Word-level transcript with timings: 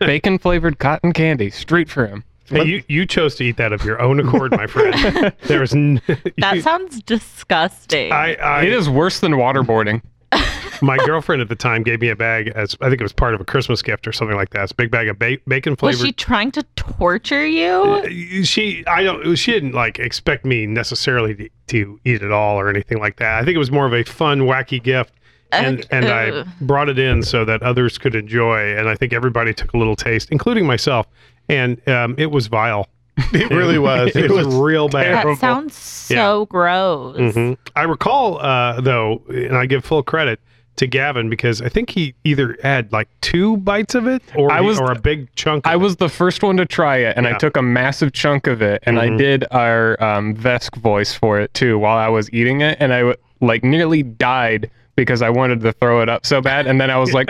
bacon 0.00 0.38
flavored 0.38 0.78
cotton 0.78 1.12
candy, 1.12 1.50
straight 1.50 1.88
for 1.88 2.06
him. 2.06 2.24
Hey, 2.46 2.64
you, 2.64 2.82
you 2.88 3.06
chose 3.06 3.36
to 3.36 3.44
eat 3.44 3.56
that 3.58 3.72
of 3.72 3.84
your 3.84 4.00
own 4.02 4.18
accord, 4.18 4.50
my 4.50 4.66
friend. 4.66 5.32
There 5.42 5.60
was 5.60 5.72
n- 5.72 6.00
That 6.38 6.56
you- 6.56 6.62
sounds 6.62 7.00
disgusting. 7.02 8.10
I, 8.12 8.34
I 8.34 8.62
It 8.64 8.72
is 8.72 8.88
worse 8.88 9.20
than 9.20 9.32
waterboarding. 9.32 10.02
my 10.82 10.96
girlfriend 10.98 11.42
at 11.42 11.48
the 11.48 11.54
time 11.56 11.82
gave 11.82 12.00
me 12.00 12.08
a 12.08 12.16
bag 12.16 12.48
as 12.54 12.76
I 12.80 12.88
think 12.88 13.00
it 13.00 13.04
was 13.04 13.12
part 13.12 13.34
of 13.34 13.40
a 13.40 13.44
Christmas 13.44 13.82
gift 13.82 14.06
or 14.06 14.12
something 14.12 14.36
like 14.36 14.50
that. 14.50 14.62
It's 14.64 14.72
a 14.72 14.76
big 14.76 14.90
bag 14.90 15.08
of 15.08 15.18
ba- 15.18 15.38
bacon 15.46 15.76
flavored. 15.76 16.00
Was 16.00 16.06
she 16.06 16.12
trying 16.12 16.50
to 16.52 16.62
torture 16.76 17.46
you? 17.46 17.68
Uh, 17.68 18.42
she 18.44 18.84
I 18.86 19.02
don't 19.02 19.34
she 19.36 19.52
didn't 19.52 19.72
like 19.72 19.98
expect 19.98 20.44
me 20.44 20.66
necessarily 20.66 21.34
to, 21.34 21.48
to 21.68 22.00
eat 22.04 22.22
it 22.22 22.32
all 22.32 22.58
or 22.58 22.68
anything 22.68 22.98
like 22.98 23.16
that. 23.16 23.40
I 23.40 23.44
think 23.44 23.54
it 23.56 23.58
was 23.58 23.70
more 23.70 23.86
of 23.86 23.92
a 23.92 24.02
fun 24.04 24.40
wacky 24.42 24.82
gift. 24.82 25.12
And 25.52 25.86
and 25.90 26.06
I 26.06 26.44
brought 26.60 26.88
it 26.88 26.98
in 26.98 27.22
so 27.22 27.44
that 27.44 27.62
others 27.62 27.98
could 27.98 28.14
enjoy 28.14 28.76
and 28.76 28.88
I 28.88 28.94
think 28.94 29.12
everybody 29.12 29.52
took 29.54 29.72
a 29.72 29.78
little 29.78 29.96
taste 29.96 30.28
including 30.30 30.66
myself 30.66 31.06
and 31.48 31.80
um, 31.88 32.14
it 32.18 32.30
was 32.30 32.46
vile. 32.46 32.88
It 33.32 33.50
really 33.50 33.78
was. 33.90 34.10
It, 34.16 34.24
It 34.26 34.30
was, 34.30 34.46
was 34.46 34.54
real 34.56 34.88
bad. 34.88 35.26
That 35.26 35.38
sounds 35.38 35.74
so 35.76 36.46
gross. 36.46 37.16
Mhm. 37.18 37.56
I 37.76 37.82
recall, 37.82 38.38
uh, 38.40 38.80
though, 38.80 39.22
and 39.28 39.56
I 39.56 39.66
give 39.66 39.84
full 39.84 40.02
credit 40.02 40.40
to 40.76 40.86
Gavin 40.86 41.28
because 41.28 41.60
I 41.60 41.68
think 41.68 41.90
he 41.90 42.14
either 42.24 42.56
had 42.62 42.90
like 42.92 43.08
two 43.20 43.58
bites 43.58 43.94
of 43.94 44.06
it 44.06 44.22
or, 44.34 44.50
I 44.50 44.60
was- 44.62 44.80
or 44.80 44.90
a 44.92 44.98
big 44.98 45.28
chunk. 45.34 45.66
Of 45.66 45.72
I 45.72 45.76
was 45.76 45.96
the 45.96 46.08
first 46.08 46.42
one 46.42 46.56
to 46.56 46.64
try 46.64 46.96
it, 46.98 47.16
and 47.16 47.26
Yeah. 47.26 47.34
I 47.34 47.38
took 47.38 47.56
a 47.58 47.62
massive 47.62 48.12
chunk 48.12 48.46
of 48.46 48.62
it, 48.62 48.82
and 48.84 48.98
I 48.98 49.08
Mhm. 49.08 49.18
did 49.18 49.44
our 49.50 50.02
um, 50.02 50.34
Vesk 50.34 50.76
voice 50.76 51.12
for 51.12 51.38
it 51.38 51.52
too 51.52 51.78
while 51.78 51.98
I 51.98 52.08
was 52.08 52.32
eating 52.32 52.62
it, 52.62 52.78
and 52.80 52.92
I 52.94 52.98
w- 53.00 53.16
like 53.42 53.62
nearly 53.62 54.02
died 54.02 54.70
because 54.96 55.22
I 55.22 55.30
wanted 55.30 55.60
to 55.60 55.72
throw 55.72 56.00
it 56.02 56.08
up 56.08 56.26
so 56.26 56.40
bad, 56.40 56.66
and 56.66 56.80
then 56.80 56.90
I 56.90 56.98
was 56.98 57.12
like, 57.12 57.28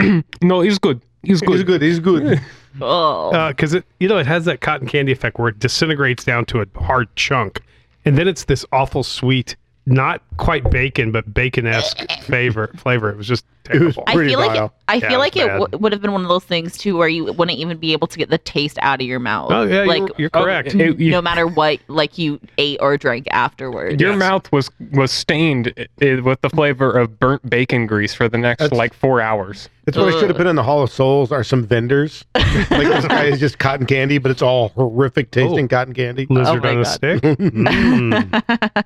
"No, 0.42 0.60
he's 0.60 0.78
good. 0.78 1.00
He's 1.22 1.40
good." 1.40 1.56
He's 1.56 1.64
good. 1.64 1.82
He's 1.82 1.98
good. 2.00 2.40
Oh. 2.80 3.30
Uh, 3.30 3.48
because 3.50 3.74
it 3.74 3.84
you 4.00 4.08
know 4.08 4.18
it 4.18 4.26
has 4.26 4.44
that 4.46 4.60
cotton 4.60 4.88
candy 4.88 5.12
effect 5.12 5.38
where 5.38 5.48
it 5.48 5.58
disintegrates 5.58 6.24
down 6.24 6.44
to 6.46 6.60
a 6.60 6.66
hard 6.80 7.14
chunk, 7.16 7.62
and 8.04 8.18
then 8.18 8.28
it's 8.28 8.44
this 8.44 8.64
awful 8.72 9.02
sweet, 9.02 9.56
not 9.86 10.22
quite 10.38 10.70
bacon 10.70 11.12
but 11.12 11.32
bacon 11.34 11.66
esque 11.66 11.98
flavor. 12.22 12.68
Flavor. 12.76 13.10
It 13.10 13.16
was 13.16 13.26
just 13.28 13.44
terrible. 13.64 14.02
I 14.06 14.14
pretty 14.14 14.30
feel 14.30 14.38
like 14.40 14.58
it, 14.60 14.70
I 14.88 14.94
Yeah, 14.96 15.08
feel 15.08 15.18
like 15.18 15.34
was 15.34 15.44
it 15.44 15.48
w- 15.48 15.78
would 15.78 15.92
have 15.92 16.02
been 16.02 16.12
one 16.12 16.22
of 16.22 16.28
those 16.28 16.44
things 16.44 16.76
too, 16.76 16.96
where 16.98 17.08
you 17.08 17.24
wouldn't 17.32 17.58
even 17.58 17.78
be 17.78 17.92
able 17.92 18.06
to 18.08 18.18
get 18.18 18.28
the 18.30 18.36
taste 18.38 18.78
out 18.82 19.00
of 19.00 19.06
your 19.06 19.18
mouth. 19.20 19.50
oh 19.52 19.62
yeah, 19.64 19.84
like 19.84 20.00
you're, 20.00 20.10
you're 20.18 20.30
Oh, 20.34 20.42
correct. 20.42 20.74
it- 20.74 20.98
you- 20.98 21.10
no 21.10 21.22
matter 21.22 21.46
what, 21.46 21.78
like 21.88 22.18
you 22.18 22.40
ate 22.58 22.78
or 22.82 22.96
drank 22.96 23.26
afterwards. 23.30 24.00
your 24.00 24.10
Yes. 24.12 24.18
mouth 24.18 24.50
was 24.52 24.70
was 24.92 25.10
stained 25.12 25.72
i- 25.78 25.86
i- 26.04 26.20
with 26.20 26.40
the 26.42 26.50
flavor 26.50 26.90
of 26.90 27.18
burnt 27.20 27.48
bacon 27.48 27.86
grease 27.86 28.12
for 28.14 28.28
the 28.28 28.38
next 28.38 28.60
That's- 28.60 28.76
like 28.78 28.92
four 28.94 29.20
hours. 29.20 29.68
It's 29.86 29.96
what 29.98 30.08
I 30.08 30.18
should 30.18 30.30
have 30.30 30.38
been 30.38 30.46
in 30.46 30.56
the 30.56 30.62
Hall 30.62 30.82
of 30.82 30.90
Souls 30.90 31.30
are 31.30 31.44
some 31.44 31.62
vendors. 31.62 32.24
like 32.34 32.68
this 32.70 33.06
guy 33.06 33.24
is 33.24 33.38
just 33.38 33.58
cotton 33.58 33.84
candy, 33.86 34.16
but 34.16 34.30
it's 34.30 34.40
all 34.40 34.70
horrific 34.70 35.30
tasting 35.30 35.66
Oh. 35.66 35.68
cotton 35.68 35.92
candy. 35.92 36.26
Lizard 36.30 36.62
my 36.62 36.70
on 36.70 36.78
a 36.80 36.84
stick. 36.86 37.20
Mm. 37.22 38.84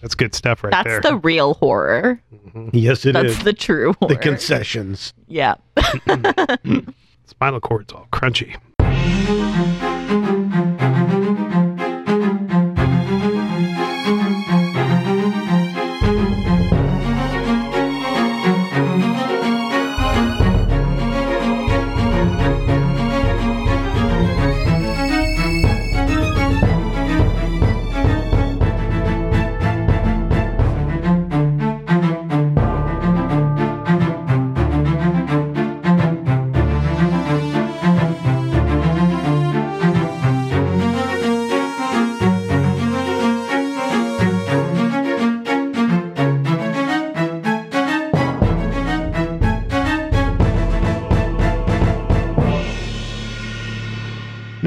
That's 0.00 0.14
good 0.14 0.34
stuff 0.34 0.64
right 0.64 0.72
there. 0.72 0.94
That's 0.94 1.02
there. 1.04 1.12
the 1.12 1.18
real 1.18 1.54
horror. 1.54 2.20
yes, 2.72 3.06
it 3.06 3.16
is. 3.16 3.34
That's 3.34 3.44
the 3.44 3.52
true 3.52 3.94
horror. 4.00 4.14
the 4.14 4.20
concessions. 4.20 5.14
yeah. 5.28 5.54
Spinal 7.26 7.60
cord's 7.60 7.92
all 7.92 8.08
crunchy. 8.12 8.56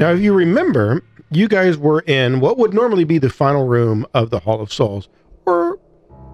Now, 0.06 0.12
if 0.12 0.20
you 0.20 0.32
remember, 0.34 1.02
you 1.32 1.48
guys 1.48 1.76
were 1.76 2.02
in 2.02 2.38
what 2.38 2.58
would 2.58 2.72
normally 2.72 3.02
be 3.02 3.18
the 3.18 3.28
final 3.28 3.66
room 3.66 4.06
of 4.14 4.30
the 4.30 4.38
Hall 4.38 4.60
of 4.60 4.72
Souls, 4.72 5.08
or 5.46 5.80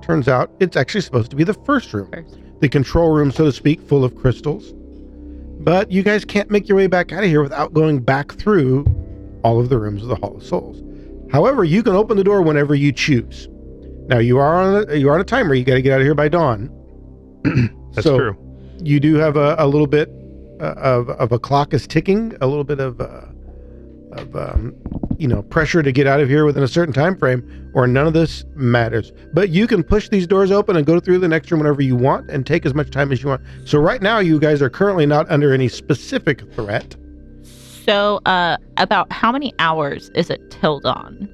turns 0.03 0.29
out 0.29 0.51
it's 0.61 0.77
actually 0.77 1.01
supposed 1.01 1.31
to 1.31 1.37
be 1.37 1.43
the 1.43 1.55
first 1.55 1.95
room, 1.95 2.11
First. 2.13 2.37
the 2.61 2.69
control 2.69 3.13
room, 3.15 3.31
so 3.33 3.47
to 3.47 3.53
speak, 3.53 3.81
full 3.81 4.05
of 4.05 4.15
crystals. 4.15 4.75
But 5.61 5.91
you 5.91 6.03
guys 6.03 6.23
can't 6.23 6.51
make 6.51 6.69
your 6.69 6.77
way 6.77 6.87
back 6.87 7.13
out 7.13 7.25
of 7.25 7.31
here 7.31 7.43
without 7.43 7.73
going 7.73 8.01
back 8.01 8.33
through 8.33 8.85
all 9.43 9.59
of 9.59 9.71
the 9.71 9.79
rooms 9.79 10.03
of 10.03 10.09
the 10.09 10.17
Hall 10.17 10.37
of 10.37 10.43
Souls. 10.45 10.83
However, 11.33 11.65
you 11.65 11.83
can 11.83 11.95
open 11.97 12.19
the 12.19 12.25
door 12.25 12.43
whenever 12.43 12.75
you 12.75 12.93
choose. 12.93 13.49
Now, 14.09 14.19
you 14.19 14.37
are 14.37 14.55
on 14.55 14.85
a, 14.91 14.97
you 14.97 15.09
are 15.09 15.15
on 15.15 15.23
a 15.23 15.25
timer. 15.25 15.55
You 15.55 15.65
got 15.65 15.77
to 15.77 15.83
get 15.83 15.95
out 15.95 16.01
of 16.03 16.05
here 16.05 16.15
by 16.15 16.29
dawn. 16.29 16.69
That's 17.95 18.05
So, 18.05 18.19
true. 18.19 18.77
you 18.85 19.01
do 19.01 19.15
have 19.15 19.39
a, 19.39 19.57
a 19.59 19.67
little 19.67 19.87
bit 19.87 20.11
uh, 20.61 20.75
of, 20.77 21.09
of 21.09 21.33
a 21.33 21.39
clock 21.39 21.73
is 21.73 21.87
ticking, 21.87 22.37
a 22.43 22.47
little 22.47 22.65
bit 22.65 22.79
of 22.79 23.01
uh, 23.01 23.23
of 24.13 24.35
um, 24.37 24.75
you 25.19 25.29
know 25.29 25.43
pressure 25.43 25.83
to 25.83 25.93
get 25.93 26.07
out 26.07 26.21
of 26.21 26.29
here 26.29 26.45
within 26.45 26.63
a 26.63 26.69
certain 26.69 26.95
time 26.95 27.17
frame, 27.17 27.71
or 27.75 27.87
none 27.87 28.07
of 28.07 28.13
this 28.13 28.45
matters. 28.55 29.13
But 29.33 29.51
you 29.51 29.67
can 29.67 29.83
push 29.83 30.09
these 30.09 30.27
doors 30.27 30.51
open 30.51 30.77
and 30.77 30.87
go 30.87 31.01
through 31.01 31.19
the 31.19 31.29
next 31.29 31.51
room 31.51 31.61
whenever 31.61 31.83
you 31.83 31.97
want, 31.97 32.31
and 32.31 32.47
take 32.47 32.67
as 32.67 32.75
much 32.75 32.91
time 32.91 33.13
as 33.13 33.23
you 33.23 33.29
want. 33.31 33.43
So 33.65 33.79
right 33.79 34.03
now, 34.03 34.19
you 34.19 34.39
guys 34.39 34.63
are 34.63 34.71
currently 34.71 35.07
not 35.07 35.31
under 35.31 35.53
any 35.53 35.69
specific 35.69 36.43
threat. 36.55 36.97
So, 37.85 38.21
uh, 38.27 38.59
about 38.77 39.11
how 39.11 39.33
many 39.33 39.53
hours 39.59 40.11
is 40.15 40.31
it 40.31 40.51
till 40.51 40.79
dawn? 40.81 41.29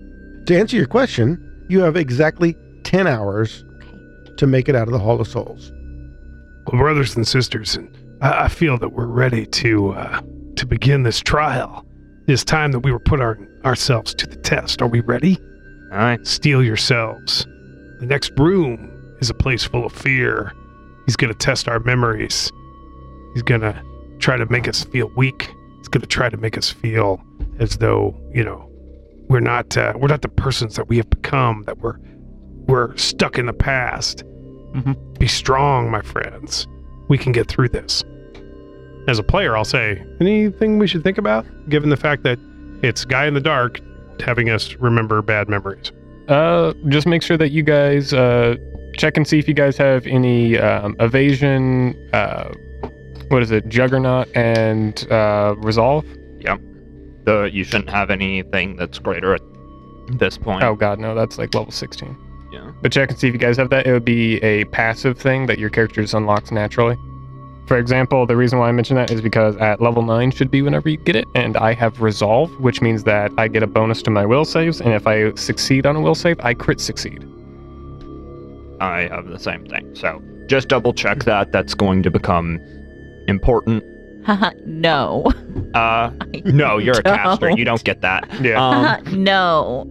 To 0.47 0.59
answer 0.59 0.77
your 0.77 0.87
question, 0.87 1.67
you 1.69 1.81
have 1.81 1.97
exactly 1.97 2.57
ten 2.85 3.07
hours 3.07 3.65
to 4.39 4.47
make 4.47 4.69
it 4.69 4.75
out 4.75 4.89
of 4.89 4.93
the 4.93 4.99
Hall 4.99 5.21
of 5.21 5.29
Souls. 5.29 5.73
Well, 6.67 6.81
brothers 6.81 7.17
and 7.17 7.27
sisters, 7.27 7.77
and 7.77 7.95
I, 8.23 8.45
I 8.45 8.49
feel 8.49 8.79
that 8.79 8.91
we're 8.91 9.07
ready 9.07 9.47
to 9.47 9.91
uh, 9.93 10.21
to 10.57 10.67
begin 10.67 11.03
this 11.03 11.21
trial. 11.21 11.85
It's 12.29 12.45
time 12.45 12.73
that 12.73 12.81
we 12.81 12.93
were 12.93 12.99
put 12.99 13.21
our, 13.21 13.39
ourselves 13.65 14.15
to 14.15 14.27
the 14.27 14.37
test. 14.37 14.83
Are 14.83 14.87
we 14.89 15.01
ready? 15.01 15.39
All 15.93 15.99
right. 15.99 16.25
Steel 16.27 16.63
yourselves. 16.63 17.47
The 18.01 18.07
next 18.07 18.33
room 18.39 18.91
is 19.21 19.31
a 19.31 19.35
place 19.35 19.65
full 19.65 19.87
of 19.87 19.93
fear. 19.93 20.53
He's 21.07 21.17
going 21.17 21.33
to 21.33 21.39
test 21.39 21.69
our 21.69 21.81
memories. 21.81 22.53
He's 23.33 23.43
going 23.43 23.63
to 23.63 23.83
try 24.19 24.37
to 24.37 24.45
make 24.51 24.69
us 24.69 24.85
feel 24.85 25.11
weak. 25.17 25.51
He's 25.79 25.89
going 25.89 26.03
to 26.03 26.07
try 26.07 26.29
to 26.29 26.37
make 26.37 26.59
us 26.59 26.71
feel 26.71 27.19
as 27.59 27.79
though, 27.79 28.15
you 28.35 28.45
know, 28.45 28.71
we're 29.29 29.41
not 29.41 29.77
uh, 29.77 29.93
we're 29.97 30.09
not 30.09 30.23
the 30.23 30.29
persons 30.29 30.77
that 30.77 30.89
we 30.89 30.97
have 30.97 31.09
become 31.11 31.63
that 31.65 31.79
we're 31.79 31.99
we're 32.67 32.97
stuck 32.97 33.39
in 33.39 33.47
the 33.47 33.53
past. 33.53 34.23
Mhm. 34.75 35.19
Be 35.19 35.27
strong, 35.27 35.91
my 35.91 36.01
friends. 36.03 36.67
We 37.09 37.19
can 37.19 37.33
get 37.33 37.47
through 37.49 37.69
this. 37.71 38.05
As 39.09 39.19
a 39.19 39.23
player, 39.23 39.57
I'll 39.57 39.65
say, 39.65 40.05
anything 40.21 40.79
we 40.79 40.87
should 40.87 41.03
think 41.03 41.17
about 41.17 41.47
given 41.71 41.89
the 41.89 41.97
fact 41.97 42.25
that 42.25 42.39
it's 42.83 43.07
guy 43.07 43.27
in 43.27 43.33
the 43.33 43.41
dark 43.41 43.81
having 44.21 44.51
us 44.51 44.75
remember 44.75 45.23
bad 45.23 45.49
memories. 45.49 45.93
Uh, 46.29 46.75
just 46.89 47.07
make 47.07 47.23
sure 47.23 47.39
that 47.39 47.51
you 47.51 47.63
guys 47.63 48.13
uh, 48.13 48.57
check 48.99 49.17
and 49.17 49.27
see 49.27 49.39
if 49.39 49.49
you 49.49 49.55
guys 49.55 49.79
have 49.79 50.07
any 50.07 50.59
um, 50.59 50.95
evasion. 51.01 51.97
Uh, 52.13 52.53
what 53.29 53.43
is 53.43 53.51
it? 53.51 53.67
Juggernaut 53.69 54.29
and 54.37 55.11
uh, 55.11 55.55
resolve. 55.57 56.05
Yep. 56.41 56.61
The 57.25 57.51
you 57.51 57.65
shouldn't 57.65 57.89
have 57.89 58.11
anything 58.11 58.77
that's 58.77 58.99
greater 58.99 59.35
at 59.35 59.41
this 60.19 60.37
point. 60.37 60.63
Oh 60.63 60.75
god, 60.75 60.99
no, 60.99 61.15
that's 61.15 61.39
like 61.39 61.55
level 61.55 61.73
16. 61.73 62.15
Yeah. 62.53 62.73
But 62.83 62.93
check 62.93 63.09
and 63.09 63.19
see 63.19 63.29
if 63.29 63.33
you 63.33 63.41
guys 63.41 63.57
have 63.57 63.71
that. 63.71 63.87
It 63.87 63.93
would 63.93 64.05
be 64.05 64.37
a 64.43 64.65
passive 64.67 65.19
thing 65.19 65.47
that 65.47 65.59
your 65.59 65.71
character 65.71 66.03
just 66.03 66.13
unlocks 66.13 66.51
naturally. 66.51 66.97
For 67.69 67.77
example, 67.77 68.25
the 68.25 68.35
reason 68.35 68.59
why 68.59 68.71
I 68.71 68.73
mention 68.73 68.97
that 68.97 69.11
is 69.11 69.21
because 69.21 69.55
at 69.59 69.79
level 69.83 70.03
9 70.03 70.31
should 70.31 70.51
be 70.51 70.63
whenever 70.63 70.89
you 70.89 70.97
get 70.97 71.15
it, 71.17 71.27
and 71.35 71.55
I 71.59 71.75
have 71.75 72.01
resolve, 72.01 72.51
which 72.61 72.81
means 72.81 73.05
that 73.05 73.31
I 73.37 73.47
get 73.47 73.63
a 73.63 73.67
bonus 73.67 74.01
to 74.05 74.11
my 74.11 74.25
will 74.25 74.47
saves, 74.47 74.81
and 74.81 74.95
if 74.95 75.07
I 75.07 75.35
succeed 75.35 75.85
on 75.85 75.95
a 75.95 76.01
will 76.01 76.15
save, 76.15 76.41
I 76.41 76.55
crit 76.55 76.81
succeed. 76.81 77.23
I 78.81 79.09
have 79.09 79.27
the 79.27 79.39
same 79.39 79.67
thing. 79.67 79.95
So 79.95 80.23
just 80.47 80.69
double 80.69 80.95
check 80.95 81.25
that. 81.25 81.53
That's 81.53 81.75
going 81.75 82.03
to 82.05 82.11
become 82.11 82.59
important. 83.29 83.85
No. 84.67 85.33
Uh, 85.73 86.11
no, 86.45 86.77
you're 86.77 86.99
a 86.99 87.03
caster. 87.03 87.51
You 87.51 87.65
don't 87.65 87.83
get 87.83 88.03
that. 88.03 88.29
Yeah. 88.43 88.63
Um, 88.63 89.03
no. 89.25 89.87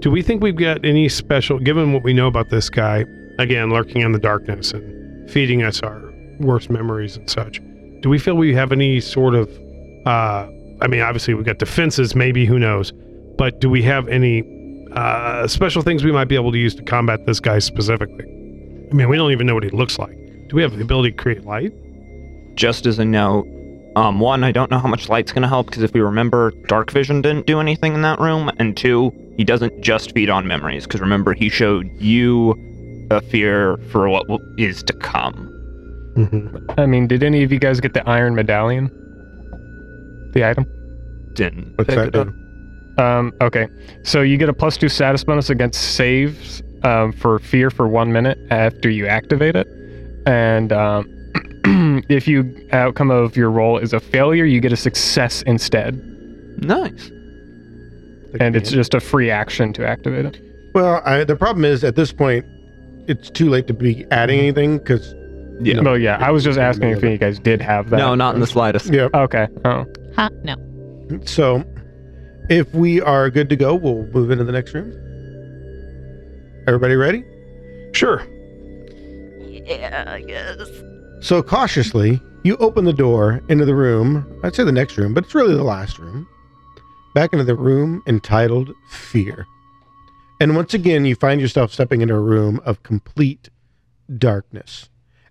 Do 0.00 0.10
we 0.10 0.20
think 0.20 0.42
we've 0.42 0.56
got 0.56 0.84
any 0.84 1.08
special, 1.08 1.60
given 1.60 1.92
what 1.92 2.02
we 2.02 2.12
know 2.12 2.26
about 2.26 2.50
this 2.50 2.70
guy, 2.70 3.04
again, 3.38 3.70
lurking 3.70 4.02
in 4.02 4.10
the 4.10 4.18
darkness 4.18 4.72
and 4.72 5.30
feeding 5.30 5.62
us 5.62 5.80
our 5.82 6.07
worst 6.40 6.70
memories 6.70 7.16
and 7.16 7.28
such? 7.30 7.60
do 8.00 8.08
we 8.08 8.18
feel 8.18 8.36
we 8.36 8.54
have 8.54 8.70
any 8.70 9.00
sort 9.00 9.34
of 9.34 9.48
uh 10.06 10.46
I 10.80 10.86
mean 10.86 11.00
obviously 11.00 11.34
we've 11.34 11.44
got 11.44 11.58
defenses 11.58 12.14
maybe 12.14 12.46
who 12.46 12.58
knows 12.58 12.92
but 13.36 13.60
do 13.60 13.68
we 13.68 13.82
have 13.82 14.06
any 14.08 14.44
uh 14.92 15.48
special 15.48 15.82
things 15.82 16.04
we 16.04 16.12
might 16.12 16.28
be 16.28 16.36
able 16.36 16.52
to 16.52 16.58
use 16.58 16.74
to 16.76 16.82
combat 16.82 17.26
this 17.26 17.40
guy 17.40 17.58
specifically 17.58 18.24
I 18.90 18.94
mean 18.94 19.08
we 19.08 19.16
don't 19.16 19.32
even 19.32 19.46
know 19.48 19.54
what 19.54 19.64
he 19.64 19.70
looks 19.70 19.98
like 19.98 20.16
do 20.48 20.54
we 20.56 20.62
have 20.62 20.76
the 20.76 20.82
ability 20.82 21.10
to 21.10 21.16
create 21.16 21.44
light 21.44 21.72
Just 22.54 22.86
as 22.86 22.98
a 23.00 23.04
note, 23.04 23.46
um, 23.96 24.20
one, 24.20 24.44
I 24.44 24.52
don't 24.52 24.70
know 24.70 24.78
how 24.78 24.88
much 24.88 25.08
light's 25.08 25.32
gonna 25.32 25.48
help 25.48 25.66
because 25.66 25.82
if 25.82 25.92
we 25.92 26.00
remember, 26.00 26.52
dark 26.68 26.90
vision 26.92 27.20
didn't 27.20 27.46
do 27.46 27.58
anything 27.60 27.94
in 27.94 28.02
that 28.02 28.20
room, 28.20 28.50
and 28.58 28.76
two, 28.76 29.12
he 29.36 29.42
doesn't 29.44 29.80
just 29.82 30.12
feed 30.12 30.30
on 30.30 30.46
memories 30.46 30.84
because 30.86 31.00
remember 31.00 31.34
he 31.34 31.48
showed 31.48 31.90
you 32.00 32.54
a 33.10 33.20
fear 33.20 33.76
for 33.90 34.08
what 34.08 34.24
is 34.56 34.82
to 34.84 34.92
come. 34.92 35.52
Mm-hmm. 36.26 36.80
I 36.80 36.86
mean, 36.86 37.06
did 37.06 37.22
any 37.22 37.42
of 37.42 37.52
you 37.52 37.58
guys 37.58 37.80
get 37.80 37.94
the 37.94 38.08
iron 38.08 38.34
medallion? 38.34 38.90
The 40.34 40.48
item? 40.48 40.66
Didn't 41.34 41.76
What's 41.76 41.94
that 41.94 42.12
do? 42.12 43.02
Um, 43.02 43.32
okay. 43.40 43.68
So 44.02 44.22
you 44.22 44.36
get 44.36 44.48
a 44.48 44.52
plus 44.52 44.76
two 44.76 44.88
status 44.88 45.22
bonus 45.24 45.50
against 45.50 45.94
saves 45.94 46.62
um, 46.82 47.12
for 47.12 47.38
fear 47.38 47.70
for 47.70 47.88
one 47.88 48.12
minute 48.12 48.38
after 48.50 48.90
you 48.90 49.06
activate 49.06 49.56
it. 49.56 49.68
And 50.26 50.72
um, 50.72 51.06
if 52.08 52.26
you 52.26 52.68
outcome 52.72 53.10
of 53.10 53.36
your 53.36 53.50
roll 53.50 53.78
is 53.78 53.92
a 53.92 54.00
failure, 54.00 54.44
you 54.44 54.60
get 54.60 54.72
a 54.72 54.76
success 54.76 55.42
instead. 55.42 55.96
Nice. 56.58 57.10
And 58.40 58.56
it's 58.56 58.70
just 58.70 58.94
a 58.94 59.00
free 59.00 59.30
action 59.30 59.72
to 59.74 59.86
activate 59.86 60.26
it. 60.26 60.42
well, 60.74 61.00
I, 61.04 61.24
the 61.24 61.36
problem 61.36 61.64
is 61.64 61.82
at 61.82 61.96
this 61.96 62.12
point, 62.12 62.44
it's 63.08 63.30
too 63.30 63.48
late 63.48 63.66
to 63.68 63.74
be 63.74 64.04
adding 64.10 64.38
anything 64.38 64.78
because 64.78 65.14
Yeah. 65.60 65.74
No. 65.74 65.82
Well, 65.82 65.98
yeah, 65.98 66.18
I 66.20 66.30
was 66.30 66.44
just 66.44 66.58
asking 66.58 66.90
if 66.90 67.02
you 67.02 67.18
guys 67.18 67.38
did 67.38 67.60
have 67.60 67.90
that. 67.90 67.96
No, 67.96 68.14
not 68.14 68.34
in 68.34 68.40
the 68.40 68.46
slightest. 68.46 68.92
yeah. 68.92 69.08
Okay. 69.14 69.48
Oh. 69.64 69.84
Huh? 70.14 70.30
No. 70.42 70.56
So, 71.24 71.64
if 72.50 72.72
we 72.74 73.00
are 73.00 73.30
good 73.30 73.48
to 73.48 73.56
go, 73.56 73.74
we'll 73.74 74.06
move 74.08 74.30
into 74.30 74.44
the 74.44 74.52
next 74.52 74.74
room. 74.74 74.92
Everybody 76.66 76.96
ready? 76.96 77.24
sure 77.94 78.26
Yeah, 79.48 80.04
I 80.06 80.20
guess. 80.20 80.68
So 81.20 81.42
cautiously, 81.42 82.20
you 82.44 82.56
open 82.58 82.84
the 82.84 82.92
door 82.92 83.40
into 83.48 83.64
the 83.64 83.74
room. 83.74 84.40
I'd 84.44 84.54
say 84.54 84.64
the 84.64 84.72
next 84.72 84.96
room, 84.98 85.14
but 85.14 85.24
it's 85.24 85.34
really 85.34 85.54
the 85.54 85.64
last 85.64 85.98
room. 85.98 86.28
Back 87.14 87.32
into 87.32 87.44
the 87.44 87.56
room 87.56 88.02
entitled 88.06 88.72
Fear. 88.90 89.46
And 90.40 90.54
once 90.54 90.74
again, 90.74 91.04
you 91.04 91.16
find 91.16 91.40
yourself 91.40 91.72
stepping 91.72 92.00
into 92.00 92.14
a 92.14 92.20
room 92.20 92.60
of 92.64 92.82
complete 92.82 93.50
darkness. 94.16 94.88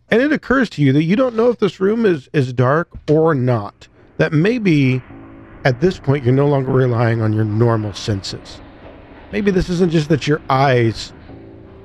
And 0.09 0.21
it 0.21 0.31
occurs 0.31 0.69
to 0.71 0.81
you 0.81 0.93
that 0.93 1.03
you 1.03 1.15
don't 1.15 1.35
know 1.35 1.49
if 1.49 1.59
this 1.59 1.79
room 1.79 2.05
is, 2.05 2.29
is 2.33 2.53
dark 2.53 2.89
or 3.09 3.35
not. 3.35 3.87
That 4.17 4.31
maybe 4.31 5.01
at 5.65 5.81
this 5.81 5.99
point 5.99 6.23
you're 6.23 6.33
no 6.33 6.47
longer 6.47 6.71
relying 6.71 7.21
on 7.21 7.33
your 7.33 7.43
normal 7.43 7.93
senses. 7.93 8.61
Maybe 9.31 9.51
this 9.51 9.69
isn't 9.69 9.91
just 9.91 10.09
that 10.09 10.27
your 10.27 10.41
eyes 10.49 11.11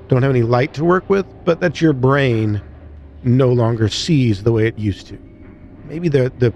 don't 0.09 0.23
have 0.23 0.31
any 0.31 0.43
light 0.43 0.75
to 0.75 0.85
work 0.85 1.09
with, 1.11 1.27
but 1.45 1.61
that 1.61 1.81
your 1.81 1.93
brain 1.93 2.63
no 3.25 3.53
longer 3.53 3.89
sees 3.89 4.43
the 4.43 4.53
way 4.53 4.67
it 4.67 4.79
used 4.79 5.09
to. 5.09 5.19
Maybe 5.89 6.09
the 6.09 6.33
the 6.39 6.53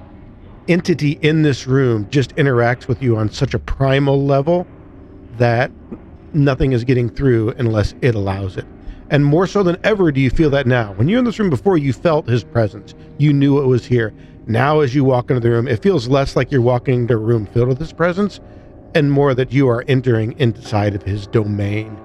entity 0.68 1.12
in 1.22 1.42
this 1.42 1.66
room 1.66 2.08
just 2.10 2.34
interacts 2.36 2.88
with 2.88 3.02
you 3.02 3.16
on 3.16 3.30
such 3.30 3.54
a 3.54 3.58
primal 3.58 4.24
level 4.24 4.66
that 5.38 5.70
nothing 6.32 6.72
is 6.72 6.84
getting 6.84 7.08
through 7.08 7.50
unless 7.58 7.94
it 8.02 8.14
allows 8.14 8.56
it. 8.56 8.66
And 9.10 9.24
more 9.24 9.46
so 9.46 9.62
than 9.62 9.76
ever 9.84 10.10
do 10.10 10.20
you 10.20 10.30
feel 10.30 10.50
that 10.50 10.66
now. 10.66 10.92
When 10.94 11.08
you're 11.08 11.20
in 11.20 11.24
this 11.24 11.38
room 11.38 11.50
before 11.50 11.78
you 11.78 11.92
felt 11.92 12.28
his 12.28 12.44
presence. 12.44 12.94
You 13.18 13.32
knew 13.32 13.62
it 13.62 13.66
was 13.66 13.86
here. 13.86 14.12
Now 14.46 14.80
as 14.80 14.94
you 14.94 15.04
walk 15.04 15.30
into 15.30 15.40
the 15.40 15.50
room, 15.50 15.68
it 15.68 15.82
feels 15.82 16.08
less 16.08 16.36
like 16.36 16.50
you're 16.50 16.60
walking 16.60 17.02
into 17.02 17.14
a 17.14 17.18
room 17.18 17.46
filled 17.46 17.68
with 17.68 17.78
his 17.78 17.92
presence 17.92 18.40
and 18.94 19.12
more 19.12 19.34
that 19.34 19.52
you 19.52 19.68
are 19.68 19.84
entering 19.88 20.32
inside 20.38 20.94
of 20.94 21.02
his 21.02 21.26
domain. 21.26 22.00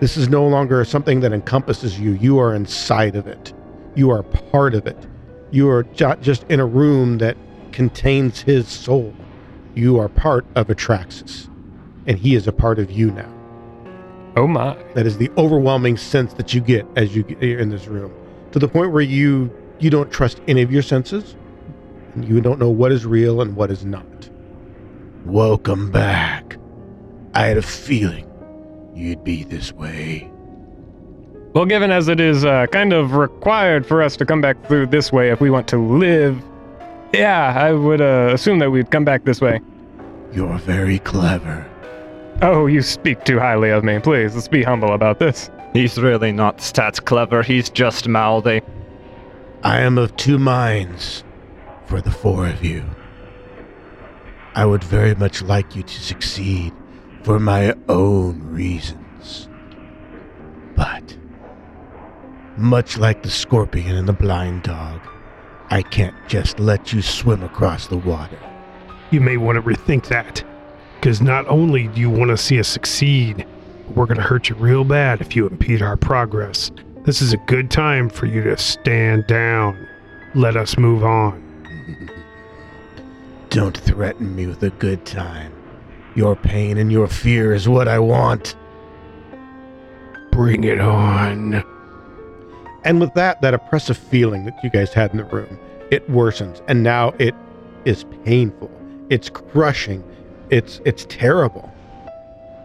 This 0.00 0.16
is 0.16 0.28
no 0.28 0.46
longer 0.46 0.84
something 0.84 1.20
that 1.20 1.32
encompasses 1.32 1.98
you. 1.98 2.12
You 2.12 2.38
are 2.38 2.54
inside 2.54 3.16
of 3.16 3.26
it. 3.26 3.52
You 3.94 4.10
are 4.10 4.22
part 4.22 4.74
of 4.74 4.86
it. 4.86 5.06
You 5.50 5.68
are 5.70 5.86
not 5.98 6.20
just 6.20 6.44
in 6.44 6.60
a 6.60 6.66
room 6.66 7.18
that 7.18 7.36
contains 7.72 8.40
his 8.40 8.68
soul. 8.68 9.14
You 9.74 9.98
are 9.98 10.08
part 10.08 10.44
of 10.54 10.68
Atraxis, 10.68 11.48
and 12.06 12.18
he 12.18 12.34
is 12.34 12.46
a 12.46 12.52
part 12.52 12.78
of 12.78 12.90
you 12.90 13.10
now. 13.10 13.37
Oh 14.36 14.46
my. 14.46 14.74
That 14.94 15.06
is 15.06 15.18
the 15.18 15.30
overwhelming 15.36 15.96
sense 15.96 16.34
that 16.34 16.54
you 16.54 16.60
get 16.60 16.86
as 16.96 17.14
you 17.16 17.22
get 17.22 17.42
in 17.42 17.70
this 17.70 17.86
room, 17.86 18.12
to 18.52 18.58
the 18.58 18.68
point 18.68 18.92
where 18.92 19.02
you 19.02 19.50
you 19.78 19.90
don't 19.90 20.10
trust 20.10 20.40
any 20.48 20.62
of 20.62 20.72
your 20.72 20.82
senses, 20.82 21.36
and 22.14 22.28
you 22.28 22.40
don't 22.40 22.58
know 22.58 22.70
what 22.70 22.92
is 22.92 23.06
real 23.06 23.40
and 23.40 23.56
what 23.56 23.70
is 23.70 23.84
not. 23.84 24.30
Welcome 25.24 25.90
back. 25.90 26.56
I 27.34 27.46
had 27.46 27.56
a 27.56 27.62
feeling 27.62 28.28
you'd 28.94 29.22
be 29.22 29.44
this 29.44 29.72
way. 29.72 30.30
Well, 31.54 31.64
given 31.64 31.90
as 31.90 32.08
it 32.08 32.20
is 32.20 32.44
uh, 32.44 32.66
kind 32.66 32.92
of 32.92 33.14
required 33.14 33.86
for 33.86 34.02
us 34.02 34.16
to 34.16 34.26
come 34.26 34.40
back 34.40 34.66
through 34.66 34.88
this 34.88 35.12
way 35.12 35.30
if 35.30 35.40
we 35.40 35.50
want 35.50 35.66
to 35.68 35.78
live, 35.78 36.40
yeah, 37.12 37.54
I 37.56 37.72
would 37.72 38.00
uh, 38.00 38.30
assume 38.32 38.58
that 38.58 38.70
we'd 38.70 38.90
come 38.90 39.04
back 39.04 39.24
this 39.24 39.40
way. 39.40 39.60
You're 40.32 40.58
very 40.58 40.98
clever. 40.98 41.66
Oh, 42.40 42.66
you 42.66 42.82
speak 42.82 43.24
too 43.24 43.40
highly 43.40 43.70
of 43.70 43.82
me. 43.82 43.98
Please, 43.98 44.34
let's 44.34 44.46
be 44.46 44.62
humble 44.62 44.92
about 44.92 45.18
this. 45.18 45.50
He's 45.72 45.98
really 45.98 46.30
not 46.30 46.58
stats 46.58 47.04
clever. 47.04 47.42
He's 47.42 47.68
just 47.68 48.06
mouthy. 48.06 48.62
I 49.64 49.80
am 49.80 49.98
of 49.98 50.14
two 50.16 50.38
minds 50.38 51.24
for 51.86 52.00
the 52.00 52.12
four 52.12 52.46
of 52.46 52.64
you. 52.64 52.84
I 54.54 54.66
would 54.66 54.84
very 54.84 55.16
much 55.16 55.42
like 55.42 55.74
you 55.74 55.82
to 55.82 56.00
succeed 56.00 56.72
for 57.24 57.40
my 57.40 57.74
own 57.88 58.40
reasons. 58.44 59.48
But, 60.76 61.18
much 62.56 62.98
like 62.98 63.24
the 63.24 63.30
scorpion 63.30 63.96
and 63.96 64.06
the 64.06 64.12
blind 64.12 64.62
dog, 64.62 65.00
I 65.70 65.82
can't 65.82 66.14
just 66.28 66.60
let 66.60 66.92
you 66.92 67.02
swim 67.02 67.42
across 67.42 67.88
the 67.88 67.98
water. 67.98 68.38
you 69.10 69.20
may 69.20 69.36
want 69.38 69.56
to 69.56 69.62
rethink 69.62 70.06
that 70.06 70.44
because 71.00 71.20
not 71.20 71.46
only 71.48 71.88
do 71.88 72.00
you 72.00 72.10
want 72.10 72.30
to 72.30 72.36
see 72.36 72.58
us 72.58 72.68
succeed 72.68 73.46
we're 73.94 74.06
going 74.06 74.16
to 74.16 74.22
hurt 74.22 74.48
you 74.48 74.54
real 74.56 74.84
bad 74.84 75.20
if 75.20 75.34
you 75.34 75.46
impede 75.46 75.82
our 75.82 75.96
progress 75.96 76.70
this 77.04 77.22
is 77.22 77.32
a 77.32 77.38
good 77.38 77.70
time 77.70 78.08
for 78.08 78.26
you 78.26 78.42
to 78.42 78.56
stand 78.56 79.26
down 79.26 79.88
let 80.34 80.56
us 80.56 80.76
move 80.76 81.04
on 81.04 81.44
Don't 83.50 83.76
threaten 83.78 84.36
me 84.36 84.46
with 84.46 84.62
a 84.62 84.70
good 84.70 85.06
time. 85.06 85.52
Your 86.14 86.36
pain 86.36 86.76
and 86.76 86.92
your 86.92 87.08
fear 87.08 87.54
is 87.54 87.66
what 87.68 87.88
I 87.88 87.98
want. 87.98 88.54
bring 90.30 90.64
it 90.64 90.80
on 90.80 91.64
And 92.84 93.00
with 93.00 93.12
that, 93.14 93.40
that 93.40 93.54
oppressive 93.54 93.96
feeling 93.96 94.44
that 94.44 94.62
you 94.62 94.70
guys 94.70 94.92
had 94.92 95.10
in 95.12 95.16
the 95.16 95.24
room, 95.24 95.58
it 95.90 96.08
worsens, 96.10 96.62
and 96.68 96.82
now 96.82 97.14
it 97.18 97.34
is 97.84 98.04
painful. 98.24 98.70
It's 99.08 99.30
crushing. 99.30 100.04
It's 100.50 100.80
it's 100.84 101.06
terrible. 101.08 101.72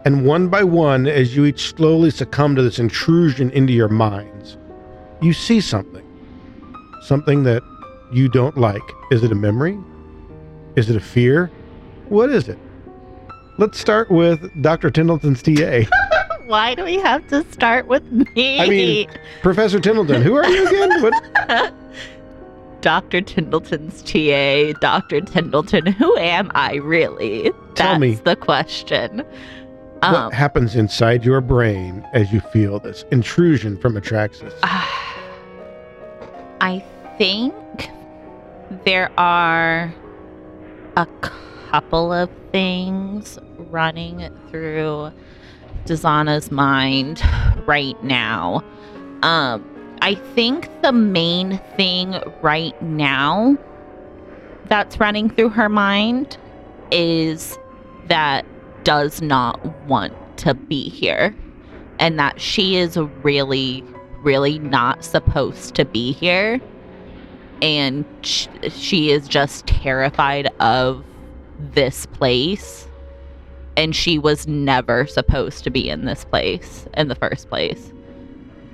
And 0.04 0.26
one 0.26 0.48
by 0.48 0.64
one, 0.64 1.06
as 1.06 1.34
you 1.34 1.44
each 1.46 1.74
slowly 1.74 2.10
succumb 2.10 2.56
to 2.56 2.62
this 2.62 2.78
intrusion 2.78 3.50
into 3.50 3.72
your 3.72 3.88
minds, 3.88 4.58
you 5.22 5.32
see 5.32 5.60
something. 5.60 6.04
Something 7.02 7.42
that 7.44 7.62
you 8.12 8.28
don't 8.28 8.56
like. 8.56 8.82
Is 9.10 9.24
it 9.24 9.32
a 9.32 9.34
memory? 9.34 9.78
Is 10.76 10.90
it 10.90 10.96
a 10.96 11.00
fear? 11.00 11.50
What 12.08 12.30
is 12.30 12.48
it? 12.48 12.58
Let's 13.56 13.78
start 13.78 14.10
with 14.10 14.50
Dr. 14.62 14.90
Tindleton's 14.90 15.42
TA. 15.42 15.88
Why 16.46 16.74
do 16.74 16.84
we 16.84 16.98
have 16.98 17.26
to 17.28 17.44
start 17.52 17.86
with 17.86 18.04
me? 18.10 18.60
I 18.60 18.68
mean- 18.68 19.08
Professor 19.42 19.78
Tindleton, 19.78 20.22
who 20.22 20.34
are 20.34 20.46
you 20.46 20.66
again? 20.66 21.02
What? 21.02 21.14
Dr. 22.84 23.22
Tindleton's 23.22 24.02
TA, 24.02 24.78
Dr. 24.78 25.22
Tindleton, 25.22 25.94
who 25.94 26.14
am 26.18 26.52
I 26.54 26.74
really? 26.74 27.44
Tell 27.76 27.98
That's 27.98 27.98
me. 27.98 28.14
the 28.16 28.36
question. 28.36 29.24
Um, 30.02 30.12
what 30.12 30.34
happens 30.34 30.76
inside 30.76 31.24
your 31.24 31.40
brain 31.40 32.06
as 32.12 32.30
you 32.30 32.40
feel 32.40 32.78
this 32.78 33.06
intrusion 33.10 33.78
from 33.78 33.94
Atraxis? 33.94 34.52
I 36.60 36.84
think 37.16 37.54
there 38.84 39.10
are 39.18 39.90
a 40.98 41.06
couple 41.70 42.12
of 42.12 42.28
things 42.52 43.38
running 43.56 44.30
through 44.50 45.10
Dazana's 45.86 46.50
mind 46.50 47.22
right 47.66 47.96
now. 48.04 48.62
Um, 49.22 49.73
I 50.04 50.16
think 50.34 50.68
the 50.82 50.92
main 50.92 51.58
thing 51.78 52.20
right 52.42 52.80
now 52.82 53.56
that's 54.66 55.00
running 55.00 55.30
through 55.30 55.48
her 55.48 55.70
mind 55.70 56.36
is 56.90 57.58
that 58.08 58.44
does 58.84 59.22
not 59.22 59.64
want 59.86 60.12
to 60.36 60.52
be 60.52 60.90
here 60.90 61.34
and 61.98 62.18
that 62.18 62.38
she 62.38 62.76
is 62.76 62.98
really 62.98 63.82
really 64.20 64.58
not 64.58 65.02
supposed 65.02 65.74
to 65.76 65.86
be 65.86 66.12
here. 66.12 66.60
And 67.62 68.04
sh- 68.20 68.48
she 68.68 69.10
is 69.10 69.26
just 69.26 69.66
terrified 69.66 70.48
of 70.60 71.02
this 71.58 72.04
place. 72.04 72.88
And 73.78 73.96
she 73.96 74.18
was 74.18 74.46
never 74.46 75.06
supposed 75.06 75.64
to 75.64 75.70
be 75.70 75.88
in 75.88 76.04
this 76.04 76.26
place 76.26 76.86
in 76.94 77.08
the 77.08 77.14
first 77.14 77.48
place. 77.48 77.90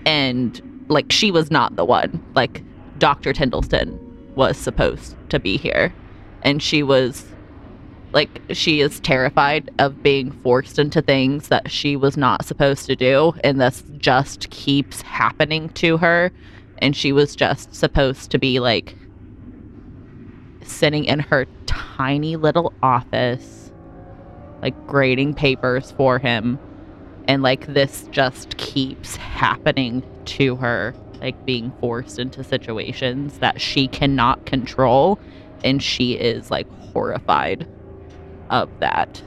And 0.05 0.61
like 0.91 1.11
she 1.11 1.31
was 1.31 1.51
not 1.51 1.77
the 1.77 1.85
one. 1.85 2.23
Like 2.35 2.63
dr 2.99 3.33
tindleton 3.33 3.99
was 4.35 4.57
supposed 4.57 5.17
to 5.31 5.39
be 5.39 5.57
here. 5.57 5.95
And 6.43 6.63
she 6.63 6.83
was 6.83 7.27
like 8.13 8.43
she 8.51 8.81
is 8.81 8.99
terrified 9.01 9.71
of 9.79 10.03
being 10.03 10.33
forced 10.33 10.79
into 10.79 11.01
things 11.01 11.49
that 11.49 11.71
she 11.71 11.97
was 11.97 12.17
not 12.17 12.45
supposed 12.45 12.87
to 12.87 12.97
do. 12.97 13.33
And 13.45 13.61
this 13.61 13.85
just 13.99 14.51
keeps 14.51 15.01
happening 15.03 15.69
to 15.71 15.97
her. 15.99 16.33
And 16.79 16.97
she 16.97 17.13
was 17.13 17.37
just 17.37 17.75
supposed 17.75 18.31
to 18.33 18.39
be 18.39 18.59
like 18.59 18.97
sitting 20.63 21.05
in 21.05 21.21
her 21.21 21.47
tiny 21.67 22.37
little 22.37 22.73
office 22.83 23.71
like 24.63 24.87
grading 24.87 25.35
papers 25.35 25.93
for 25.93 26.19
him. 26.19 26.59
And 27.29 27.43
like 27.43 27.67
this 27.67 28.09
just 28.11 28.57
keeps 28.57 29.17
happening 29.17 30.03
to 30.31 30.57
her 30.57 30.95
like 31.21 31.45
being 31.47 31.73
forced 31.81 32.19
into 32.19 32.45
situations 32.45 33.39
that 33.41 33.61
she 33.61 33.89
cannot 33.89 34.47
control 34.47 35.19
and 35.65 35.83
she 35.83 36.15
is 36.15 36.51
like 36.51 36.69
horrified 36.93 37.69
of 38.51 38.71
that 38.81 39.23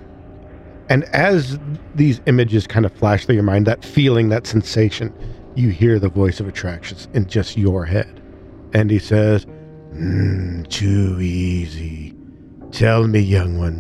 And 0.90 1.04
as 1.06 1.60
these 1.96 2.22
images 2.28 2.68
kind 2.68 2.86
of 2.86 2.94
flash 2.94 3.26
through 3.26 3.36
your 3.36 3.44
mind, 3.44 3.68
that 3.68 3.86
feeling, 3.86 4.30
that 4.30 4.48
sensation, 4.48 5.14
you 5.56 5.70
hear 5.70 6.00
the 6.00 6.10
voice 6.10 6.40
of 6.40 6.48
Atraxis 6.48 7.14
in 7.16 7.28
just 7.28 7.58
your 7.58 7.86
head. 7.86 8.22
And 8.74 8.92
he 8.92 9.00
says, 9.00 9.48
mm, 9.94 10.68
Too 10.70 11.20
easy. 11.22 12.16
Tell 12.72 13.08
me, 13.08 13.20
young 13.22 13.58
one, 13.58 13.80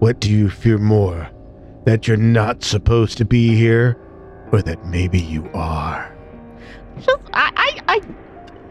what 0.00 0.20
do 0.20 0.30
you 0.30 0.50
fear 0.50 0.78
more? 0.78 1.30
That 1.86 2.08
you're 2.08 2.16
not 2.18 2.64
supposed 2.64 3.18
to 3.18 3.26
be 3.26 3.56
here, 3.56 3.98
or 4.52 4.62
that 4.62 4.86
maybe 4.86 5.20
you 5.20 5.50
are? 5.54 6.15
Just 7.00 7.18
I 7.32 7.52
I, 7.56 7.94
I 7.94 8.00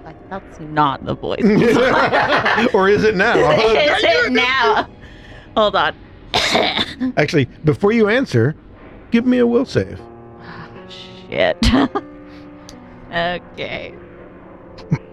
like, 0.04 0.30
that's 0.30 0.60
not 0.60 1.04
the 1.06 1.16
voice 1.16 1.42
or 2.74 2.90
is 2.90 3.04
it 3.04 3.16
now? 3.16 3.36
is 3.52 4.04
it 4.04 4.32
now 4.32 4.88
hold 5.56 5.76
on 5.76 5.96
Actually, 7.18 7.46
before 7.64 7.92
you 7.92 8.10
answer, 8.10 8.56
give 9.12 9.26
me 9.26 9.38
a 9.40 9.48
will 9.48 9.66
save. 9.66 10.00
Oh, 10.02 10.88
shit 10.90 11.58
okay 13.12 13.94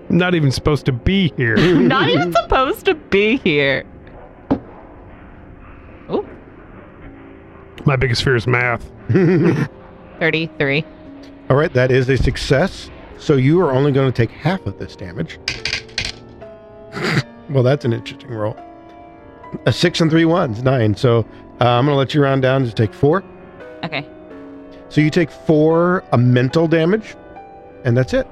Not 0.08 0.34
even 0.34 0.50
supposed 0.50 0.84
to 0.86 0.92
be 0.92 1.32
here. 1.36 1.56
not 1.56 2.08
even 2.08 2.32
supposed 2.32 2.84
to 2.86 2.94
be 2.94 3.36
here 3.38 3.84
oh 6.08 6.26
My 7.86 7.96
biggest 7.96 8.22
fear 8.24 8.36
is 8.36 8.46
math. 8.46 8.90
33 10.18 10.84
All 11.50 11.56
right, 11.56 11.72
that 11.72 11.90
is 11.90 12.08
a 12.08 12.16
success. 12.16 12.90
So 13.22 13.36
you 13.36 13.60
are 13.60 13.70
only 13.70 13.92
going 13.92 14.10
to 14.10 14.16
take 14.26 14.32
half 14.32 14.66
of 14.66 14.80
this 14.80 14.96
damage. 14.96 15.38
well, 17.50 17.62
that's 17.62 17.84
an 17.84 17.92
interesting 17.92 18.30
roll. 18.30 18.56
A 19.64 19.72
six 19.72 20.00
and 20.00 20.10
three 20.10 20.24
ones, 20.24 20.64
nine. 20.64 20.96
So 20.96 21.20
uh, 21.60 21.68
I'm 21.68 21.84
going 21.86 21.94
to 21.94 21.98
let 21.98 22.14
you 22.14 22.20
round 22.22 22.42
down 22.42 22.64
to 22.64 22.72
take 22.72 22.92
four. 22.92 23.22
okay 23.84 24.04
So 24.88 25.00
you 25.00 25.08
take 25.08 25.30
four 25.30 26.02
a 26.10 26.18
mental 26.18 26.66
damage, 26.66 27.14
and 27.84 27.96
that's 27.96 28.12
it. 28.12 28.26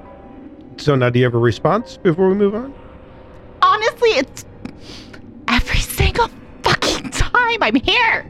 So 0.78 0.96
now, 0.96 1.08
do 1.08 1.20
you 1.20 1.24
have 1.24 1.34
a 1.34 1.38
response 1.38 1.96
before 1.96 2.28
we 2.28 2.34
move 2.34 2.54
on? 2.56 2.74
honestly 3.62 4.08
it's 4.10 4.46
every 5.48 5.78
single 5.80 6.28
fucking 6.62 7.10
time 7.10 7.62
i'm 7.62 7.74
here 7.74 8.24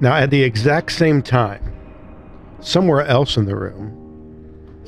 Now, 0.00 0.16
at 0.16 0.30
the 0.30 0.42
exact 0.42 0.90
same 0.90 1.22
time, 1.22 1.72
somewhere 2.58 3.02
else 3.06 3.36
in 3.36 3.44
the 3.44 3.54
room, 3.54 4.03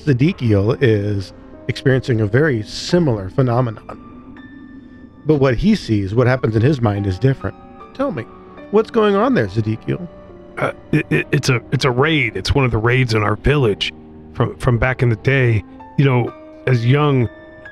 Zedekiel 0.06 0.78
is 0.80 1.32
experiencing 1.68 2.20
a 2.20 2.26
very 2.26 2.62
similar 2.62 3.28
phenomenon. 3.28 4.02
But 5.26 5.36
what 5.36 5.56
he 5.56 5.74
sees, 5.74 6.14
what 6.14 6.26
happens 6.26 6.54
in 6.54 6.62
his 6.62 6.80
mind, 6.80 7.06
is 7.06 7.18
different. 7.18 7.56
Tell 7.94 8.12
me, 8.12 8.22
what's 8.70 8.90
going 8.90 9.16
on 9.16 9.34
there, 9.34 9.48
Zedekiel? 9.48 10.06
Uh, 10.58 10.72
it, 10.92 11.06
it, 11.10 11.26
it's 11.32 11.48
a 11.48 11.60
it's 11.72 11.84
a 11.84 11.90
raid. 11.90 12.36
It's 12.36 12.54
one 12.54 12.64
of 12.64 12.70
the 12.70 12.78
raids 12.78 13.12
in 13.12 13.22
our 13.22 13.36
village 13.36 13.92
from 14.32 14.56
from 14.58 14.78
back 14.78 15.02
in 15.02 15.08
the 15.08 15.16
day. 15.16 15.62
You 15.98 16.04
know, 16.04 16.62
as 16.66 16.86
young, 16.86 17.28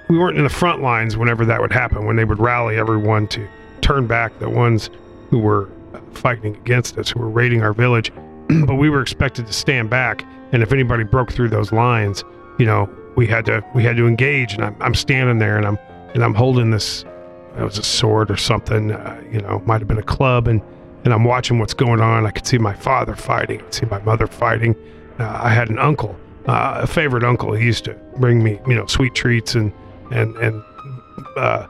we 0.09 0.19
weren't 0.19 0.37
in 0.37 0.45
the 0.45 0.51
front 0.51 0.83
lines 0.83 1.17
whenever 1.17 1.45
that 1.47 1.61
would 1.61 1.73
happen. 1.73 2.05
When 2.05 2.17
they 2.17 2.25
would 2.25 2.41
rally 2.41 2.77
everyone 2.77 3.29
to 3.29 3.47
turn 3.81 4.07
back 4.07 4.39
the 4.41 4.51
ones 4.51 4.91
who 5.31 5.39
were 5.39 5.71
fighting 6.13 6.57
against 6.57 6.99
us, 6.99 7.11
who 7.11 7.21
were 7.21 7.29
raiding 7.29 7.63
our 7.63 7.73
village. 7.73 8.13
but 8.67 8.75
we 8.75 8.91
were 8.91 9.01
expected 9.01 9.47
to 9.47 9.53
stand 9.53 9.89
back, 9.89 10.25
and 10.55 10.63
if 10.63 10.73
anybody 10.73 11.03
broke 11.03 11.33
through 11.33 11.49
those 11.49 11.73
lines, 11.73 12.23
you 12.61 12.65
know, 12.65 12.89
we 13.17 13.27
had 13.27 13.45
to 13.47 13.63
we 13.75 13.83
had 13.83 13.97
to 13.97 14.07
engage. 14.07 14.55
And 14.55 14.65
I'm 14.65 14.77
I'm 14.81 14.95
standing 14.95 15.39
there, 15.39 15.57
and 15.57 15.67
I'm 15.67 15.79
and 16.15 16.23
I'm 16.23 16.33
holding 16.33 16.71
this. 16.71 17.05
It 17.59 17.63
was 17.63 17.77
a 17.77 17.83
sword 17.83 18.31
or 18.31 18.37
something. 18.37 18.93
Uh, 18.93 19.21
you 19.33 19.41
know, 19.41 19.61
might 19.67 19.81
have 19.81 19.89
been 19.89 19.99
a 19.99 20.03
club, 20.03 20.47
and 20.47 20.63
and 21.05 21.13
I'm 21.13 21.25
watching 21.25 21.59
what's 21.59 21.75
going 21.75 22.01
on. 22.01 22.25
I 22.25 22.31
could 22.31 22.47
see 22.47 22.59
my 22.59 22.73
father 22.73 23.17
fighting. 23.17 23.61
I 23.61 23.63
could 23.65 23.75
see 23.75 23.87
my 23.87 23.99
mother 24.03 24.29
fighting. 24.29 24.77
Uh, 25.19 25.41
I 25.43 25.49
had 25.49 25.71
an 25.71 25.79
uncle, 25.81 26.17
uh, 26.47 26.83
a 26.83 26.87
favorite 26.87 27.25
uncle. 27.25 27.53
He 27.53 27.67
used 27.67 27.85
to 27.87 27.95
bring 28.19 28.43
me, 28.43 28.61
you 28.69 28.77
know, 28.77 28.87
sweet 28.87 29.15
treats 29.17 29.57
and 29.57 29.73
and 30.13 30.37
and 30.37 30.63
uh, 31.37 31.67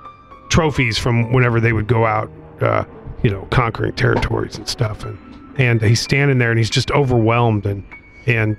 trophies 0.51 0.99
from 0.99 1.33
whenever 1.33 1.59
they 1.59 1.73
would 1.73 1.87
go 1.87 2.05
out, 2.05 2.31
uh, 2.61 2.85
you 3.23 3.31
know, 3.31 3.47
conquering 3.51 3.95
territories 3.95 4.59
and 4.59 4.69
stuff. 4.69 5.07
And 5.07 5.19
and 5.57 5.81
he's 5.81 6.03
standing 6.03 6.37
there 6.37 6.51
and 6.51 6.59
he's 6.59 6.69
just 6.69 6.91
overwhelmed 6.91 7.65
and 7.65 7.83
and 8.27 8.59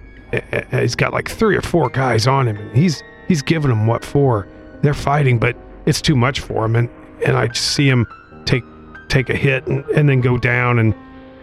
he's 0.72 0.96
got 0.96 1.13
like 1.13 1.30
three 1.30 1.56
or 1.56 1.62
four 1.62 1.89
guys 1.89 2.27
on 2.27 2.48
him 2.48 2.58
and 2.58 2.75
he's 2.75 3.04
he's 3.27 3.42
giving 3.42 3.70
them 3.70 3.88
what 3.88 4.04
for. 4.04 4.48
They're 4.82 4.94
fighting, 4.94 5.39
but 5.39 5.56
it's 5.86 6.01
too 6.01 6.15
much 6.15 6.39
for 6.39 6.65
him. 6.65 6.75
And 6.75 6.89
and 7.25 7.38
I 7.38 7.48
just 7.48 7.74
see 7.74 7.88
him 7.88 8.06
take 8.46 8.63
take 9.08 9.30
a 9.30 9.36
hit 9.36 9.65
and, 9.68 9.86
and 9.89 10.10
then 10.10 10.22
go 10.22 10.38
down 10.38 10.80
and 10.80 10.94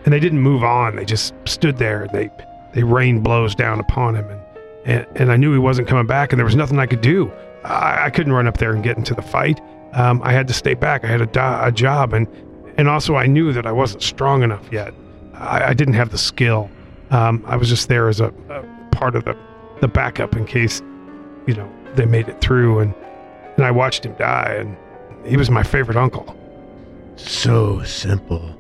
and 0.04 0.12
they 0.12 0.20
didn't 0.20 0.40
move 0.40 0.62
on. 0.64 0.96
They 0.96 1.04
just 1.04 1.34
stood 1.44 1.78
there 1.78 2.08
they 2.12 2.30
they 2.74 2.82
rained 2.82 3.22
blows 3.22 3.54
down 3.54 3.80
upon 3.80 4.16
him 4.16 4.28
and 4.28 4.40
and, 4.84 5.06
and 5.14 5.32
I 5.32 5.36
knew 5.36 5.52
he 5.52 5.58
wasn't 5.58 5.86
coming 5.88 6.06
back 6.06 6.32
and 6.32 6.38
there 6.38 6.44
was 6.44 6.56
nothing 6.56 6.78
I 6.78 6.86
could 6.86 7.00
do. 7.00 7.30
I, 7.64 8.06
I 8.06 8.10
couldn't 8.10 8.32
run 8.32 8.48
up 8.48 8.58
there 8.58 8.72
and 8.72 8.82
get 8.82 8.96
into 8.96 9.14
the 9.14 9.22
fight. 9.22 9.60
Um, 9.92 10.20
I 10.24 10.32
had 10.32 10.48
to 10.48 10.54
stay 10.54 10.74
back. 10.74 11.04
I 11.04 11.06
had 11.06 11.20
a, 11.20 11.66
a 11.66 11.70
job 11.70 12.12
and 12.12 12.26
and 12.76 12.88
also 12.88 13.14
I 13.14 13.26
knew 13.26 13.52
that 13.52 13.66
I 13.66 13.72
wasn't 13.72 14.02
strong 14.02 14.42
enough 14.42 14.66
yet. 14.72 14.94
I, 15.34 15.64
I 15.66 15.74
didn't 15.74 15.94
have 15.94 16.10
the 16.10 16.18
skill. 16.18 16.70
Um, 17.10 17.44
I 17.46 17.56
was 17.56 17.68
just 17.68 17.88
there 17.88 18.08
as 18.08 18.20
a, 18.20 18.32
a 18.48 18.64
part 19.02 19.16
of 19.16 19.24
the 19.24 19.36
the 19.80 19.88
backup 19.88 20.36
in 20.36 20.46
case 20.46 20.80
you 21.48 21.54
know 21.54 21.68
they 21.96 22.04
made 22.06 22.28
it 22.28 22.40
through 22.40 22.78
and 22.78 22.94
and 23.56 23.66
I 23.66 23.72
watched 23.72 24.06
him 24.06 24.14
die 24.14 24.54
and 24.60 24.76
he 25.26 25.36
was 25.36 25.50
my 25.50 25.64
favorite 25.64 25.96
uncle. 25.96 26.36
So 27.16 27.82
simple, 27.82 28.56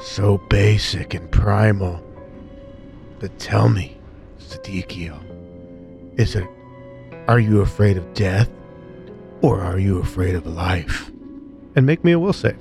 so 0.00 0.38
basic 0.50 1.14
and 1.14 1.30
primal. 1.30 2.02
But 3.20 3.38
tell 3.38 3.68
me, 3.68 3.96
Zedekiel, 4.40 5.20
is 6.18 6.34
it, 6.34 6.48
are 7.28 7.38
you 7.38 7.60
afraid 7.60 7.96
of 7.96 8.12
death 8.14 8.50
or 9.42 9.60
are 9.60 9.78
you 9.78 9.98
afraid 9.98 10.34
of 10.34 10.44
life? 10.44 11.08
And 11.76 11.86
make 11.86 12.02
me 12.02 12.12
a 12.12 12.18
will 12.18 12.32
save. 12.32 12.58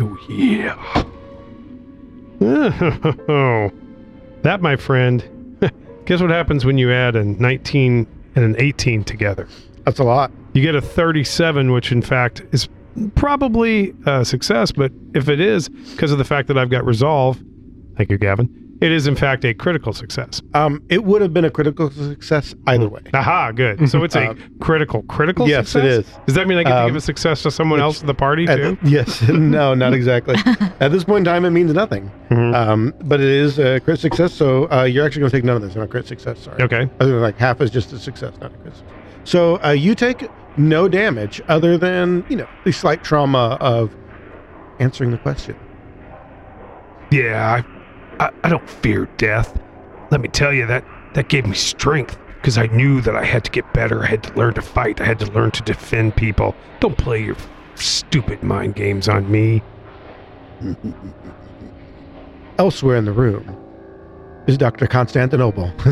Oh 0.00 0.16
yeah. 0.30 1.04
That, 4.42 4.60
my 4.60 4.74
friend. 4.74 5.24
Guess 6.04 6.20
what 6.20 6.30
happens 6.30 6.64
when 6.64 6.78
you 6.78 6.92
add 6.92 7.16
a 7.16 7.24
19 7.24 8.06
and 8.34 8.44
an 8.44 8.56
18 8.58 9.04
together? 9.04 9.48
That's 9.84 9.98
a 9.98 10.04
lot. 10.04 10.32
You 10.52 10.62
get 10.62 10.74
a 10.74 10.80
37, 10.80 11.72
which 11.72 11.92
in 11.92 12.02
fact 12.02 12.42
is 12.52 12.68
probably 13.14 13.94
a 14.06 14.24
success. 14.24 14.72
But 14.72 14.92
if 15.14 15.28
it 15.28 15.40
is 15.40 15.68
because 15.68 16.12
of 16.12 16.18
the 16.18 16.24
fact 16.24 16.48
that 16.48 16.58
I've 16.58 16.70
got 16.70 16.84
resolve, 16.84 17.40
thank 17.96 18.10
you, 18.10 18.18
Gavin. 18.18 18.61
It 18.82 18.90
is 18.92 19.06
in 19.06 19.14
fact 19.16 19.44
a 19.44 19.54
critical 19.54 19.92
success. 19.92 20.42
Um, 20.54 20.82
it 20.88 21.04
would 21.04 21.22
have 21.22 21.32
been 21.32 21.44
a 21.44 21.50
critical 21.50 21.90
success 21.90 22.54
either 22.66 22.88
way. 22.88 23.00
Aha, 23.14 23.52
good. 23.52 23.88
So 23.88 24.02
it's 24.04 24.16
a 24.16 24.28
Um, 24.30 24.38
critical, 24.60 25.02
critical. 25.04 25.48
yes, 25.48 25.68
success? 25.68 25.84
it 25.84 26.06
is. 26.06 26.18
Does 26.26 26.34
that 26.34 26.48
mean 26.48 26.58
I 26.58 26.64
get 26.64 26.70
to 26.70 26.80
Um, 26.82 26.86
give 26.88 26.96
a 26.96 27.00
success 27.00 27.42
to 27.44 27.50
someone 27.50 27.80
else 27.80 28.00
in 28.00 28.06
the 28.06 28.14
party 28.14 28.46
At- 28.48 28.56
too? 28.56 28.76
yes, 28.82 29.22
no, 29.28 29.72
not 29.74 29.94
exactly. 29.94 30.34
At 30.80 30.90
this 30.90 31.04
point 31.04 31.26
in 31.26 31.32
time, 31.32 31.44
it 31.44 31.50
means 31.50 31.72
nothing. 31.72 32.10
Mhm. 32.30 32.54
Um, 32.54 32.94
but 33.04 33.20
it 33.20 33.28
is 33.28 33.58
a 33.58 33.78
crit 33.80 34.00
success, 34.00 34.32
so 34.32 34.70
uh, 34.72 34.82
you're 34.84 35.06
actually 35.06 35.20
going 35.20 35.30
to 35.30 35.36
take 35.36 35.44
none 35.44 35.56
of 35.56 35.62
this 35.62 35.76
a 35.76 35.86
crit 35.86 36.06
success. 36.06 36.40
Sorry. 36.40 36.60
Okay. 36.62 36.90
Other 37.00 37.12
than 37.12 37.20
like 37.22 37.38
half 37.38 37.60
is 37.60 37.70
just 37.70 37.92
a 37.92 37.98
success, 37.98 38.34
not 38.40 38.52
a 38.52 38.58
crit. 38.58 38.74
success. 38.74 38.92
So 39.24 39.62
uh, 39.64 39.70
you 39.70 39.94
take 39.94 40.28
no 40.56 40.88
damage 40.88 41.40
other 41.48 41.78
than 41.78 42.24
you 42.28 42.36
know 42.36 42.48
the 42.64 42.72
slight 42.72 43.04
trauma 43.04 43.56
of 43.60 43.94
answering 44.80 45.10
the 45.12 45.18
question. 45.18 45.54
Yeah, 47.10 47.62
I, 47.62 47.81
I, 48.20 48.30
I 48.44 48.48
don't 48.48 48.68
fear 48.68 49.06
death. 49.16 49.58
Let 50.10 50.20
me 50.20 50.28
tell 50.28 50.52
you 50.52 50.66
that 50.66 50.84
that 51.14 51.28
gave 51.28 51.46
me 51.46 51.54
strength. 51.54 52.18
because 52.36 52.58
I 52.58 52.66
knew 52.66 53.00
that 53.02 53.14
I 53.14 53.24
had 53.24 53.44
to 53.44 53.50
get 53.52 53.72
better. 53.72 54.02
I 54.02 54.06
had 54.06 54.24
to 54.24 54.34
learn 54.34 54.54
to 54.54 54.62
fight. 54.62 55.00
I 55.00 55.04
had 55.04 55.18
to 55.20 55.26
learn 55.32 55.52
to 55.52 55.62
defend 55.62 56.16
people. 56.16 56.56
Don't 56.80 56.98
play 56.98 57.22
your 57.22 57.36
stupid 57.76 58.42
mind 58.42 58.74
games 58.74 59.08
on 59.08 59.30
me. 59.30 59.62
Elsewhere 62.58 62.96
in 62.96 63.04
the 63.04 63.12
room 63.12 63.56
is 64.48 64.58
Dr. 64.58 64.88
Constantinople. 64.88 65.72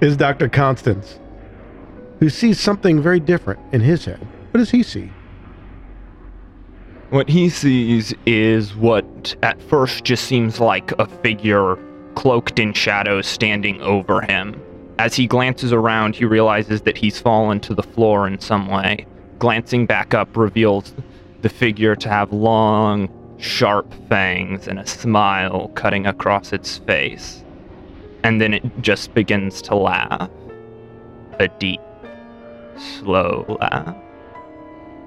is 0.00 0.16
Dr. 0.16 0.48
Constance, 0.48 1.18
who 2.20 2.28
sees 2.30 2.60
something 2.60 3.02
very 3.02 3.18
different 3.20 3.58
in 3.72 3.80
his 3.80 4.04
head. 4.04 4.24
What 4.52 4.58
does 4.58 4.70
he 4.70 4.82
see? 4.84 5.10
What 7.10 7.28
he 7.28 7.48
sees 7.48 8.14
is 8.24 8.76
what 8.76 9.34
at 9.42 9.60
first 9.62 10.04
just 10.04 10.26
seems 10.26 10.60
like 10.60 10.92
a 10.92 11.06
figure 11.06 11.76
cloaked 12.14 12.60
in 12.60 12.72
shadows 12.72 13.26
standing 13.26 13.82
over 13.82 14.20
him. 14.20 14.62
As 14.96 15.16
he 15.16 15.26
glances 15.26 15.72
around, 15.72 16.14
he 16.14 16.24
realizes 16.24 16.82
that 16.82 16.96
he's 16.96 17.18
fallen 17.18 17.58
to 17.60 17.74
the 17.74 17.82
floor 17.82 18.28
in 18.28 18.38
some 18.38 18.68
way. 18.68 19.06
Glancing 19.40 19.86
back 19.86 20.14
up 20.14 20.36
reveals 20.36 20.94
the 21.42 21.48
figure 21.48 21.96
to 21.96 22.08
have 22.08 22.32
long, 22.32 23.08
sharp 23.38 23.92
fangs 24.08 24.68
and 24.68 24.78
a 24.78 24.86
smile 24.86 25.72
cutting 25.74 26.06
across 26.06 26.52
its 26.52 26.78
face. 26.78 27.42
And 28.22 28.40
then 28.40 28.54
it 28.54 28.82
just 28.82 29.14
begins 29.14 29.60
to 29.62 29.74
laugh. 29.74 30.30
A 31.40 31.48
deep, 31.58 31.80
slow 32.76 33.58
laugh. 33.60 33.96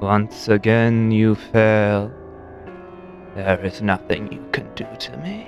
Once 0.03 0.49
again 0.49 1.11
you 1.11 1.33
fail. 1.33 2.11
There 3.35 3.63
is 3.63 3.81
nothing 3.81 4.29
you 4.33 4.45
can 4.51 4.67
do 4.75 4.85
to 4.99 5.17
me. 5.19 5.47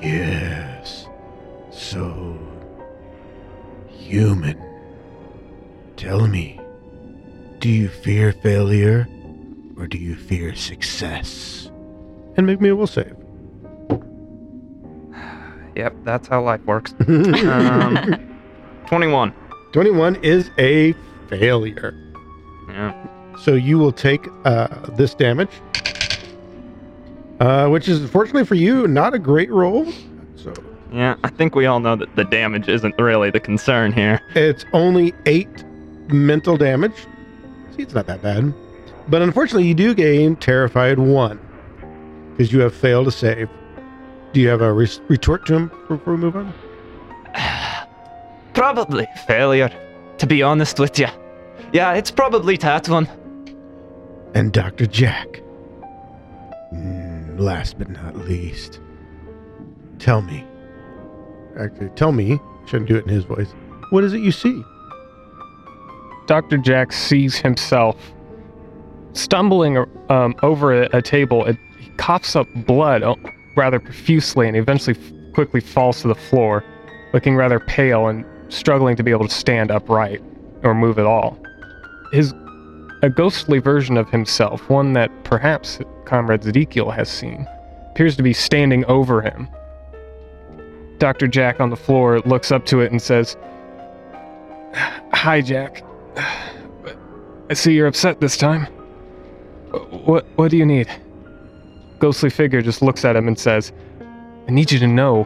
Yes. 0.00 1.08
So 1.72 2.38
human. 3.88 4.56
Tell 5.96 6.28
me, 6.28 6.60
do 7.58 7.68
you 7.68 7.88
fear 7.88 8.30
failure 8.30 9.08
or 9.76 9.88
do 9.88 9.98
you 9.98 10.14
fear 10.14 10.54
success? 10.54 11.72
And 12.36 12.46
make 12.46 12.60
me 12.60 12.68
a 12.68 12.76
will 12.76 12.86
save. 12.86 13.16
Yep, 15.74 15.94
that's 16.04 16.28
how 16.28 16.40
life 16.40 16.64
works. 16.64 16.94
Um, 17.08 18.38
21. 18.86 19.34
21 19.72 20.16
is 20.22 20.50
a 20.56 20.94
failure. 21.28 22.05
Yeah. 22.68 22.94
So 23.42 23.54
you 23.54 23.78
will 23.78 23.92
take 23.92 24.26
uh, 24.44 24.68
this 24.96 25.14
damage, 25.14 25.50
uh, 27.40 27.68
which 27.68 27.88
is 27.88 28.08
fortunately 28.10 28.44
for 28.44 28.54
you 28.54 28.88
not 28.88 29.14
a 29.14 29.18
great 29.18 29.50
roll. 29.50 29.86
So 30.36 30.52
Yeah, 30.92 31.16
I 31.22 31.28
think 31.28 31.54
we 31.54 31.66
all 31.66 31.80
know 31.80 31.96
that 31.96 32.14
the 32.16 32.24
damage 32.24 32.68
isn't 32.68 32.94
really 32.98 33.30
the 33.30 33.40
concern 33.40 33.92
here. 33.92 34.20
it's 34.34 34.64
only 34.72 35.12
eight 35.26 35.64
mental 36.08 36.56
damage. 36.56 36.94
See, 37.76 37.82
it's 37.82 37.94
not 37.94 38.06
that 38.06 38.22
bad. 38.22 38.52
But 39.08 39.22
unfortunately, 39.22 39.68
you 39.68 39.74
do 39.74 39.94
gain 39.94 40.36
terrified 40.36 40.98
one 40.98 41.38
because 42.32 42.52
you 42.52 42.60
have 42.60 42.74
failed 42.74 43.04
to 43.06 43.12
save. 43.12 43.48
Do 44.32 44.40
you 44.40 44.48
have 44.48 44.60
a 44.62 44.72
res- 44.72 45.00
retort 45.08 45.46
to 45.46 45.54
him 45.54 45.68
before 45.88 46.14
we 46.14 46.20
move 46.20 46.36
on? 46.36 46.52
Probably 48.54 49.06
failure, 49.26 49.70
to 50.18 50.26
be 50.26 50.42
honest 50.42 50.78
with 50.80 50.98
you. 50.98 51.06
Yeah, 51.76 51.92
it's 51.92 52.10
probably 52.10 52.56
that 52.56 52.88
one. 52.88 53.06
And 54.34 54.50
Dr. 54.50 54.86
Jack. 54.86 55.42
Mm, 56.72 57.38
last 57.38 57.76
but 57.78 57.90
not 57.90 58.16
least, 58.16 58.80
tell 59.98 60.22
me. 60.22 60.42
Actually, 61.60 61.90
tell 61.90 62.12
me. 62.12 62.40
Shouldn't 62.64 62.88
do 62.88 62.96
it 62.96 63.04
in 63.04 63.10
his 63.10 63.24
voice. 63.24 63.52
What 63.90 64.04
is 64.04 64.14
it 64.14 64.22
you 64.22 64.32
see? 64.32 64.64
Dr. 66.26 66.56
Jack 66.56 66.92
sees 66.92 67.36
himself 67.36 67.94
stumbling 69.12 69.76
um, 70.08 70.34
over 70.42 70.84
a, 70.84 70.88
a 70.96 71.02
table. 71.02 71.44
It, 71.44 71.58
he 71.78 71.90
coughs 71.98 72.34
up 72.34 72.46
blood 72.54 73.02
uh, 73.02 73.16
rather 73.54 73.80
profusely 73.80 74.48
and 74.48 74.56
eventually 74.56 74.96
f- 74.98 75.34
quickly 75.34 75.60
falls 75.60 76.00
to 76.00 76.08
the 76.08 76.14
floor, 76.14 76.64
looking 77.12 77.36
rather 77.36 77.60
pale 77.60 78.06
and 78.06 78.24
struggling 78.48 78.96
to 78.96 79.02
be 79.02 79.10
able 79.10 79.28
to 79.28 79.34
stand 79.34 79.70
upright 79.70 80.22
or 80.62 80.74
move 80.74 80.98
at 80.98 81.04
all. 81.04 81.38
His 82.12 82.32
a 83.02 83.10
ghostly 83.10 83.58
version 83.58 83.96
of 83.96 84.08
himself, 84.10 84.68
one 84.70 84.92
that 84.94 85.10
perhaps 85.24 85.78
Comrade 86.06 86.42
Zedekiel 86.42 86.94
has 86.94 87.08
seen, 87.08 87.46
appears 87.90 88.16
to 88.16 88.22
be 88.22 88.32
standing 88.32 88.84
over 88.86 89.20
him. 89.20 89.48
Dr. 90.98 91.26
Jack 91.28 91.60
on 91.60 91.70
the 91.70 91.76
floor 91.76 92.20
looks 92.20 92.50
up 92.50 92.64
to 92.66 92.80
it 92.80 92.90
and 92.90 93.00
says, 93.00 93.36
Hi, 95.12 95.40
Jack. 95.40 95.84
I 97.48 97.54
see 97.54 97.74
you're 97.74 97.86
upset 97.86 98.20
this 98.20 98.36
time. 98.36 98.66
What 99.90 100.26
what 100.36 100.50
do 100.50 100.56
you 100.56 100.66
need? 100.66 100.88
Ghostly 101.98 102.30
figure 102.30 102.62
just 102.62 102.82
looks 102.82 103.04
at 103.04 103.14
him 103.16 103.28
and 103.28 103.38
says, 103.38 103.72
I 104.48 104.50
need 104.50 104.72
you 104.72 104.78
to 104.78 104.86
know 104.86 105.24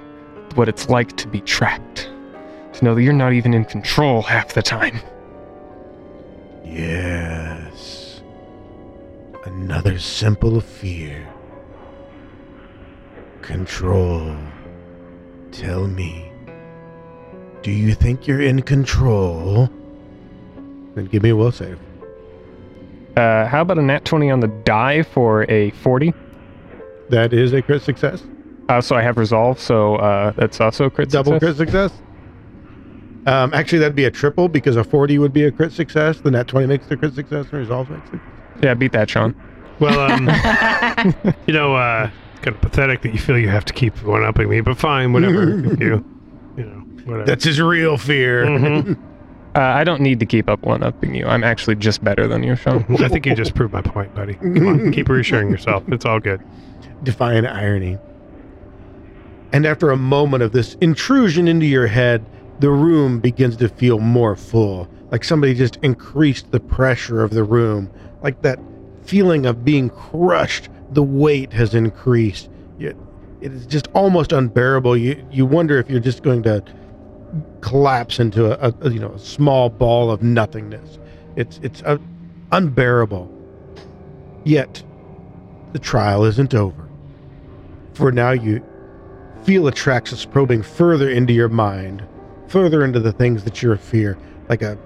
what 0.55 0.69
it's 0.69 0.89
like 0.89 1.17
to 1.17 1.29
be 1.29 1.41
trapped. 1.41 2.11
To 2.75 2.85
know 2.85 2.95
that 2.95 3.03
you're 3.03 3.13
not 3.13 3.33
even 3.33 3.55
in 3.55 3.65
control 3.65 4.23
half 4.23 4.55
the 4.55 4.63
time. 4.63 5.01
Yes. 6.71 8.23
Another 9.45 9.99
symbol 9.99 10.57
of 10.57 10.65
fear. 10.65 11.29
Control. 13.43 14.37
Tell 15.51 15.89
me. 15.89 16.31
Do 17.63 17.73
you 17.73 17.95
think 17.95 18.27
you're 18.27 18.41
in 18.41 18.63
control? 18.63 19.69
Then 20.95 21.07
give 21.07 21.23
me 21.23 21.31
a 21.31 21.37
will 21.37 21.53
save. 21.53 21.79
Uh, 23.17 23.47
how 23.47 23.63
about 23.63 23.79
a 23.79 23.83
nat 23.83 24.05
20 24.05 24.31
on 24.31 24.41
the 24.41 24.49
die 24.49 25.03
for 25.03 25.51
a 25.51 25.71
40? 25.73 26.15
That 27.09 27.33
is 27.33 27.53
a 27.53 27.61
crit 27.61 27.83
success. 27.83 28.23
Uh, 28.69 28.81
so 28.81 28.95
I 28.95 29.03
have 29.03 29.19
resolve, 29.19 29.59
so 29.59 29.97
uh, 29.97 30.31
that's 30.33 30.61
also 30.61 30.85
a 30.85 30.91
crit 30.91 31.11
success. 31.11 31.25
Double 31.25 31.41
success. 31.41 31.57
crit 31.57 31.91
success. 31.91 32.10
Um, 33.27 33.53
actually, 33.53 33.81
that'd 33.81 33.95
be 33.97 34.05
a 34.05 34.11
triple 34.11 34.49
because 34.49 34.77
a 34.77 34.85
40 34.85 35.19
would 35.19 35.33
be 35.33 35.45
a 35.45 35.51
crit 35.51 35.73
success. 35.73 36.21
The 36.21 36.31
nat 36.31 36.49
20 36.49 36.67
makes 36.67 36.87
the 36.87 36.97
crit 36.97 37.15
success 37.15 37.45
and 37.51 37.53
resolve 37.55 37.91
makes 37.91 38.09
it. 38.13 38.21
Yeah, 38.63 38.75
beat 38.75 38.93
that, 38.93 39.11
Sean. 39.11 39.35
Well, 39.79 39.99
um, 40.01 40.27
you 41.47 41.53
know, 41.55 41.75
uh, 41.75 42.11
it's 42.35 42.45
kind 42.45 42.55
of 42.57 42.63
pathetic 42.63 43.03
that 43.03 43.13
you 43.13 43.19
feel 43.19 43.39
you 43.39 43.49
have 43.49 43.65
to 43.67 43.73
keep 43.73 44.03
one 44.03 44.23
upping 44.25 44.49
me, 44.49 44.61
but 44.61 44.77
fine, 44.79 45.13
whatever. 45.13 45.45
you, 45.81 46.05
you 46.57 46.65
know, 46.65 46.79
whatever. 47.05 47.25
That's 47.25 47.45
his 47.45 47.61
real 47.61 47.97
fear. 47.97 48.45
Mhm. 48.47 48.99
Uh, 49.53 49.59
I 49.59 49.83
don't 49.83 50.01
need 50.01 50.21
to 50.21 50.27
keep 50.27 50.49
up 50.49 50.63
one 50.63 50.85
upping 50.85 51.13
you. 51.13 51.27
I'm 51.27 51.43
actually 51.43 51.75
just 51.75 52.05
better 52.05 52.29
than 52.29 52.45
you, 52.45 52.55
Sean. 52.55 52.85
I 53.03 53.09
think 53.09 53.27
you 53.27 53.35
just 53.35 53.57
proved 53.57 53.73
my 53.73 53.83
point, 53.83 54.15
buddy. 54.15 54.35
Come 54.35 54.69
on, 54.69 54.93
keep 54.93 55.09
reassuring 55.09 55.51
yourself. 55.51 55.83
It's 55.89 56.05
all 56.05 56.21
good. 56.21 56.41
Defiant 57.03 57.49
irony. 57.49 57.99
And 59.53 59.67
after 59.67 59.91
a 59.91 59.97
moment 59.97 60.45
of 60.45 60.53
this 60.53 60.75
intrusion 60.81 61.49
into 61.49 61.67
your 61.67 61.89
head, 61.89 62.25
the 62.61 62.71
room 62.71 63.21
begins 63.21 63.57
to 63.57 63.69
feel 63.69 63.99
more 63.99 64.37
full. 64.37 64.89
Like 65.11 65.25
somebody 65.25 65.55
just 65.55 65.77
increased 65.77 66.51
the 66.53 66.61
pressure 66.61 67.23
of 67.23 67.31
the 67.31 67.43
room. 67.43 67.91
Like 68.23 68.43
that 68.43 68.61
feeling 69.03 69.47
of 69.47 69.65
being 69.65 69.91
crushed, 69.91 70.69
the 70.91 71.03
weight 71.03 71.53
has 71.53 71.75
increased. 71.75 72.49
It, 72.79 72.97
it 73.41 73.53
is 73.53 73.67
just 73.67 73.89
almost 73.95 74.33
unbearable. 74.33 74.97
You 74.97 75.27
you 75.31 75.47
wonder 75.47 75.79
if 75.79 75.89
you're 75.91 76.01
just 76.01 76.23
going 76.23 76.43
to 76.45 76.63
collapse 77.61 78.19
into 78.19 78.53
a, 78.65 78.75
a 78.81 78.91
you 78.91 79.01
know 79.01 79.13
a 79.13 79.19
small 79.19 79.71
ball 79.71 80.11
of 80.11 80.23
nothingness. 80.23 80.99
It's 81.37 81.59
it's 81.63 81.83
uh, 81.83 81.99
unbearable. 82.53 83.35
Yet 84.45 84.83
the 85.73 85.79
trial 85.79 86.25
isn't 86.25 86.55
over. 86.55 86.89
For 87.95 88.13
now 88.13 88.31
you 88.31 88.63
feel 89.45 89.65
Atraxis 89.65 90.31
probing 90.31 90.63
further 90.63 91.09
into 91.09 91.33
your 91.33 91.49
mind, 91.49 92.03
further 92.51 92.85
into 92.85 92.99
the 92.99 93.13
things 93.13 93.45
that 93.45 93.63
you're 93.63 93.77
fear, 93.77 94.19
like 94.49 94.61
a 94.61 94.77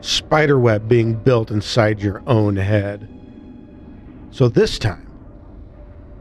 spider 0.00 0.58
web 0.58 0.88
being 0.88 1.14
built 1.14 1.52
inside 1.52 2.00
your 2.00 2.22
own 2.26 2.56
head. 2.56 3.08
So 4.32 4.48
this 4.48 4.80
time, 4.80 5.08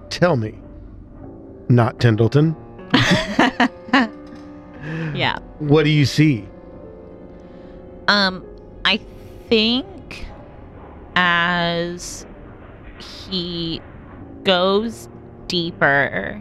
tell 0.09 0.37
me, 0.37 0.59
not 1.67 1.99
Tendleton, 1.99 2.55
yeah. 5.15 5.39
what 5.57 5.83
do 5.83 5.89
you 5.89 6.05
see? 6.05 6.47
Um, 8.07 8.45
I 8.85 8.97
think 9.49 10.27
as 11.15 12.27
he 13.25 13.81
goes 14.43 15.09
deeper, 15.47 16.39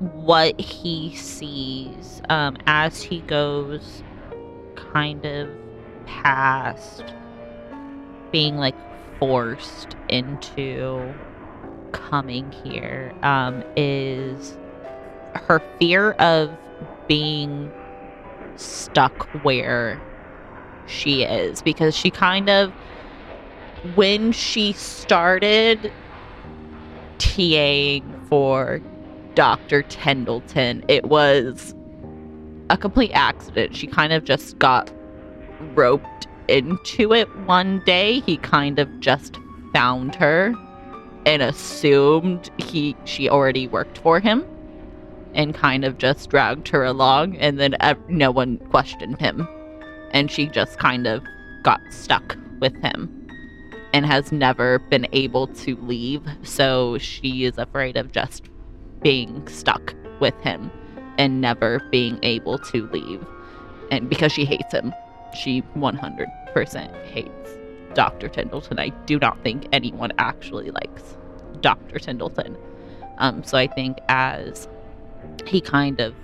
what 0.00 0.58
he 0.60 1.14
sees, 1.16 2.22
um, 2.28 2.56
as 2.66 3.02
he 3.02 3.20
goes 3.20 4.02
kind 4.76 5.24
of 5.24 5.48
past 6.06 7.04
being 8.30 8.56
like 8.56 8.74
forced 9.18 9.96
into 10.08 11.14
coming 11.92 12.50
here, 12.52 13.14
um, 13.22 13.62
is 13.76 14.58
her 15.34 15.60
fear 15.78 16.12
of 16.12 16.50
being 17.08 17.70
stuck 18.56 19.28
where 19.44 20.00
she 20.86 21.22
is. 21.22 21.62
Because 21.62 21.96
she 21.96 22.10
kind 22.10 22.48
of 22.50 22.72
when 23.94 24.32
she 24.32 24.72
started 24.72 25.92
TAing 27.18 28.28
for 28.28 28.80
Dr. 29.34 29.82
Tendleton, 29.82 30.84
it 30.88 31.06
was 31.06 31.74
a 32.70 32.76
complete 32.76 33.12
accident. 33.12 33.76
She 33.76 33.86
kind 33.86 34.12
of 34.12 34.24
just 34.24 34.58
got 34.58 34.92
roped 35.74 36.26
into 36.48 37.12
it 37.12 37.28
one 37.46 37.82
day. 37.84 38.20
He 38.20 38.36
kind 38.36 38.78
of 38.78 39.00
just 39.00 39.38
found 39.72 40.14
her 40.14 40.54
and 41.26 41.42
assumed 41.42 42.50
he 42.58 42.96
she 43.04 43.28
already 43.28 43.66
worked 43.66 43.98
for 43.98 44.20
him 44.20 44.44
and 45.34 45.54
kind 45.54 45.84
of 45.84 45.98
just 45.98 46.30
dragged 46.30 46.68
her 46.68 46.84
along 46.84 47.36
and 47.38 47.58
then 47.58 47.74
ev- 47.80 48.08
no 48.08 48.30
one 48.30 48.58
questioned 48.70 49.18
him 49.18 49.48
and 50.12 50.30
she 50.30 50.46
just 50.46 50.78
kind 50.78 51.06
of 51.06 51.22
got 51.62 51.80
stuck 51.90 52.36
with 52.60 52.74
him 52.82 53.28
and 53.92 54.06
has 54.06 54.30
never 54.30 54.78
been 54.78 55.06
able 55.12 55.46
to 55.48 55.76
leave 55.76 56.22
so 56.42 56.98
she 56.98 57.44
is 57.44 57.58
afraid 57.58 57.96
of 57.96 58.12
just 58.12 58.44
being 59.04 59.46
stuck 59.46 59.94
with 60.18 60.34
him 60.40 60.68
and 61.18 61.40
never 61.40 61.80
being 61.92 62.18
able 62.24 62.58
to 62.58 62.88
leave 62.88 63.24
and 63.92 64.08
because 64.08 64.32
she 64.32 64.44
hates 64.44 64.74
him 64.74 64.92
she 65.34 65.62
100% 65.76 67.04
hates 67.06 67.50
Dr. 67.94 68.28
Tendleton. 68.28 68.78
I 68.78 68.88
do 69.06 69.18
not 69.18 69.42
think 69.42 69.68
anyone 69.72 70.12
actually 70.18 70.70
likes 70.70 71.16
Dr. 71.60 71.98
Tendleton. 71.98 72.56
Um, 73.18 73.42
so 73.44 73.56
I 73.56 73.66
think 73.66 73.98
as 74.08 74.68
he 75.46 75.60
kind 75.60 76.00
of 76.00 76.14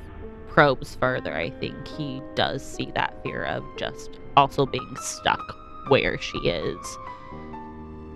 probes 0.48 0.96
further, 0.96 1.34
I 1.34 1.50
think 1.50 1.86
he 1.86 2.20
does 2.34 2.64
see 2.64 2.90
that 2.94 3.14
fear 3.22 3.44
of 3.44 3.64
just 3.78 4.10
also 4.36 4.66
being 4.66 4.96
stuck 4.96 5.56
where 5.88 6.20
she 6.20 6.38
is 6.38 6.98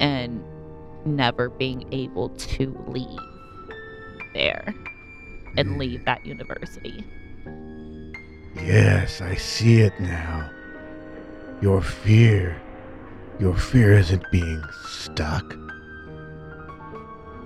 and 0.00 0.42
never 1.04 1.48
being 1.50 1.86
able 1.92 2.30
to 2.30 2.76
leave 2.88 3.33
there 4.34 4.74
and 5.56 5.78
leave 5.78 6.04
that 6.04 6.24
university. 6.26 7.04
Yes, 8.56 9.20
I 9.20 9.34
see 9.34 9.80
it 9.80 9.98
now. 10.00 10.50
Your 11.60 11.80
fear. 11.80 12.60
Your 13.38 13.56
fear 13.56 13.94
isn't 13.94 14.30
being 14.30 14.62
stuck. 14.86 15.56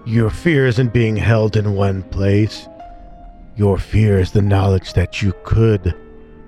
Your 0.04 0.30
fear 0.30 0.66
isn't 0.66 0.92
being 0.92 1.16
held 1.16 1.56
in 1.56 1.74
one 1.74 2.02
place. 2.04 2.66
Your 3.56 3.78
fear 3.78 4.18
is 4.18 4.32
the 4.32 4.42
knowledge 4.42 4.92
that 4.94 5.22
you 5.22 5.34
could 5.44 5.94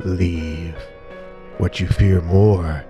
leave. 0.01 0.77
What 1.59 1.81
you 1.81 1.87
fear 1.87 2.21
more 2.23 2.85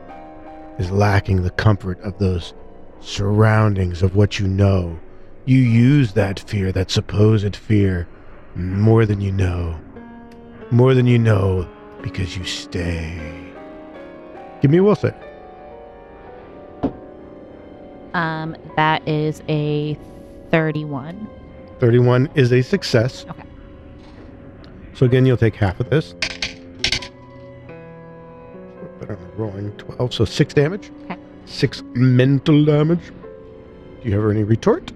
is 0.78 0.90
lacking 0.90 1.42
the 1.42 1.50
comfort 1.50 2.00
of 2.00 2.18
those 2.18 2.54
surroundings 3.00 4.02
of 4.02 4.14
what 4.14 4.38
you 4.38 4.46
know. 4.46 4.98
You 5.46 5.58
use 5.58 6.12
that 6.12 6.40
fear, 6.40 6.70
that 6.72 6.90
supposed 6.90 7.56
fear, 7.56 8.06
more 8.54 9.06
than 9.06 9.20
you 9.20 9.32
know. 9.32 9.80
More 10.70 10.94
than 10.94 11.06
you 11.06 11.18
know 11.18 11.68
because 12.02 12.36
you 12.36 12.44
stay. 12.44 13.52
Give 14.60 14.70
me 14.70 14.78
a 14.78 14.82
will 14.82 14.94
save. 14.94 15.14
Um, 18.14 18.56
that 18.76 19.06
is 19.08 19.42
a 19.48 19.96
31. 20.50 21.28
31 21.78 22.28
is 22.34 22.52
a 22.52 22.62
success. 22.62 23.24
Okay. 23.30 23.42
So 24.94 25.06
again, 25.06 25.24
you'll 25.24 25.36
take 25.36 25.54
half 25.56 25.80
of 25.80 25.88
this. 25.88 26.14
But 28.98 29.10
I'm 29.10 29.32
rolling 29.36 29.72
12, 29.78 30.12
so 30.12 30.24
6 30.24 30.54
damage. 30.54 30.90
Okay. 31.04 31.16
6 31.46 31.82
mental 31.94 32.64
damage. 32.64 33.00
Do 34.02 34.08
you 34.08 34.20
have 34.20 34.30
any 34.30 34.44
retort? 34.44 34.92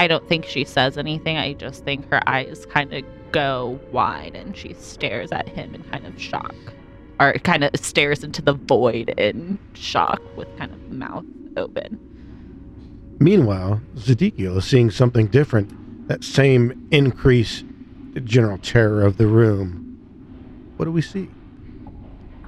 I 0.00 0.06
don't 0.06 0.26
think 0.26 0.46
she 0.46 0.64
says 0.64 0.96
anything. 0.96 1.36
I 1.36 1.52
just 1.52 1.84
think 1.84 2.08
her 2.10 2.26
eyes 2.26 2.64
kind 2.64 2.90
of 2.94 3.04
go 3.32 3.78
wide 3.92 4.34
and 4.34 4.56
she 4.56 4.72
stares 4.72 5.30
at 5.30 5.46
him 5.46 5.74
in 5.74 5.82
kind 5.84 6.06
of 6.06 6.18
shock. 6.18 6.54
Or 7.20 7.34
kind 7.34 7.64
of 7.64 7.72
stares 7.74 8.24
into 8.24 8.40
the 8.40 8.54
void 8.54 9.10
in 9.18 9.58
shock 9.74 10.22
with 10.38 10.48
kind 10.56 10.72
of 10.72 10.90
mouth 10.90 11.26
open. 11.58 12.00
Meanwhile, 13.18 13.82
Zedekiel 13.96 14.56
is 14.56 14.64
seeing 14.64 14.90
something 14.90 15.26
different. 15.26 16.08
That 16.08 16.24
same 16.24 16.88
increase 16.90 17.62
the 18.14 18.20
general 18.20 18.56
terror 18.56 19.02
of 19.02 19.18
the 19.18 19.26
room. 19.26 19.98
What 20.78 20.86
do 20.86 20.92
we 20.92 21.02
see? 21.02 21.28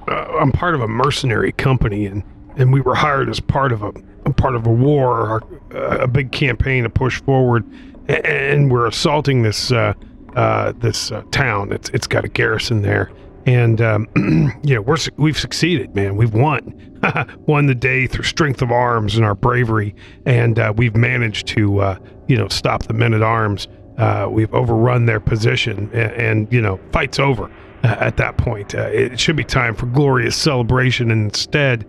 uh, 0.07 0.37
I'm 0.39 0.51
part 0.51 0.75
of 0.75 0.81
a 0.81 0.87
mercenary 0.87 1.51
company, 1.51 2.05
and 2.05 2.23
and 2.55 2.71
we 2.71 2.81
were 2.81 2.95
hired 2.95 3.29
as 3.29 3.39
part 3.39 3.71
of 3.71 3.81
a, 3.81 3.89
a 3.89 4.12
part 4.31 4.55
of 4.55 4.65
a 4.65 4.71
war, 4.71 5.41
a 5.71 6.07
big 6.07 6.31
campaign 6.31 6.83
to 6.83 6.89
push 6.89 7.21
forward, 7.21 7.65
and 8.07 8.71
we're 8.71 8.87
assaulting 8.87 9.43
this 9.43 9.71
uh, 9.71 9.93
uh, 10.35 10.73
this 10.77 11.11
uh, 11.11 11.21
town. 11.31 11.71
It's 11.71 11.89
it's 11.89 12.07
got 12.07 12.25
a 12.25 12.27
garrison 12.27 12.81
there, 12.81 13.11
and 13.45 13.81
um, 13.81 14.07
we're 14.63 14.97
we've 15.17 15.37
succeeded, 15.37 15.95
man. 15.95 16.15
We've 16.15 16.33
won, 16.33 16.99
won 17.45 17.67
the 17.67 17.75
day 17.75 18.07
through 18.07 18.23
strength 18.23 18.61
of 18.61 18.71
arms 18.71 19.15
and 19.15 19.25
our 19.25 19.35
bravery, 19.35 19.95
and 20.25 20.57
uh, 20.59 20.73
we've 20.75 20.95
managed 20.95 21.47
to 21.49 21.79
uh, 21.79 21.97
you 22.27 22.37
know 22.37 22.47
stop 22.47 22.83
the 22.83 22.93
men 22.93 23.13
at 23.13 23.21
arms. 23.21 23.67
Uh, 23.97 24.27
we've 24.29 24.53
overrun 24.53 25.05
their 25.05 25.19
position, 25.19 25.89
and, 25.93 26.11
and 26.13 26.53
you 26.53 26.61
know 26.61 26.79
fight's 26.91 27.19
over 27.19 27.49
at 27.83 28.17
that 28.17 28.37
point. 28.37 28.73
It 28.73 29.19
should 29.19 29.35
be 29.35 29.43
time 29.43 29.75
for 29.75 29.85
glorious 29.87 30.35
celebration, 30.35 31.11
and 31.11 31.25
instead, 31.25 31.85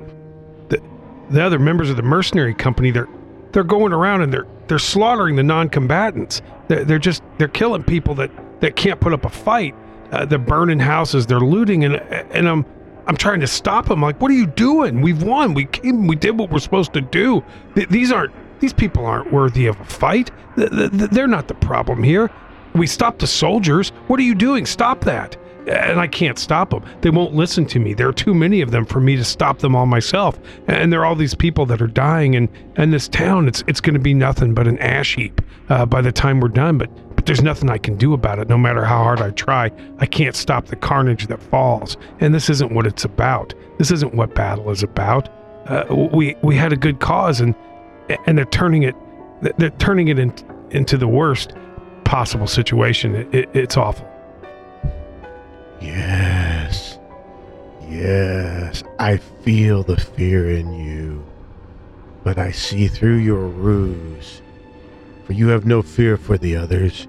the 1.28 1.34
the 1.34 1.42
other 1.42 1.58
members 1.58 1.90
of 1.90 1.96
the 1.96 2.02
mercenary 2.02 2.54
company 2.54 2.90
they're 2.90 3.08
they're 3.52 3.64
going 3.64 3.92
around 3.92 4.22
and 4.22 4.32
they're 4.32 4.46
they're 4.66 4.78
slaughtering 4.78 5.37
the 5.37 5.42
non-combatants. 5.42 6.42
They're, 6.68 6.84
they're 6.84 6.98
just 6.98 7.22
they're 7.38 7.48
killing 7.48 7.84
people 7.84 8.14
that 8.16 8.30
that 8.60 8.76
can't 8.76 9.00
put 9.00 9.12
up 9.12 9.24
a 9.24 9.28
fight. 9.28 9.74
Uh, 10.10 10.24
they're 10.24 10.38
burning 10.38 10.78
houses. 10.78 11.26
They're 11.26 11.40
looting, 11.40 11.84
and 11.84 11.96
and 11.96 12.48
I'm 12.48 12.64
I'm 13.06 13.16
trying 13.16 13.40
to 13.40 13.46
stop 13.46 13.87
them. 13.88 14.00
Like, 14.00 14.20
what 14.20 14.30
are 14.30 14.34
you 14.34 14.46
doing? 14.46 15.00
We've 15.00 15.22
won. 15.22 15.54
We 15.54 15.66
came. 15.66 16.06
We 16.06 16.16
did 16.16 16.38
what 16.38 16.50
we're 16.50 16.58
supposed 16.60 16.92
to 16.94 17.00
do. 17.00 17.44
Th- 17.74 17.88
these 17.88 18.10
aren't 18.10 18.32
these 18.60 18.72
people 18.72 19.04
aren't 19.06 19.32
worthy 19.32 19.66
of 19.66 19.78
a 19.80 19.84
fight. 19.84 20.30
Th- 20.56 20.70
they're 20.70 21.26
not 21.26 21.48
the 21.48 21.54
problem 21.54 22.02
here. 22.02 22.30
We 22.74 22.87
stopped 22.87 23.20
the 23.20 23.26
soldiers. 23.26 23.90
What 24.08 24.18
are 24.18 24.24
you 24.24 24.34
doing? 24.34 24.66
Stop 24.66 25.02
that. 25.02 25.37
And 25.66 25.98
I 25.98 26.07
can't 26.07 26.38
stop 26.38 26.70
them. 26.70 26.85
They 27.00 27.11
won't 27.11 27.35
listen 27.35 27.64
to 27.66 27.79
me. 27.79 27.94
There 27.94 28.09
are 28.09 28.12
too 28.12 28.35
many 28.35 28.61
of 28.61 28.70
them 28.70 28.85
for 28.85 29.00
me 29.00 29.16
to 29.16 29.24
stop 29.24 29.61
them 29.61 29.74
all 29.74 29.87
myself. 29.87 30.38
And 30.68 30.92
there 30.92 31.00
are 31.00 31.07
all 31.07 31.14
these 31.14 31.35
people 31.35 31.64
that 31.66 31.81
are 31.81 31.87
dying. 31.87 32.37
And, 32.37 32.48
and 32.77 32.92
this 32.92 33.09
town, 33.09 33.48
it's, 33.48 33.64
it's 33.66 33.81
going 33.81 33.94
to 33.94 34.00
be 34.00 34.12
nothing 34.12 34.53
but 34.53 34.68
an 34.68 34.79
ash 34.79 35.14
heap 35.14 35.40
uh, 35.70 35.87
by 35.87 36.03
the 36.03 36.12
time 36.12 36.40
we're 36.40 36.48
done. 36.48 36.77
But, 36.77 36.90
but 37.16 37.24
there's 37.24 37.42
nothing 37.42 37.70
I 37.70 37.79
can 37.79 37.96
do 37.96 38.12
about 38.12 38.38
it, 38.38 38.48
no 38.48 38.59
matter 38.59 38.85
how 38.85 39.03
hard 39.03 39.22
I 39.22 39.31
try. 39.31 39.70
I 39.98 40.07
can't 40.07 40.37
stop 40.37 40.66
the 40.66 40.77
carnage 40.77 41.29
that 41.29 41.42
falls. 41.42 41.96
And 42.20 42.35
this 42.35 42.50
isn't 42.50 42.72
what 42.72 42.87
it's 42.87 43.05
about. 43.05 43.55
This 43.79 43.90
isn't 43.90 44.14
what 44.14 44.35
battle 44.35 44.70
is 44.70 44.83
about. 44.83 45.31
Uh, 45.66 46.09
we, 46.12 46.37
we 46.42 46.57
had 46.57 46.74
a 46.74 46.77
good 46.77 47.00
cause, 47.00 47.40
and, 47.40 47.55
and 48.27 48.37
they're 48.37 48.44
turning 48.44 48.83
it, 48.83 48.94
they're 49.57 49.70
turning 49.70 50.09
it 50.09 50.18
in, 50.18 50.35
into 50.70 50.98
the 50.98 51.09
worst 51.09 51.55
possible 52.05 52.46
situation. 52.46 53.14
It, 53.14 53.35
it, 53.35 53.50
it's 53.55 53.77
awful. 53.79 54.07
Yes. 55.84 56.98
Yes. 57.88 58.82
I 58.98 59.18
feel 59.18 59.82
the 59.82 59.98
fear 59.98 60.50
in 60.50 60.72
you. 60.72 61.24
But 62.22 62.38
I 62.38 62.52
see 62.52 62.88
through 62.88 63.16
your 63.16 63.46
ruse. 63.46 64.40
For 65.24 65.34
you 65.34 65.48
have 65.48 65.66
no 65.66 65.82
fear 65.82 66.16
for 66.16 66.38
the 66.38 66.56
others. 66.56 67.06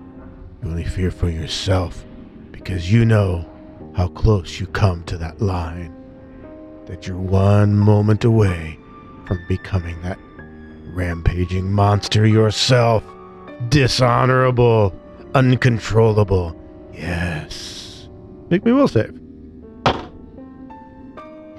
You 0.62 0.70
only 0.70 0.84
fear 0.84 1.10
for 1.10 1.30
yourself. 1.30 2.04
Because 2.52 2.92
you 2.92 3.06
know 3.06 3.50
how 3.96 4.10
close 4.10 4.60
you 4.60 4.68
come 4.68 5.04
to 5.06 5.18
that 5.18 5.42
line. 5.42 5.96
That 6.86 7.08
you're 7.08 7.18
one 7.18 7.76
moment 7.76 8.26
away 8.26 8.78
from 9.26 9.40
becoming 9.48 10.02
that 10.02 10.20
rampaging 10.94 11.72
monster 11.72 12.28
yourself. 12.28 13.04
Dishonorable. 13.70 14.94
Uncontrollable. 15.34 16.62
Yes. 16.94 17.75
Make 18.50 18.64
me 18.66 18.72
will 18.72 18.88
save. 18.88 19.20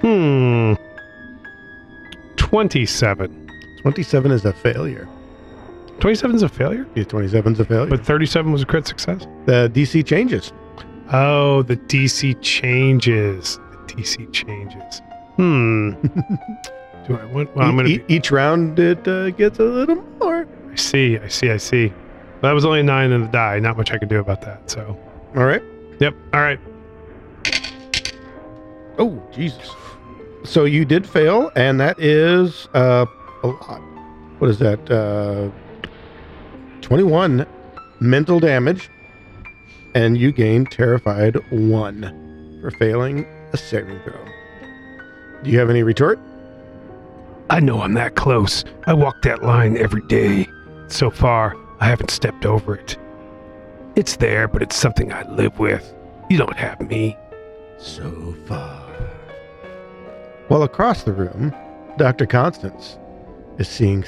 Hmm. 0.01 0.73
27. 2.37 3.49
27 3.81 4.31
is 4.31 4.45
a 4.45 4.53
failure. 4.53 5.07
27 5.99 6.35
is 6.35 6.43
a 6.43 6.49
failure? 6.49 6.85
Yeah, 6.95 7.03
27 7.05 7.53
is 7.53 7.59
a 7.59 7.65
failure. 7.65 7.89
But 7.89 8.05
37 8.05 8.51
was 8.51 8.61
a 8.61 8.65
crit 8.65 8.87
success? 8.87 9.25
the 9.45 9.69
DC 9.73 10.05
changes. 10.05 10.53
Oh, 11.11 11.63
the 11.63 11.77
DC 11.77 12.39
changes. 12.41 13.57
The 13.87 13.93
DC 13.93 14.31
changes. 14.33 15.01
Hmm. 15.37 15.91
Do 17.07 17.15
I 17.15 17.25
want? 17.25 17.55
Well, 17.55 17.67
I'm 17.67 17.73
E- 17.75 17.77
gonna. 17.77 17.89
e- 17.89 17.97
Be, 17.99 18.13
each 18.15 18.31
round 18.31 18.77
it 18.79 19.07
uh, 19.07 19.29
gets 19.31 19.59
a 19.59 19.63
little 19.63 20.03
more. 20.19 20.45
I 20.71 20.75
see. 20.75 21.17
I 21.17 21.27
see. 21.29 21.49
I 21.49 21.57
see. 21.57 21.93
That 22.41 22.51
was 22.51 22.65
only 22.65 22.81
a 22.81 22.83
nine 22.83 23.11
in 23.11 23.21
the 23.23 23.27
die. 23.29 23.59
Not 23.59 23.77
much 23.77 23.91
I 23.91 23.97
could 23.97 24.09
do 24.09 24.19
about 24.19 24.41
that. 24.41 24.69
So. 24.69 24.99
All 25.35 25.45
right. 25.45 25.63
Yep. 25.99 26.13
All 26.33 26.41
right. 26.41 26.59
Oh, 28.99 29.21
Jesus. 29.31 29.71
So 30.43 30.65
you 30.65 30.85
did 30.85 31.07
fail, 31.07 31.51
and 31.55 31.79
that 31.79 31.99
is 31.99 32.67
uh, 32.73 33.05
a 33.43 33.47
lot. 33.47 33.81
What 34.39 34.49
is 34.49 34.59
that? 34.59 34.89
Uh, 34.89 35.49
21 36.81 37.45
mental 37.99 38.39
damage, 38.39 38.89
and 39.93 40.17
you 40.17 40.31
gain 40.31 40.65
terrified 40.65 41.35
one 41.51 42.59
for 42.61 42.71
failing 42.71 43.25
a 43.53 43.57
saving 43.57 43.99
throw. 44.03 44.23
Do 45.43 45.51
you 45.51 45.59
have 45.59 45.69
any 45.69 45.83
retort? 45.83 46.19
I 47.49 47.59
know 47.59 47.81
I'm 47.81 47.93
that 47.93 48.15
close. 48.15 48.63
I 48.85 48.93
walk 48.93 49.21
that 49.23 49.43
line 49.43 49.77
every 49.77 50.05
day. 50.07 50.47
So 50.87 51.09
far, 51.09 51.55
I 51.79 51.85
haven't 51.87 52.11
stepped 52.11 52.45
over 52.45 52.75
it. 52.75 52.97
It's 53.95 54.17
there, 54.17 54.47
but 54.47 54.61
it's 54.61 54.75
something 54.75 55.11
I 55.11 55.27
live 55.31 55.57
with. 55.59 55.93
You 56.29 56.37
don't 56.37 56.57
have 56.57 56.79
me. 56.81 57.17
So 57.77 58.35
far. 58.45 58.86
While 60.47 60.63
across 60.63 61.03
the 61.03 61.11
room, 61.11 61.53
Dr. 61.97 62.25
Constance 62.25 62.97
is 63.57 63.67
seeing 63.67 64.05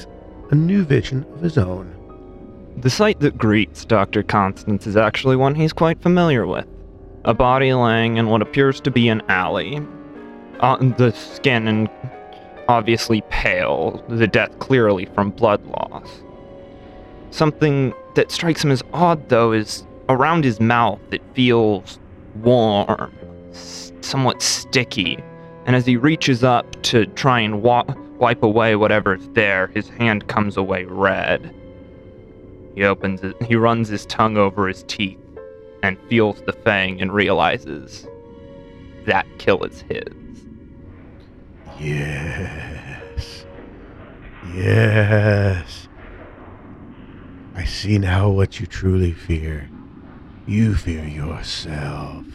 a 0.52 0.56
new 0.56 0.86
vision 0.86 1.26
of 1.34 1.42
his 1.42 1.58
own. 1.58 1.94
The 2.78 2.90
sight 2.90 3.20
that 3.20 3.38
greets 3.38 3.84
Dr. 3.84 4.24
Constance 4.24 4.88
is 4.88 4.96
actually 4.96 5.36
one 5.36 5.54
he's 5.54 5.74
quite 5.74 6.02
familiar 6.02 6.48
with. 6.48 6.66
A 7.26 7.34
body 7.34 7.74
laying 7.74 8.16
in 8.16 8.28
what 8.28 8.42
appears 8.42 8.80
to 8.82 8.92
be 8.92 9.10
an 9.10 9.22
alley. 9.28 9.86
Uh, 10.62 10.78
the 10.98 11.12
skin 11.12 11.68
and 11.68 11.90
obviously 12.70 13.22
pale, 13.30 14.02
the 14.08 14.28
death 14.28 14.58
clearly 14.60 15.06
from 15.14 15.32
blood 15.32 15.66
loss. 15.66 16.24
Something 17.32 17.94
that 18.16 18.32
strikes 18.32 18.64
him 18.64 18.72
as 18.72 18.82
odd, 18.94 19.28
though, 19.28 19.52
is 19.52 19.86
around 20.08 20.46
his 20.46 20.62
mouth 20.62 21.02
it 21.12 21.22
feels 21.34 22.00
warm, 22.36 23.14
somewhat 23.52 24.42
sticky, 24.42 25.22
and 25.70 25.76
as 25.76 25.86
he 25.86 25.98
reaches 25.98 26.44
up 26.44 26.66
to 26.82 27.06
try 27.06 27.40
and 27.40 27.62
wa- 27.62 27.86
wipe 28.18 28.42
away 28.42 28.76
whatever's 28.76 29.30
there, 29.34 29.68
his 29.68 29.88
hand 29.88 30.28
comes 30.28 30.58
away 30.58 30.86
red. 30.86 31.54
He 32.74 32.84
opens 32.84 33.22
it, 33.22 33.40
he 33.44 33.56
runs 33.56 33.88
his 33.88 34.04
tongue 34.08 34.36
over 34.36 34.68
his 34.68 34.82
teeth 34.88 35.20
and 35.84 35.96
feels 36.10 36.42
the 36.42 36.54
fang 36.54 37.00
and 37.00 37.14
realizes 37.14 38.08
that 39.06 39.28
kill 39.38 39.64
is 39.64 39.82
his. 39.82 40.08
Yes. 41.80 43.46
Yes. 44.56 45.88
I 47.54 47.66
see 47.66 48.00
now 48.00 48.28
what 48.30 48.60
you 48.60 48.66
truly 48.66 49.12
fear. 49.12 49.70
You 50.48 50.74
fear 50.74 51.06
yourself. 51.06 52.26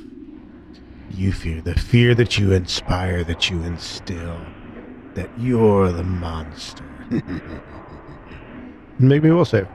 You 1.11 1.33
fear 1.33 1.61
the 1.61 1.75
fear 1.75 2.15
that 2.15 2.39
you 2.39 2.53
inspire, 2.53 3.25
that 3.25 3.51
you 3.51 3.63
instill, 3.63 4.41
that 5.15 5.31
you're 5.39 5.93
the 5.93 6.05
monster. 6.05 6.85
Make 8.99 9.23
me 9.23 9.31
will 9.31 9.45
save. 9.45 9.69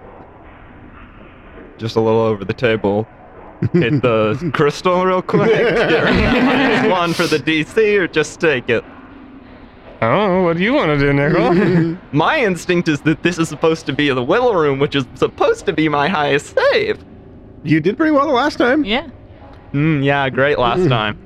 Just 1.78 1.96
a 1.96 2.02
little 2.02 2.22
over 2.22 2.44
the 2.44 2.54
table. 2.54 3.08
Hit 3.74 4.02
the 4.02 4.52
crystal 4.54 5.06
real 5.06 5.22
quick. 5.22 5.50
Get 5.50 6.90
one 6.90 7.14
for 7.14 7.28
the 7.28 7.38
DC 7.38 7.98
or 7.98 8.08
just 8.08 8.40
take 8.40 8.70
it. 8.70 8.84
Oh, 10.02 10.44
what 10.44 10.56
do 10.56 10.64
you 10.64 10.74
want 10.74 10.98
to 10.98 10.98
do, 10.98 11.12
Nickel? 11.12 11.98
My 12.14 12.40
instinct 12.40 12.88
is 12.88 13.02
that 13.02 13.22
this 13.22 13.38
is 13.38 13.50
supposed 13.50 13.86
to 13.88 13.94
be 13.94 14.10
the 14.10 14.24
willow 14.24 14.54
room, 14.54 14.80
which 14.80 14.96
is 14.96 15.06
supposed 15.16 15.66
to 15.66 15.74
be 15.74 15.90
my 15.90 16.08
highest 16.08 16.56
save. 16.56 17.04
You 17.64 17.82
did 17.82 17.98
pretty 17.98 18.12
well 18.12 18.26
the 18.26 18.34
last 18.34 18.58
time. 18.58 18.86
Yeah. 18.86 19.10
Mm, 19.74 20.04
yeah, 20.04 20.30
great 20.30 20.58
last 20.60 20.88
time. 20.88 21.18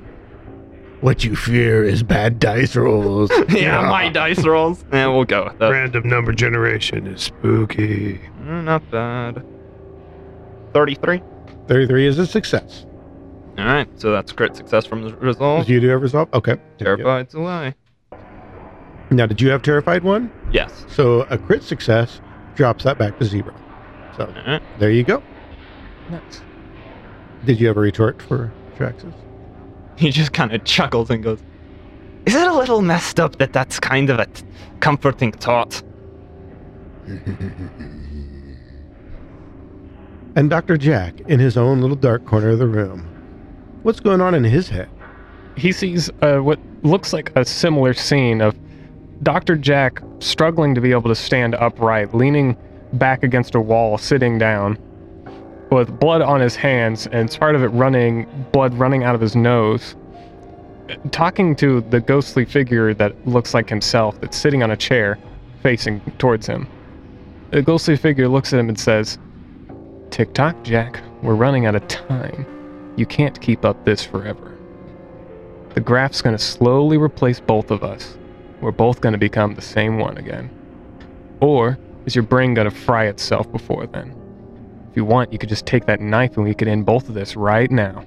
What 1.00 1.22
you 1.24 1.36
fear 1.36 1.84
is 1.84 2.02
bad 2.02 2.38
dice 2.38 2.76
rolls. 2.76 3.30
yeah, 3.50 3.82
my 3.82 4.08
dice 4.08 4.44
rolls. 4.44 4.84
Yeah, 4.92 5.08
we'll 5.08 5.24
go 5.24 5.44
with 5.44 5.58
that. 5.58 5.68
Random 5.70 6.08
number 6.08 6.32
generation 6.32 7.06
is 7.06 7.22
spooky. 7.22 8.20
Mm, 8.40 8.64
not 8.64 8.90
bad. 8.90 9.44
33. 10.72 11.22
33 11.68 12.06
is 12.06 12.18
a 12.18 12.26
success. 12.26 12.86
All 13.58 13.66
right, 13.66 13.88
so 14.00 14.10
that's 14.10 14.32
crit 14.32 14.56
success 14.56 14.84
from 14.84 15.02
the 15.02 15.14
resolve. 15.16 15.66
Did 15.66 15.72
you 15.74 15.80
do 15.80 15.90
a 15.92 15.98
resolve? 15.98 16.28
Okay. 16.34 16.56
There 16.78 16.96
you 16.98 17.04
go. 17.04 17.24
Terrified's. 17.24 17.76
Now, 19.10 19.26
did 19.26 19.40
you 19.40 19.50
have 19.50 19.62
terrified 19.62 20.02
one? 20.02 20.32
Yes. 20.50 20.86
So 20.88 21.22
a 21.30 21.38
crit 21.38 21.62
success 21.62 22.20
drops 22.56 22.84
that 22.84 22.98
back 22.98 23.18
to 23.18 23.24
zero. 23.24 23.54
So 24.16 24.24
All 24.26 24.52
right. 24.52 24.62
there 24.78 24.90
you 24.90 25.04
go. 25.04 25.22
nice. 26.10 26.40
Did 27.44 27.60
you 27.60 27.66
have 27.68 27.76
a 27.76 27.80
retort 27.80 28.22
for 28.22 28.52
Traxxas? 28.76 29.12
He 29.96 30.10
just 30.10 30.32
kind 30.32 30.52
of 30.52 30.64
chuckles 30.64 31.10
and 31.10 31.22
goes, 31.22 31.40
Is 32.26 32.34
it 32.34 32.46
a 32.46 32.54
little 32.54 32.82
messed 32.82 33.20
up 33.20 33.36
that 33.38 33.52
that's 33.52 33.78
kind 33.78 34.10
of 34.10 34.18
a 34.18 34.26
t- 34.26 34.44
comforting 34.80 35.32
thought? 35.32 35.82
and 40.36 40.48
Dr. 40.50 40.76
Jack 40.76 41.20
in 41.22 41.38
his 41.38 41.56
own 41.56 41.80
little 41.80 41.96
dark 41.96 42.24
corner 42.24 42.50
of 42.50 42.58
the 42.58 42.66
room. 42.66 43.08
What's 43.82 44.00
going 44.00 44.20
on 44.20 44.34
in 44.34 44.44
his 44.44 44.68
head? 44.70 44.88
he 45.56 45.72
sees 45.72 46.10
uh, 46.22 46.38
what 46.38 46.58
looks 46.82 47.12
like 47.12 47.30
a 47.36 47.44
similar 47.44 47.94
scene 47.94 48.40
of 48.40 48.56
Dr. 49.22 49.56
Jack 49.56 50.02
struggling 50.18 50.74
to 50.74 50.80
be 50.80 50.90
able 50.90 51.08
to 51.08 51.14
stand 51.14 51.54
upright, 51.54 52.14
leaning 52.14 52.56
back 52.94 53.22
against 53.22 53.54
a 53.54 53.60
wall, 53.60 53.96
sitting 53.96 54.38
down, 54.38 54.78
with 55.74 55.98
blood 55.98 56.22
on 56.22 56.40
his 56.40 56.54
hands 56.54 57.08
and 57.08 57.30
part 57.38 57.56
of 57.56 57.62
it 57.62 57.68
running, 57.68 58.26
blood 58.52 58.72
running 58.74 59.02
out 59.02 59.14
of 59.14 59.20
his 59.20 59.34
nose. 59.34 59.96
Talking 61.10 61.56
to 61.56 61.80
the 61.80 62.00
ghostly 62.00 62.44
figure 62.44 62.94
that 62.94 63.26
looks 63.26 63.54
like 63.54 63.68
himself 63.68 64.20
that's 64.20 64.36
sitting 64.36 64.62
on 64.62 64.70
a 64.70 64.76
chair 64.76 65.18
facing 65.62 66.00
towards 66.18 66.46
him. 66.46 66.68
The 67.50 67.62
ghostly 67.62 67.96
figure 67.96 68.28
looks 68.28 68.52
at 68.52 68.60
him 68.60 68.68
and 68.68 68.78
says, 68.78 69.18
Tick 70.10 70.32
tock, 70.32 70.56
Jack, 70.62 71.02
we're 71.22 71.34
running 71.34 71.66
out 71.66 71.74
of 71.74 71.86
time. 71.88 72.46
You 72.96 73.06
can't 73.06 73.40
keep 73.40 73.64
up 73.64 73.84
this 73.84 74.04
forever. 74.04 74.56
The 75.70 75.80
graph's 75.80 76.22
gonna 76.22 76.38
slowly 76.38 76.98
replace 76.98 77.40
both 77.40 77.72
of 77.72 77.82
us. 77.82 78.16
We're 78.60 78.70
both 78.70 79.00
gonna 79.00 79.18
become 79.18 79.54
the 79.54 79.62
same 79.62 79.98
one 79.98 80.18
again. 80.18 80.50
Or 81.40 81.78
is 82.06 82.14
your 82.14 82.22
brain 82.22 82.54
gonna 82.54 82.70
fry 82.70 83.06
itself 83.06 83.50
before 83.50 83.86
then? 83.86 84.23
If 84.94 84.98
you 84.98 85.04
want, 85.04 85.32
you 85.32 85.40
could 85.40 85.48
just 85.48 85.66
take 85.66 85.86
that 85.86 86.00
knife 86.00 86.36
and 86.36 86.46
we 86.46 86.54
could 86.54 86.68
end 86.68 86.86
both 86.86 87.08
of 87.08 87.16
this 87.16 87.34
right 87.34 87.68
now. 87.68 88.04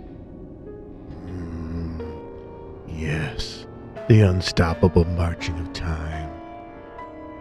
Mm, 1.26 2.00
yes, 2.88 3.68
the 4.08 4.22
unstoppable 4.22 5.04
marching 5.04 5.60
of 5.60 5.74
time. 5.74 6.32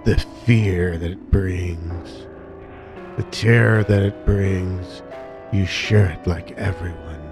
The 0.04 0.16
fear 0.44 0.98
that 0.98 1.12
it 1.12 1.30
brings. 1.30 2.26
The 3.16 3.22
terror 3.30 3.84
that 3.84 4.02
it 4.02 4.26
brings. 4.26 5.04
You 5.52 5.64
share 5.64 6.06
it 6.06 6.26
like 6.26 6.50
everyone. 6.58 7.22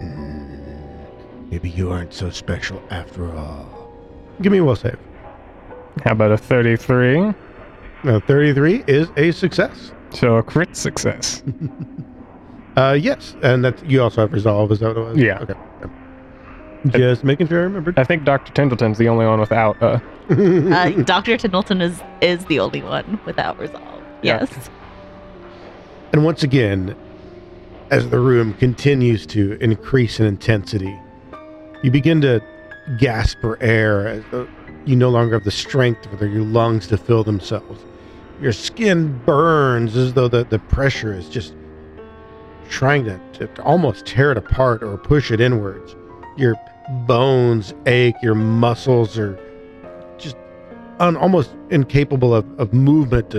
Mm, 0.00 1.50
Maybe 1.50 1.68
you 1.68 1.90
aren't 1.90 2.14
so 2.14 2.30
special 2.30 2.82
after 2.88 3.30
all. 3.36 3.92
Give 4.40 4.50
me 4.50 4.60
a 4.60 4.64
will 4.64 4.76
save. 4.76 4.98
How 6.06 6.12
about 6.12 6.32
a 6.32 6.38
33? 6.38 7.34
Now, 8.04 8.20
33 8.20 8.84
is 8.86 9.08
a 9.16 9.30
success. 9.32 9.92
So 10.10 10.36
a 10.36 10.42
crit 10.42 10.76
success. 10.76 11.42
Uh, 12.76 12.92
yes, 12.98 13.36
and 13.42 13.62
that 13.62 13.84
you 13.88 14.02
also 14.02 14.22
have 14.22 14.32
resolve. 14.32 14.72
Is 14.72 14.80
that 14.80 14.88
what 14.88 14.96
it 14.96 15.00
was? 15.00 15.18
Yeah. 15.18 15.40
Okay. 15.40 15.54
yeah. 16.86 16.90
Just 16.96 17.22
making 17.22 17.48
sure 17.48 17.60
I 17.60 17.64
remembered. 17.64 17.98
I 17.98 18.04
think 18.04 18.24
Dr. 18.24 18.50
Tindleton's 18.54 18.96
the 18.96 19.08
only 19.08 19.26
one 19.26 19.40
without 19.40 19.76
uh 19.82 20.00
Uh, 20.30 20.88
Dr. 21.04 21.36
Tindleton 21.36 21.82
is 21.82 22.00
is 22.22 22.46
the 22.46 22.60
only 22.60 22.82
one 22.82 23.20
without 23.26 23.58
resolve. 23.58 24.02
Yeah. 24.22 24.40
Yes. 24.40 24.70
And 26.14 26.24
once 26.24 26.42
again, 26.42 26.96
as 27.90 28.08
the 28.08 28.18
room 28.18 28.54
continues 28.54 29.26
to 29.26 29.58
increase 29.60 30.18
in 30.18 30.24
intensity, 30.24 30.98
you 31.82 31.90
begin 31.90 32.22
to 32.22 32.40
gasp 32.98 33.38
for 33.42 33.62
air 33.62 34.08
as 34.08 34.24
though 34.30 34.48
you 34.86 34.96
no 34.96 35.10
longer 35.10 35.34
have 35.34 35.44
the 35.44 35.50
strength 35.50 36.06
for 36.18 36.26
your 36.26 36.42
lungs 36.42 36.86
to 36.86 36.96
fill 36.96 37.22
themselves. 37.22 37.84
Your 38.42 38.52
skin 38.52 39.16
burns 39.24 39.96
as 39.96 40.14
though 40.14 40.26
the, 40.26 40.42
the 40.42 40.58
pressure 40.58 41.14
is 41.14 41.28
just 41.28 41.54
trying 42.68 43.04
to, 43.04 43.20
to, 43.34 43.46
to 43.46 43.62
almost 43.62 44.04
tear 44.04 44.32
it 44.32 44.36
apart 44.36 44.82
or 44.82 44.98
push 44.98 45.30
it 45.30 45.40
inwards. 45.40 45.94
Your 46.36 46.56
bones 47.06 47.72
ache, 47.86 48.16
your 48.20 48.34
muscles 48.34 49.16
are 49.16 49.38
just 50.18 50.36
un, 50.98 51.16
almost 51.16 51.54
incapable 51.70 52.34
of, 52.34 52.44
of 52.58 52.72
movement. 52.72 53.30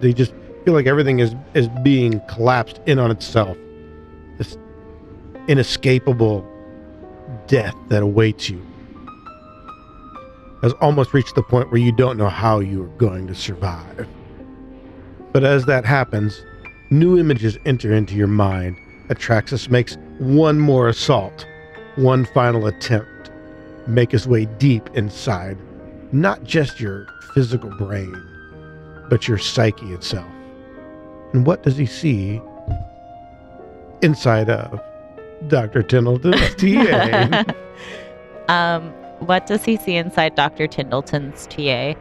They 0.00 0.12
just 0.12 0.32
feel 0.64 0.72
like 0.72 0.86
everything 0.86 1.18
is 1.18 1.34
is 1.54 1.66
being 1.82 2.20
collapsed 2.28 2.80
in 2.86 3.00
on 3.00 3.10
itself. 3.10 3.56
This 4.38 4.56
inescapable 5.48 6.48
death 7.48 7.74
that 7.88 8.04
awaits 8.04 8.48
you 8.48 8.64
has 10.62 10.72
almost 10.74 11.12
reached 11.12 11.34
the 11.34 11.42
point 11.42 11.72
where 11.72 11.80
you 11.80 11.90
don't 11.90 12.16
know 12.16 12.28
how 12.28 12.60
you 12.60 12.84
are 12.84 12.98
going 12.98 13.26
to 13.26 13.34
survive. 13.34 14.06
But 15.34 15.42
as 15.42 15.64
that 15.66 15.84
happens, 15.84 16.46
new 16.90 17.18
images 17.18 17.58
enter 17.66 17.92
into 17.92 18.14
your 18.14 18.28
mind. 18.28 18.76
Atraxis 19.08 19.68
makes 19.68 19.98
one 20.20 20.60
more 20.60 20.88
assault, 20.88 21.44
one 21.96 22.24
final 22.24 22.68
attempt. 22.68 23.32
make 23.88 24.12
his 24.12 24.26
way 24.28 24.44
deep 24.58 24.88
inside, 24.94 25.58
not 26.12 26.44
just 26.44 26.80
your 26.80 27.06
physical 27.34 27.68
brain, 27.76 28.14
but 29.10 29.26
your 29.28 29.36
psyche 29.36 29.92
itself. 29.92 30.30
And 31.34 31.44
what 31.44 31.64
does 31.64 31.76
he 31.76 31.84
see 31.84 32.40
inside 34.02 34.48
of 34.48 34.80
Dr. 35.48 35.82
Tindleton's 35.82 36.54
TA? 37.44 37.44
um, 38.48 38.90
what 39.18 39.46
does 39.46 39.64
he 39.64 39.76
see 39.76 39.96
inside 39.96 40.36
Dr. 40.36 40.68
Tindleton's 40.68 41.46
TA? 41.48 41.98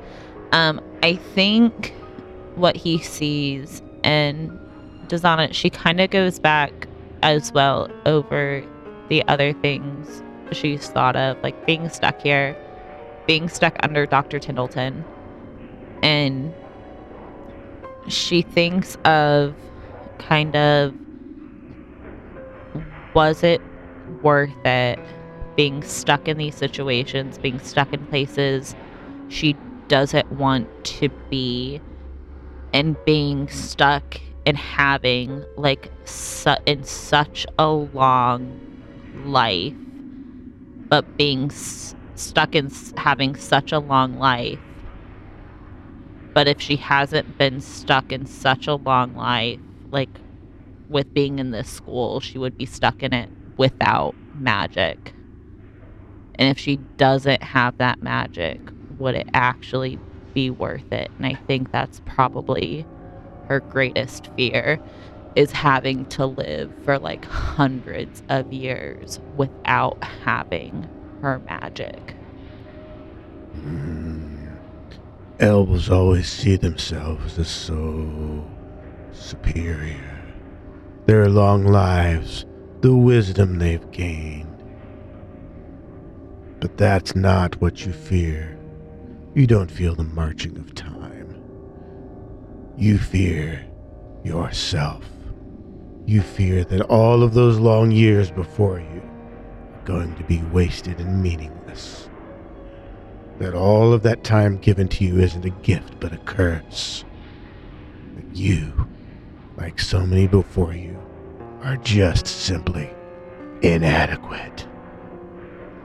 Um, 0.55 0.79
I 1.01 1.15
think 1.15 1.93
what 2.55 2.75
he 2.75 2.99
sees 2.99 3.81
and 4.03 4.59
Dazana, 5.07 5.53
she 5.53 5.69
kind 5.69 6.01
of 6.01 6.09
goes 6.09 6.39
back 6.39 6.87
as 7.21 7.51
well 7.51 7.89
over 8.05 8.63
the 9.09 9.23
other 9.27 9.53
things 9.53 10.21
she's 10.51 10.87
thought 10.89 11.15
of, 11.15 11.41
like 11.43 11.65
being 11.65 11.89
stuck 11.89 12.21
here, 12.21 12.55
being 13.27 13.49
stuck 13.49 13.75
under 13.83 14.05
Dr. 14.05 14.39
Tindleton. 14.39 15.03
And 16.01 16.53
she 18.07 18.41
thinks 18.41 18.95
of 19.05 19.55
kind 20.17 20.55
of 20.55 20.93
was 23.13 23.43
it 23.43 23.61
worth 24.21 24.65
it 24.65 24.99
being 25.55 25.83
stuck 25.83 26.27
in 26.27 26.37
these 26.37 26.55
situations, 26.55 27.37
being 27.37 27.59
stuck 27.59 27.93
in 27.93 28.05
places 28.07 28.75
she 29.29 29.55
doesn't 29.87 30.31
want 30.31 30.67
to 30.83 31.09
be, 31.29 31.79
and 32.73 32.97
being 33.05 33.47
stuck 33.49 34.19
and 34.45 34.57
having 34.57 35.43
like 35.55 35.91
su- 36.05 36.55
in 36.65 36.83
such 36.83 37.45
a 37.59 37.69
long 37.69 38.59
life, 39.25 39.73
but 40.89 41.17
being 41.17 41.45
s- 41.45 41.95
stuck 42.15 42.55
in 42.55 42.65
s- 42.65 42.93
having 42.97 43.35
such 43.35 43.71
a 43.71 43.79
long 43.79 44.17
life. 44.17 44.59
But 46.33 46.47
if 46.47 46.59
she 46.59 46.77
hasn't 46.77 47.37
been 47.37 47.61
stuck 47.61 48.11
in 48.11 48.25
such 48.25 48.67
a 48.67 48.75
long 48.75 49.15
life, 49.15 49.59
like 49.91 50.09
with 50.89 51.13
being 51.13 51.39
in 51.39 51.51
this 51.51 51.69
school, 51.69 52.19
she 52.19 52.37
would 52.37 52.57
be 52.57 52.65
stuck 52.65 53.03
in 53.03 53.13
it 53.13 53.29
without 53.57 54.15
magic. 54.33 55.13
And 56.35 56.49
if 56.49 56.57
she 56.57 56.77
doesn't 56.97 57.43
have 57.43 57.77
that 57.77 58.01
magic, 58.01 58.59
would 58.97 59.15
it 59.15 59.27
actually 59.33 59.99
be 60.33 60.49
worth 60.49 60.91
it? 60.91 61.11
And 61.17 61.25
I 61.25 61.35
think 61.47 61.71
that's 61.71 62.01
probably 62.05 62.85
her 63.47 63.59
greatest 63.59 64.29
fear 64.35 64.79
is 65.35 65.51
having 65.51 66.05
to 66.05 66.25
live 66.25 66.71
for 66.83 66.99
like 66.99 67.25
hundreds 67.25 68.21
of 68.29 68.53
years 68.53 69.19
without 69.35 70.03
having 70.03 70.87
her 71.21 71.39
magic. 71.39 72.15
Mm. 73.57 74.57
Elves 75.39 75.89
always 75.89 76.31
see 76.31 76.55
themselves 76.55 77.39
as 77.39 77.47
so 77.47 78.45
superior. 79.11 80.21
Their 81.05 81.27
long 81.27 81.65
lives, 81.65 82.45
the 82.81 82.95
wisdom 82.95 83.57
they've 83.57 83.91
gained. 83.91 84.49
But 86.59 86.77
that's 86.77 87.15
not 87.15 87.59
what 87.59 87.85
you 87.85 87.91
fear. 87.91 88.57
You 89.35 89.47
don't 89.47 89.71
feel 89.71 89.95
the 89.95 90.03
marching 90.03 90.57
of 90.57 90.75
time. 90.75 91.41
You 92.77 92.97
fear 92.97 93.65
yourself. 94.23 95.05
You 96.05 96.21
fear 96.21 96.63
that 96.65 96.81
all 96.81 97.23
of 97.23 97.33
those 97.33 97.57
long 97.57 97.91
years 97.91 98.29
before 98.29 98.79
you 98.79 99.01
are 99.73 99.85
going 99.85 100.15
to 100.15 100.23
be 100.23 100.41
wasted 100.51 100.99
and 100.99 101.21
meaningless 101.21 102.09
that 103.39 103.53
all 103.53 103.93
of 103.93 104.03
that 104.03 104.23
time 104.23 104.57
given 104.57 104.87
to 104.87 105.03
you 105.03 105.19
isn't 105.19 105.45
a 105.45 105.49
gift 105.49 105.99
but 105.99 106.13
a 106.13 106.17
curse. 106.17 107.03
That 108.15 108.35
you, 108.35 108.87
like 109.57 109.79
so 109.79 110.05
many 110.05 110.27
before 110.27 110.73
you, 110.73 110.97
are 111.61 111.77
just 111.77 112.27
simply 112.27 112.89
inadequate. 113.61 114.67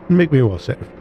Make 0.09 0.33
me 0.33 0.41
a 0.41 0.47
will 0.47 0.59
save. 0.59 0.98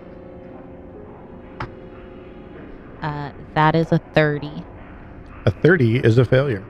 Uh, 3.01 3.31
that 3.53 3.75
is 3.75 3.91
a 3.91 3.99
30. 4.13 4.51
A 5.45 5.51
30 5.51 5.97
is 5.99 6.17
a 6.17 6.25
failure. 6.25 6.65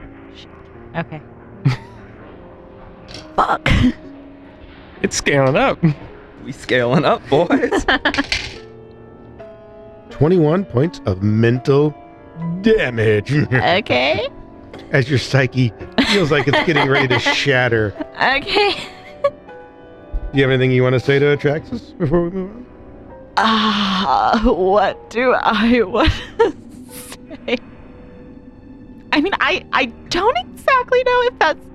Okay. 0.96 1.22
Fuck. 3.36 3.70
It's 5.04 5.16
scaling 5.16 5.56
up. 5.56 5.78
We 6.44 6.52
scaling 6.52 7.06
up, 7.06 7.22
boys. 7.30 7.86
21 10.10 10.66
points 10.66 11.02
of 11.06 11.22
mental 11.22 11.96
damage 12.62 13.32
okay. 13.32 14.28
as 14.92 15.08
your 15.08 15.20
psyche 15.20 15.72
feels 16.08 16.32
like 16.32 16.48
it's 16.48 16.63
getting 16.66 16.90
ready 16.90 17.08
to 17.08 17.20
shatter. 17.20 17.94
Okay. 18.16 18.74
Do 20.32 20.34
you 20.34 20.42
have 20.42 20.50
anything 20.52 20.72
you 20.72 20.82
want 20.82 20.94
to 20.94 21.00
say 21.00 21.20
to 21.20 21.38
Atraxis 21.38 21.96
before 21.98 22.24
we 22.24 22.32
move 22.32 22.50
on? 22.50 22.66
Ah, 23.38 24.41
what 24.45 25.10
do 25.10 25.32
I 25.34 25.82
want 25.84 26.12
to 26.39 26.56
say? 27.45 27.58
I 29.13 29.21
mean, 29.21 29.34
I 29.39 29.65
I 29.73 29.86
don't 30.10 30.38
exactly 30.38 31.04
know 31.04 31.21
if 31.23 31.39
that's. 31.39 31.65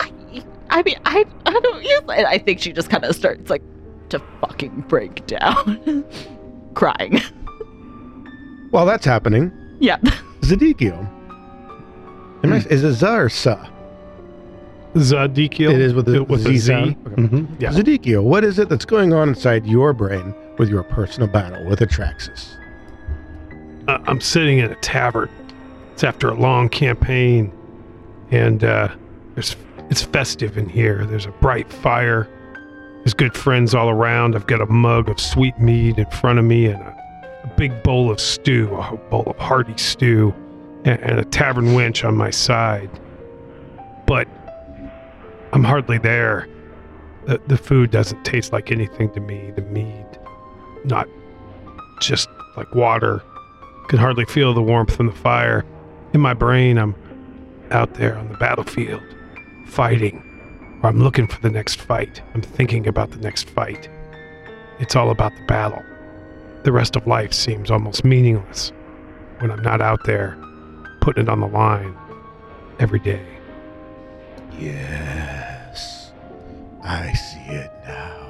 I, 0.00 0.44
I 0.70 0.82
mean, 0.82 0.94
I 1.04 1.24
I 1.46 1.60
don't 1.60 1.82
use. 1.82 2.00
it. 2.08 2.26
I 2.26 2.38
think 2.38 2.60
she 2.60 2.72
just 2.72 2.88
kind 2.88 3.04
of 3.04 3.14
starts 3.16 3.50
like 3.50 3.62
to 4.10 4.20
fucking 4.40 4.84
break 4.88 5.26
down, 5.26 6.04
crying. 6.74 7.20
While 8.70 8.86
that's 8.86 9.04
happening, 9.04 9.52
Yeah. 9.80 9.98
Zadikio. 10.40 10.98
Am 12.44 12.52
I, 12.52 12.56
is 12.56 12.82
it 12.84 12.92
Za 12.94 13.12
or 13.14 13.28
Sa? 13.28 13.68
Zadikil. 14.94 15.72
It 15.72 15.80
is 15.80 15.94
with 15.94 16.06
the 16.06 16.22
with 16.24 16.40
Z 16.42 16.54
a 16.54 16.58
sound? 16.60 16.96
Okay. 17.06 17.22
Mhm, 17.22 17.46
Yeah. 17.60 17.70
Zadikio, 17.72 18.22
what 18.22 18.44
is 18.44 18.58
it 18.58 18.68
that's 18.68 18.84
going 18.84 19.12
on 19.12 19.28
inside 19.30 19.66
your 19.66 19.92
brain 19.92 20.34
with 20.58 20.68
your 20.68 20.82
personal 20.82 21.28
battle 21.28 21.64
with 21.64 21.80
Atraxis? 21.80 22.56
uh, 23.88 23.98
I'm 24.06 24.20
sitting 24.20 24.58
in 24.58 24.70
a 24.70 24.74
tavern. 24.76 25.28
It's 25.92 26.04
after 26.04 26.28
a 26.28 26.34
long 26.34 26.68
campaign, 26.68 27.52
and 28.30 28.62
uh, 28.64 28.88
there's 29.34 29.56
it's 29.90 30.02
festive 30.02 30.56
in 30.56 30.68
here. 30.68 31.04
There's 31.04 31.26
a 31.26 31.32
bright 31.32 31.70
fire. 31.70 32.28
There's 32.98 33.14
good 33.14 33.36
friends 33.36 33.74
all 33.74 33.90
around. 33.90 34.36
I've 34.36 34.46
got 34.46 34.60
a 34.60 34.66
mug 34.66 35.08
of 35.08 35.20
sweet 35.20 35.58
mead 35.58 35.98
in 35.98 36.06
front 36.10 36.38
of 36.38 36.44
me 36.44 36.66
and 36.66 36.80
a, 36.80 37.40
a 37.44 37.54
big 37.56 37.82
bowl 37.82 38.10
of 38.10 38.20
stew, 38.20 38.74
a 38.74 38.96
bowl 39.10 39.24
of 39.26 39.36
hearty 39.38 39.76
stew, 39.76 40.32
and, 40.84 41.00
and 41.00 41.18
a 41.18 41.24
tavern 41.24 41.66
wench 41.66 42.06
on 42.06 42.16
my 42.16 42.30
side. 42.30 42.90
But 44.06 44.28
I'm 45.52 45.64
hardly 45.64 45.98
there. 45.98 46.48
The, 47.26 47.40
the 47.48 47.56
food 47.56 47.90
doesn't 47.90 48.24
taste 48.24 48.52
like 48.52 48.72
anything 48.72 49.12
to 49.12 49.20
me. 49.20 49.52
The 49.54 49.62
mead, 49.62 50.01
not 50.84 51.08
just 52.00 52.28
like 52.56 52.74
water 52.74 53.22
can 53.88 53.98
hardly 53.98 54.24
feel 54.24 54.54
the 54.54 54.62
warmth 54.62 54.96
from 54.96 55.06
the 55.06 55.12
fire. 55.12 55.64
In 56.12 56.20
my 56.20 56.34
brain, 56.34 56.78
I'm 56.78 56.94
out 57.70 57.94
there 57.94 58.16
on 58.16 58.28
the 58.28 58.36
battlefield, 58.36 59.02
fighting, 59.66 60.22
or 60.82 60.90
I'm 60.90 61.00
looking 61.00 61.26
for 61.26 61.40
the 61.40 61.50
next 61.50 61.80
fight. 61.80 62.22
I'm 62.34 62.42
thinking 62.42 62.86
about 62.86 63.10
the 63.10 63.18
next 63.18 63.48
fight. 63.50 63.88
It's 64.78 64.96
all 64.96 65.10
about 65.10 65.32
the 65.36 65.44
battle. 65.46 65.82
The 66.64 66.72
rest 66.72 66.96
of 66.96 67.06
life 67.06 67.32
seems 67.32 67.70
almost 67.70 68.04
meaningless 68.04 68.72
when 69.38 69.50
I'm 69.50 69.62
not 69.62 69.80
out 69.80 70.04
there 70.04 70.38
putting 71.00 71.24
it 71.24 71.28
on 71.28 71.40
the 71.40 71.48
line 71.48 71.96
every 72.78 73.00
day. 73.00 73.26
Yes, 74.58 76.12
I 76.84 77.12
see 77.12 77.52
it 77.52 77.70
now. 77.86 78.21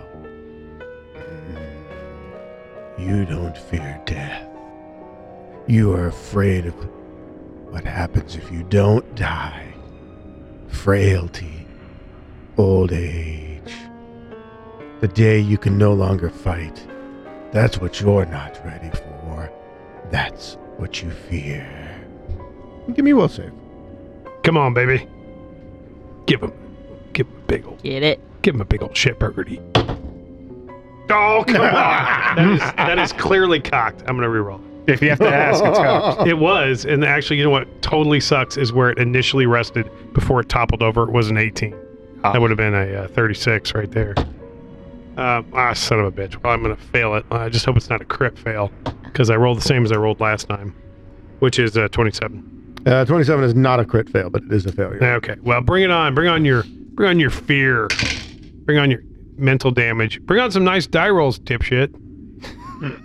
You 2.98 3.24
don't 3.24 3.56
fear 3.56 4.00
death. 4.06 4.46
You 5.66 5.92
are 5.92 6.06
afraid 6.08 6.66
of 6.66 6.74
what 7.70 7.84
happens 7.84 8.36
if 8.36 8.50
you 8.50 8.62
don't 8.64 9.14
die. 9.14 9.72
Frailty, 10.68 11.66
old 12.58 12.92
age, 12.92 13.74
the 15.00 15.08
day 15.08 15.38
you 15.38 15.58
can 15.58 15.78
no 15.78 15.92
longer 15.92 16.28
fight. 16.30 16.86
That's 17.52 17.78
what 17.78 18.00
you're 18.00 18.26
not 18.26 18.60
ready 18.64 18.90
for. 18.90 19.50
That's 20.10 20.56
what 20.76 21.02
you 21.02 21.10
fear. 21.10 21.66
Give 22.94 23.04
me 23.04 23.12
a 23.12 23.16
will 23.16 23.28
save. 23.28 23.52
Come 24.42 24.56
on, 24.56 24.74
baby. 24.74 25.06
Give 26.26 26.42
him, 26.42 26.52
give 27.12 27.26
him 27.26 27.36
a 27.36 27.46
big 27.46 27.66
old, 27.66 27.82
Get 27.82 28.02
it? 28.02 28.20
give 28.42 28.54
him 28.54 28.60
a 28.60 28.64
big 28.64 28.82
old 28.82 28.96
shit 28.96 29.18
burger 29.18 29.44
to 29.44 29.52
eat. 29.52 29.60
Oh 31.12 31.44
come 31.46 31.60
on! 31.60 31.70
that, 31.70 32.48
is, 32.50 32.60
that 32.60 32.98
is 32.98 33.12
clearly 33.12 33.60
cocked. 33.60 34.02
I'm 34.06 34.16
gonna 34.16 34.28
reroll. 34.28 34.60
If 34.88 35.00
you 35.00 35.10
have 35.10 35.18
to 35.20 35.28
ask, 35.28 35.62
it's 35.64 35.78
cocked. 35.78 36.26
It 36.28 36.38
was, 36.38 36.84
and 36.84 37.04
actually, 37.04 37.38
you 37.38 37.44
know 37.44 37.50
what 37.50 37.82
totally 37.82 38.20
sucks 38.20 38.56
is 38.56 38.72
where 38.72 38.90
it 38.90 38.98
initially 38.98 39.46
rested 39.46 39.90
before 40.12 40.40
it 40.40 40.48
toppled 40.48 40.82
over. 40.82 41.04
It 41.04 41.12
was 41.12 41.30
an 41.30 41.36
18. 41.36 41.74
Ah. 42.24 42.32
That 42.32 42.40
would 42.40 42.50
have 42.50 42.56
been 42.56 42.74
a 42.74 43.04
uh, 43.04 43.08
36 43.08 43.74
right 43.74 43.90
there. 43.90 44.14
Uh, 45.16 45.42
ah, 45.52 45.72
son 45.72 46.00
of 46.00 46.06
a 46.06 46.12
bitch. 46.12 46.42
Well, 46.42 46.52
I'm 46.52 46.62
gonna 46.62 46.76
fail 46.76 47.14
it. 47.14 47.24
I 47.30 47.48
just 47.48 47.64
hope 47.64 47.76
it's 47.76 47.90
not 47.90 48.00
a 48.00 48.04
crit 48.04 48.38
fail, 48.38 48.72
because 49.04 49.30
I 49.30 49.36
rolled 49.36 49.58
the 49.58 49.62
same 49.62 49.84
as 49.84 49.92
I 49.92 49.96
rolled 49.96 50.20
last 50.20 50.48
time, 50.48 50.74
which 51.40 51.58
is 51.58 51.76
uh, 51.76 51.88
27. 51.88 52.82
Uh, 52.86 53.04
27 53.04 53.44
is 53.44 53.54
not 53.54 53.78
a 53.78 53.84
crit 53.84 54.08
fail, 54.08 54.30
but 54.30 54.42
it 54.42 54.52
is 54.52 54.66
a 54.66 54.72
failure. 54.72 55.02
Okay. 55.04 55.36
Well, 55.42 55.60
bring 55.60 55.84
it 55.84 55.90
on. 55.90 56.14
Bring 56.14 56.28
on 56.28 56.44
your 56.44 56.64
bring 56.94 57.10
on 57.10 57.20
your 57.20 57.30
fear. 57.30 57.88
Bring 58.64 58.78
on 58.78 58.90
your 58.90 59.02
mental 59.36 59.70
damage. 59.70 60.20
Bring 60.22 60.40
on 60.40 60.50
some 60.50 60.64
nice 60.64 60.86
die 60.86 61.10
rolls, 61.10 61.38
dipshit. 61.38 61.94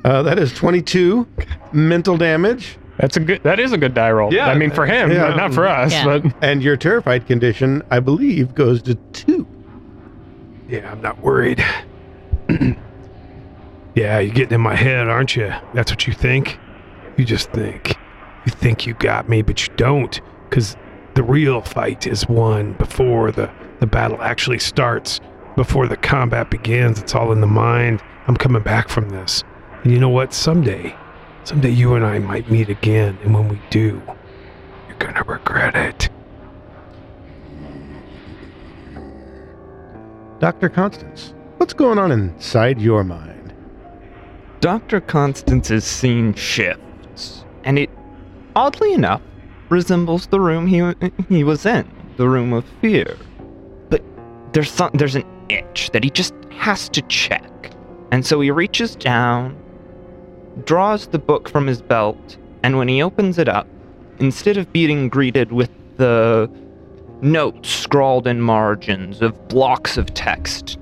Uh, 0.03 0.23
that 0.23 0.39
is 0.39 0.51
22 0.53 1.28
mental 1.71 2.17
damage, 2.17 2.80
That's 2.97 3.15
a 3.15 3.19
good. 3.19 3.43
That 3.43 3.59
is 3.59 3.71
a 3.73 3.78
good 3.78 3.93
die 3.93 4.11
roll. 4.11 4.34
Yeah. 4.34 4.47
I 4.47 4.55
mean, 4.55 4.71
for 4.71 4.88
him, 4.88 5.11
Yeah. 5.11 5.28
but 5.28 5.36
not 5.38 5.53
for 5.53 5.67
us. 5.67 5.91
Yeah. 5.91 6.03
But 6.05 6.34
and 6.41 6.63
your 6.63 6.75
terrified 6.78 7.28
condition, 7.28 7.84
I 7.91 7.99
believe, 7.99 8.55
goes 8.55 8.82
to 8.84 8.95
two. 9.13 9.45
Yeah, 10.67 10.91
I'm 10.91 11.01
not 11.01 11.19
worried. 11.21 11.63
yeah, 13.95 14.19
you're 14.19 14.34
getting 14.34 14.53
in 14.55 14.61
my 14.61 14.75
head, 14.75 15.07
aren't 15.07 15.36
you? 15.36 15.53
That's 15.73 15.91
what 15.91 16.07
you 16.07 16.13
think? 16.13 16.57
You 17.17 17.25
just 17.25 17.51
think. 17.51 17.95
You 18.45 18.51
think 18.51 18.86
you 18.86 18.93
got 18.95 19.28
me, 19.30 19.41
but 19.41 19.67
you 19.67 19.73
don't. 19.75 20.19
Because 20.49 20.75
the 21.15 21.23
real 21.23 21.61
fight 21.61 22.05
is 22.07 22.28
won 22.28 22.73
before 22.73 23.32
the, 23.32 23.49
the 23.80 23.88
battle 23.88 24.21
actually 24.21 24.59
starts, 24.59 25.19
before 25.58 25.88
the 25.88 25.97
combat 25.97 26.51
begins. 26.51 27.01
It's 27.01 27.16
all 27.16 27.32
in 27.34 27.41
the 27.41 27.47
mind. 27.47 27.99
I'm 28.28 28.38
coming 28.38 28.62
back 28.62 28.88
from 28.88 29.10
this. 29.10 29.43
And 29.84 29.91
you 29.91 29.99
know 29.99 30.08
what? 30.08 30.32
Someday, 30.32 30.95
someday 31.43 31.72
you 31.72 31.95
and 31.95 32.05
I 32.05 32.20
might 32.20 32.49
meet 32.49 32.70
again. 32.70 33.18
And 33.24 33.34
when 33.34 33.49
we 33.49 33.60
do, 33.72 34.01
you're 34.88 34.97
going 34.99 35.16
to 35.16 35.24
regret 35.24 35.76
it. 35.76 36.10
Dr. 40.39 40.70
Constance, 40.70 41.34
what's 41.58 41.74
going 41.74 41.97
on 41.97 42.12
inside 42.12 42.80
your 42.80 43.03
mind? 43.03 43.51
Dr. 44.60 45.01
Constance's 45.01 45.84
scene 45.84 46.36
shifts, 46.36 47.45
and 47.64 47.80
it, 47.80 47.89
oddly 48.55 48.93
enough, 48.93 49.22
resembles 49.70 50.28
the 50.28 50.39
room 50.39 50.68
he 50.68 50.93
he 51.30 51.43
was 51.43 51.66
in, 51.66 51.89
the 52.18 52.30
room 52.30 52.53
of 52.53 52.66
fear. 52.82 53.18
But 53.89 54.03
there's 54.53 54.70
some, 54.70 54.91
there's 54.93 55.16
an 55.16 55.24
itch 55.50 55.91
that 55.91 56.04
he 56.04 56.10
just 56.10 56.34
has 56.52 56.89
to 56.89 57.02
check, 57.04 57.72
and 58.12 58.26
so 58.26 58.39
he 58.41 58.52
reaches 58.52 58.95
down, 58.95 59.56
draws 60.66 61.08
the 61.08 61.20
book 61.20 61.50
from 61.50 61.68
his 61.68 61.82
belt, 61.82 62.38
and 62.64 62.78
when 62.78 62.88
he 62.88 63.02
opens 63.02 63.38
it 63.38 63.48
up, 63.48 63.68
instead 64.20 64.58
of 64.58 64.72
being 64.74 65.10
greeted 65.10 65.52
with 65.52 65.70
the 65.98 66.50
notes 67.22 67.70
scrawled 67.70 68.28
in 68.28 68.41
margins 68.41 69.22
of 69.22 69.48
blocks 69.48 69.98
of 69.98 70.14
text, 70.14 70.78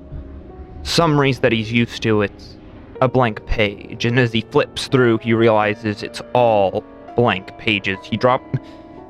summaries 0.82 1.40
that 1.40 1.52
he's 1.52 1.72
used 1.72 2.02
to, 2.02 2.22
it's 2.22 2.56
a 3.00 3.08
blank 3.08 3.44
page, 3.46 4.04
and 4.04 4.18
as 4.18 4.32
he 4.32 4.40
flips 4.40 4.88
through, 4.88 5.18
he 5.18 5.34
realizes 5.34 6.02
it's 6.02 6.22
all 6.32 6.84
blank 7.14 7.56
pages. 7.58 7.98
He 8.02 8.16
drop 8.16 8.42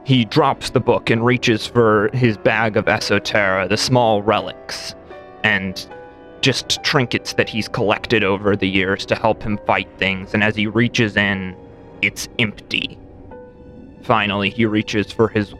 he 0.04 0.24
drops 0.24 0.70
the 0.70 0.78
book 0.78 1.10
and 1.10 1.26
reaches 1.26 1.66
for 1.66 2.10
his 2.14 2.36
bag 2.36 2.76
of 2.76 2.84
esoterica, 2.84 3.68
the 3.68 3.76
small 3.76 4.22
relics, 4.22 4.94
and 5.46 5.86
just 6.40 6.82
trinkets 6.82 7.34
that 7.34 7.48
he's 7.48 7.68
collected 7.68 8.24
over 8.24 8.56
the 8.56 8.68
years 8.68 9.06
to 9.06 9.14
help 9.14 9.40
him 9.40 9.58
fight 9.64 9.88
things. 9.96 10.34
And 10.34 10.42
as 10.42 10.56
he 10.56 10.66
reaches 10.66 11.16
in, 11.16 11.56
it's 12.02 12.28
empty. 12.40 12.98
Finally, 14.02 14.50
he 14.50 14.66
reaches 14.66 15.12
for 15.12 15.28
his 15.28 15.54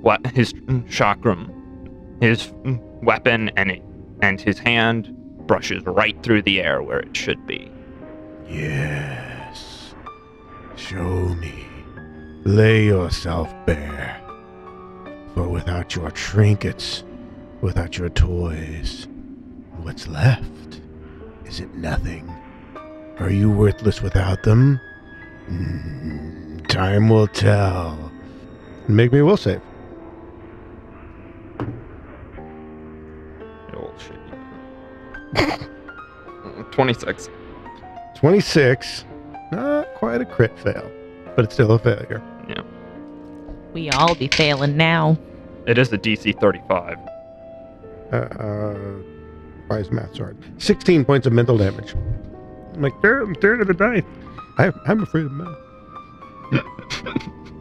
what 0.00 0.26
his 0.28 0.54
chakram, 0.88 1.52
his 2.22 2.50
weapon, 3.02 3.50
and 3.50 3.70
it, 3.70 3.82
and 4.22 4.40
his 4.40 4.58
hand 4.58 5.14
brushes 5.46 5.84
right 5.84 6.20
through 6.22 6.42
the 6.42 6.62
air 6.62 6.82
where 6.82 7.00
it 7.00 7.14
should 7.14 7.46
be. 7.46 7.70
Yes. 8.48 9.94
Show 10.76 11.34
me. 11.34 11.66
Lay 12.44 12.86
yourself 12.86 13.52
bare. 13.66 14.22
For 15.34 15.46
without 15.48 15.94
your 15.94 16.10
trinkets, 16.12 17.04
without 17.60 17.98
your 17.98 18.08
toys, 18.10 19.06
what's 19.82 20.06
left? 20.08 20.80
Is 21.44 21.60
it 21.60 21.74
nothing? 21.74 22.32
Are 23.18 23.30
you 23.30 23.50
worthless 23.50 24.02
without 24.02 24.42
them? 24.42 24.80
Mm, 25.48 26.66
time 26.68 27.08
will 27.08 27.26
tell. 27.26 28.12
Make 28.86 29.12
me 29.12 29.20
a 29.20 29.24
will 29.24 29.36
save. 29.36 29.60
Oh 33.74 33.92
shit. 33.98 35.68
26. 36.72 37.28
26. 38.16 39.04
Not 39.52 39.94
quite 39.94 40.20
a 40.20 40.24
crit 40.24 40.56
fail, 40.58 40.90
but 41.34 41.44
it's 41.44 41.54
still 41.54 41.72
a 41.72 41.78
failure. 41.78 42.22
Yeah. 42.48 42.62
We 43.72 43.90
all 43.90 44.14
be 44.14 44.28
failing 44.28 44.76
now. 44.76 45.18
It 45.66 45.78
is 45.78 45.92
a 45.92 45.98
DC 45.98 46.40
35. 46.40 46.98
Uh, 48.10 48.16
uh, 48.16 49.17
why 49.68 49.78
is 49.78 49.90
math 49.90 50.14
so 50.16 50.24
hard? 50.24 50.36
16 50.60 51.04
points 51.04 51.26
of 51.26 51.32
mental 51.32 51.56
damage. 51.56 51.94
I'm 52.74 52.82
like, 52.82 53.00
"There- 53.02 53.22
I'm 53.22 53.34
staring 53.36 53.60
at 53.60 53.66
the 53.68 53.74
dice. 53.74 54.02
I, 54.58 54.72
I'm 54.86 55.02
afraid 55.02 55.26
of 55.26 55.32
math. 55.32 55.56
Do 56.50 56.60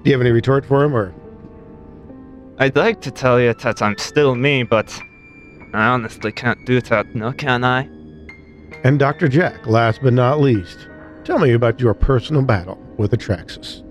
you 0.06 0.12
have 0.14 0.22
any 0.22 0.32
retort 0.32 0.66
for 0.66 0.84
him, 0.84 0.96
or 0.96 1.14
I'd 2.60 2.76
like 2.76 3.02
to 3.02 3.12
tell 3.12 3.40
you 3.40 3.54
that 3.54 3.82
I'm 3.82 3.98
still 3.98 4.36
me, 4.36 4.64
but 4.64 4.98
I 5.74 5.88
honestly 5.88 6.32
can't 6.32 6.66
do 6.66 6.80
that, 6.82 7.14
no, 7.14 7.32
can 7.34 7.64
I? 7.64 7.90
and 8.84 9.00
Dr. 9.00 9.28
Jack? 9.28 9.66
Last 9.68 10.00
but 10.02 10.14
not 10.14 10.40
least, 10.40 10.88
tell 11.24 11.40
me 11.40 11.52
about 11.54 11.80
your 11.80 11.94
personal 11.94 12.42
battle 12.42 12.78
with 12.98 13.12
Atraxis. 13.12 13.84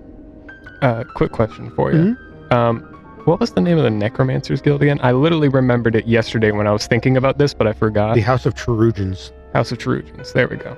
uh, 0.81 1.03
quick 1.15 1.31
question 1.31 1.69
for 1.75 1.91
you. 1.93 2.17
Um, 2.51 2.96
what 3.27 3.39
was 3.39 3.51
the 3.51 3.61
name 3.61 3.77
of 3.77 3.83
the 3.83 3.89
Necromancers 3.89 4.61
Guild 4.61 4.81
again? 4.81 4.99
I 5.03 5.11
literally 5.11 5.49
remembered 5.49 5.95
it 5.95 6.07
yesterday 6.07 6.51
when 6.51 6.67
I 6.67 6.71
was 6.71 6.87
thinking 6.87 7.17
about 7.17 7.37
this, 7.37 7.53
but 7.53 7.67
I 7.67 7.73
forgot. 7.73 8.15
The 8.15 8.21
House 8.21 8.45
of 8.45 8.55
Cherugians. 8.55 9.31
House 9.53 9.71
of 9.71 9.77
Trojans. 9.77 10.33
There 10.33 10.47
we 10.47 10.57
go. 10.57 10.75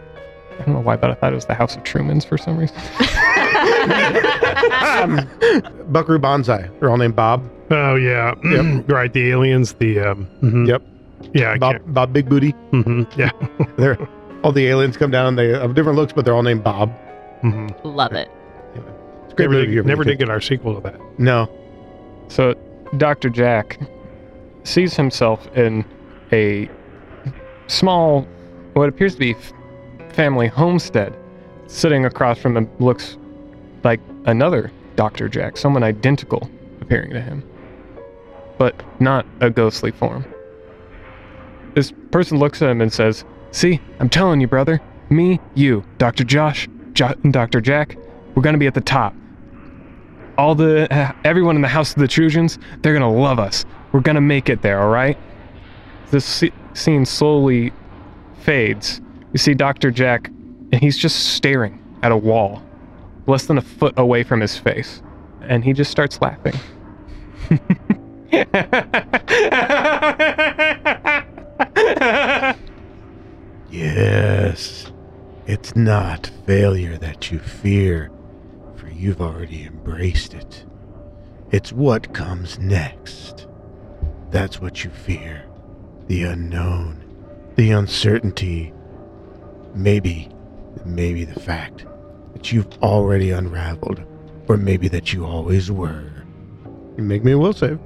I 0.60 0.64
don't 0.64 0.74
know 0.74 0.82
why, 0.82 0.98
but 0.98 1.10
I 1.10 1.14
thought 1.14 1.32
it 1.32 1.36
was 1.36 1.46
the 1.46 1.54
House 1.54 1.76
of 1.76 1.84
Trumans 1.84 2.26
for 2.26 2.38
some 2.38 2.58
reason. 2.58 2.76
Buckaroo 5.92 6.20
Banzai. 6.20 6.70
They're 6.80 6.90
all 6.90 6.98
named 6.98 7.16
Bob. 7.16 7.44
Oh, 7.72 7.96
yeah. 7.96 8.34
Yep. 8.44 8.90
right, 8.90 9.12
the 9.14 9.30
aliens, 9.32 9.74
the. 9.74 10.00
Um, 10.00 10.28
mhm. 10.42 10.68
Yep. 10.68 10.82
Yeah, 11.34 11.52
I 11.52 11.58
Bob, 11.58 11.74
can't. 11.74 11.94
Bob 11.94 12.14
Big 12.14 12.30
Booty. 12.30 12.54
mhm, 12.72 13.06
Yeah. 13.18 13.32
They're 13.78 13.98
all 14.44 14.52
the 14.54 14.68
aliens 14.68 14.96
come 14.98 15.12
down. 15.12 15.36
They 15.36 15.50
have 15.50 15.76
different 15.76 15.98
looks, 15.98 16.14
but 16.14 16.26
they're 16.26 16.34
all 16.34 16.44
named 16.44 16.64
Bob. 16.64 16.92
mhm. 17.44 17.74
Love 17.84 18.14
it. 18.14 18.30
It's 19.26 19.34
great 19.34 19.50
Never, 19.50 19.54
movie. 19.66 19.76
did, 19.76 19.86
never 19.86 20.04
did 20.04 20.18
get 20.18 20.30
our 20.30 20.42
sequel 20.42 20.76
to 20.76 20.82
that. 20.82 21.00
No. 21.20 21.50
So, 22.30 22.54
Dr. 22.98 23.30
Jack 23.30 23.80
sees 24.64 24.96
himself 24.96 25.48
in 25.58 25.84
a 26.32 26.70
small, 27.68 28.22
what 28.74 28.88
appears 28.88 29.14
to 29.14 29.20
be 29.20 29.36
family 30.14 30.48
homestead, 30.48 31.16
sitting 31.68 32.06
across 32.06 32.40
from 32.40 32.56
him. 32.56 32.70
Looks 32.80 33.18
like 33.84 34.00
another 34.26 34.72
Dr. 34.96 35.28
Jack, 35.28 35.58
someone 35.58 35.84
identical 35.84 36.50
appearing 36.82 37.12
to 37.12 37.22
him, 37.22 37.44
but 38.58 38.82
not 39.00 39.26
a 39.42 39.50
ghostly 39.50 39.92
form. 39.92 40.26
This 41.74 41.94
person 42.12 42.38
looks 42.38 42.62
at 42.62 42.70
him 42.70 42.82
and 42.82 42.92
says, 42.92 43.26
See, 43.52 43.80
I'm 44.00 44.10
telling 44.10 44.42
you, 44.42 44.48
brother, 44.48 44.82
me, 45.10 45.40
you, 45.56 45.84
Dr. 45.98 46.24
Josh, 46.24 46.68
jo- 46.94 47.16
Dr. 47.32 47.62
Jack, 47.62 47.98
we're 48.36 48.44
gonna 48.44 48.58
be 48.58 48.68
at 48.68 48.74
the 48.76 48.82
top 48.82 49.16
all 50.40 50.56
the 50.56 50.88
everyone 51.24 51.56
in 51.56 51.62
the 51.62 51.68
house 51.68 51.92
of 51.92 52.00
the 52.00 52.08
Trojans, 52.08 52.58
they're 52.82 52.94
gonna 52.94 53.12
love 53.12 53.40
us. 53.40 53.66
We're 53.92 54.00
gonna 54.00 54.22
make 54.22 54.50
it 54.50 54.62
there, 54.62 54.82
all 54.82 54.90
right? 54.90 55.18
This 56.12 56.44
scene 56.74 57.06
slowly 57.06 57.72
fades. 58.40 59.02
You 59.34 59.38
see 59.38 59.54
Dr. 59.54 59.92
Jack, 59.92 60.28
and 60.72 60.76
he's 60.76 60.98
just 60.98 61.36
staring 61.36 61.84
at 62.02 62.12
a 62.12 62.18
wall, 62.18 62.64
less 63.28 63.46
than 63.46 63.58
a 63.58 63.62
foot 63.62 63.94
away 63.98 64.24
from 64.24 64.40
his 64.40 64.58
face, 64.58 65.02
and 65.42 65.64
he 65.64 65.74
just 65.74 65.92
starts 65.92 66.20
laughing. 66.22 66.54
Yes. 73.72 74.92
It's 75.46 75.76
not 75.76 76.32
failure 76.46 76.98
that 76.98 77.32
you 77.32 77.40
fear, 77.40 78.12
you've 79.00 79.22
already 79.22 79.64
embraced 79.64 80.34
it. 80.34 80.66
It's 81.52 81.72
what 81.72 82.14
comes 82.14 82.60
next. 82.60 83.48
That's 84.30 84.60
what 84.60 84.84
you 84.84 84.90
fear. 84.90 85.46
The 86.08 86.24
unknown, 86.24 87.04
the 87.56 87.72
uncertainty. 87.72 88.74
Maybe, 89.74 90.30
maybe 90.86 91.24
the 91.24 91.40
fact 91.40 91.86
that 92.34 92.52
you've 92.52 92.72
already 92.84 93.32
unraveled, 93.32 94.04
or 94.48 94.58
maybe 94.58 94.88
that 94.90 95.14
you 95.14 95.26
always 95.26 95.72
were. 95.72 96.12
You 96.98 97.04
make 97.04 97.24
me 97.24 97.32
a 97.32 97.38
will 97.38 97.54
save. 97.54 97.80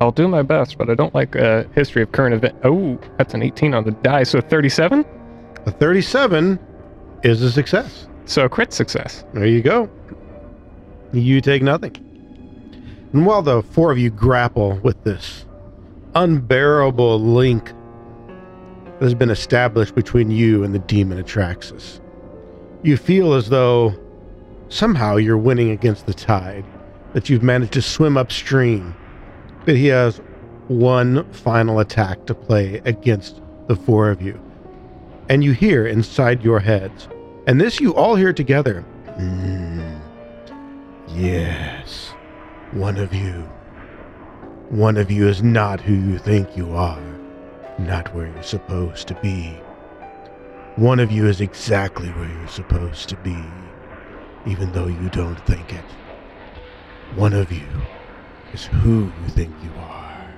I'll 0.00 0.12
do 0.12 0.28
my 0.28 0.42
best, 0.42 0.76
but 0.76 0.90
I 0.90 0.94
don't 0.94 1.14
like 1.14 1.36
uh, 1.36 1.64
history 1.74 2.02
of 2.02 2.12
current 2.12 2.34
event. 2.34 2.56
Oh, 2.64 2.98
that's 3.16 3.34
an 3.34 3.42
18 3.42 3.74
on 3.74 3.84
the 3.84 3.92
die, 3.92 4.22
so 4.22 4.40
37. 4.40 5.04
A 5.66 5.70
37 5.70 6.58
is 7.22 7.42
a 7.42 7.50
success. 7.50 8.06
So 8.30 8.48
crit 8.48 8.72
success. 8.72 9.24
There 9.34 9.44
you 9.44 9.60
go. 9.60 9.90
You 11.12 11.40
take 11.40 11.64
nothing. 11.64 11.96
And 13.12 13.26
while 13.26 13.42
the 13.42 13.60
four 13.60 13.90
of 13.90 13.98
you 13.98 14.08
grapple 14.08 14.78
with 14.84 15.02
this 15.02 15.46
unbearable 16.14 17.18
link 17.18 17.72
that 18.84 19.02
has 19.02 19.14
been 19.14 19.30
established 19.30 19.96
between 19.96 20.30
you 20.30 20.62
and 20.62 20.72
the 20.72 20.78
demon 20.78 21.20
Atraxis, 21.20 22.00
you 22.84 22.96
feel 22.96 23.34
as 23.34 23.48
though 23.48 23.98
somehow 24.68 25.16
you're 25.16 25.36
winning 25.36 25.70
against 25.70 26.06
the 26.06 26.14
tide, 26.14 26.64
that 27.14 27.28
you've 27.28 27.42
managed 27.42 27.72
to 27.72 27.82
swim 27.82 28.16
upstream. 28.16 28.94
But 29.64 29.74
he 29.74 29.88
has 29.88 30.18
one 30.68 31.28
final 31.32 31.80
attack 31.80 32.26
to 32.26 32.36
play 32.36 32.80
against 32.84 33.42
the 33.66 33.74
four 33.74 34.08
of 34.08 34.22
you. 34.22 34.40
And 35.28 35.42
you 35.42 35.50
hear 35.50 35.84
inside 35.84 36.44
your 36.44 36.60
heads, 36.60 37.08
and 37.50 37.60
this 37.60 37.80
you 37.80 37.92
all 37.96 38.14
hear 38.14 38.32
together. 38.32 38.82
"Hmm. 39.16 39.80
Yes, 41.08 42.14
one 42.70 42.96
of 42.96 43.12
you. 43.12 43.42
One 44.68 44.96
of 44.96 45.10
you 45.10 45.26
is 45.26 45.42
not 45.42 45.80
who 45.80 45.92
you 45.92 46.16
think 46.16 46.56
you 46.56 46.76
are, 46.76 47.02
not 47.76 48.14
where 48.14 48.28
you're 48.28 48.44
supposed 48.44 49.08
to 49.08 49.14
be. 49.16 49.60
One 50.76 51.00
of 51.00 51.10
you 51.10 51.26
is 51.26 51.40
exactly 51.40 52.10
where 52.10 52.28
you're 52.28 52.46
supposed 52.46 53.08
to 53.08 53.16
be, 53.16 53.36
even 54.46 54.70
though 54.70 54.86
you 54.86 55.08
don't 55.08 55.44
think 55.44 55.72
it. 55.72 55.84
One 57.16 57.32
of 57.32 57.50
you 57.50 57.66
is 58.52 58.66
who 58.66 59.06
you 59.06 59.28
think 59.30 59.52
you 59.64 59.72
are. 59.80 60.30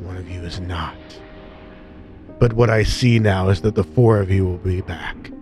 One 0.00 0.16
of 0.16 0.30
you 0.30 0.40
is 0.40 0.60
not. 0.60 0.96
But 2.38 2.54
what 2.54 2.70
I 2.70 2.84
see 2.84 3.18
now 3.18 3.50
is 3.50 3.60
that 3.60 3.74
the 3.74 3.84
four 3.84 4.18
of 4.18 4.30
you 4.30 4.46
will 4.46 4.56
be 4.56 4.80
back. 4.80 5.35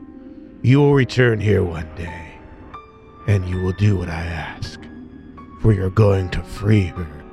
You 0.65 0.79
will 0.79 0.95
return 0.95 1.41
here 1.41 1.63
one 1.63 1.95
day, 1.95 2.39
and 3.27 3.47
you 3.47 3.61
will 3.61 3.75
do 3.75 3.99
what 3.99 4.09
I 4.09 4.23
ask, 4.25 4.81
for 5.61 5.75
you're 5.75 5.91
going 5.91 6.31
to 6.31 6.43
free 6.43 6.87
her, 6.87 7.25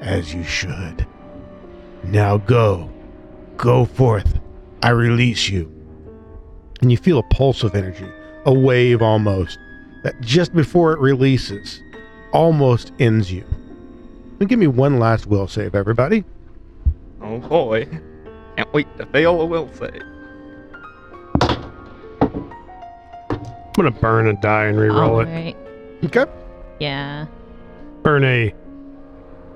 as 0.00 0.34
you 0.34 0.42
should. 0.42 1.06
Now 2.02 2.38
go. 2.38 2.90
Go 3.56 3.84
forth. 3.84 4.40
I 4.82 4.90
release 4.90 5.48
you. 5.48 5.70
And 6.80 6.90
you 6.90 6.96
feel 6.96 7.20
a 7.20 7.22
pulse 7.22 7.62
of 7.62 7.76
energy, 7.76 8.08
a 8.46 8.52
wave 8.52 9.00
almost, 9.00 9.60
that 10.02 10.20
just 10.20 10.52
before 10.52 10.92
it 10.92 10.98
releases, 10.98 11.80
almost 12.32 12.90
ends 12.98 13.30
you. 13.30 13.44
And 14.40 14.48
give 14.48 14.58
me 14.58 14.66
one 14.66 14.98
last 14.98 15.26
will 15.26 15.46
save, 15.46 15.76
everybody. 15.76 16.24
Oh 17.20 17.38
boy. 17.38 17.86
Can't 18.56 18.72
wait 18.74 18.88
to 18.98 19.06
fail 19.06 19.40
a 19.40 19.46
will 19.46 19.72
save. 19.72 20.02
I'm 23.74 23.84
gonna 23.84 23.90
burn 23.90 24.26
a 24.28 24.34
die 24.34 24.64
and 24.66 24.78
re-roll 24.78 25.20
it. 25.20 25.28
Alright. 25.28 25.56
Okay. 26.04 26.26
Yeah. 26.78 27.26
Burn 28.02 28.24
a 28.24 28.52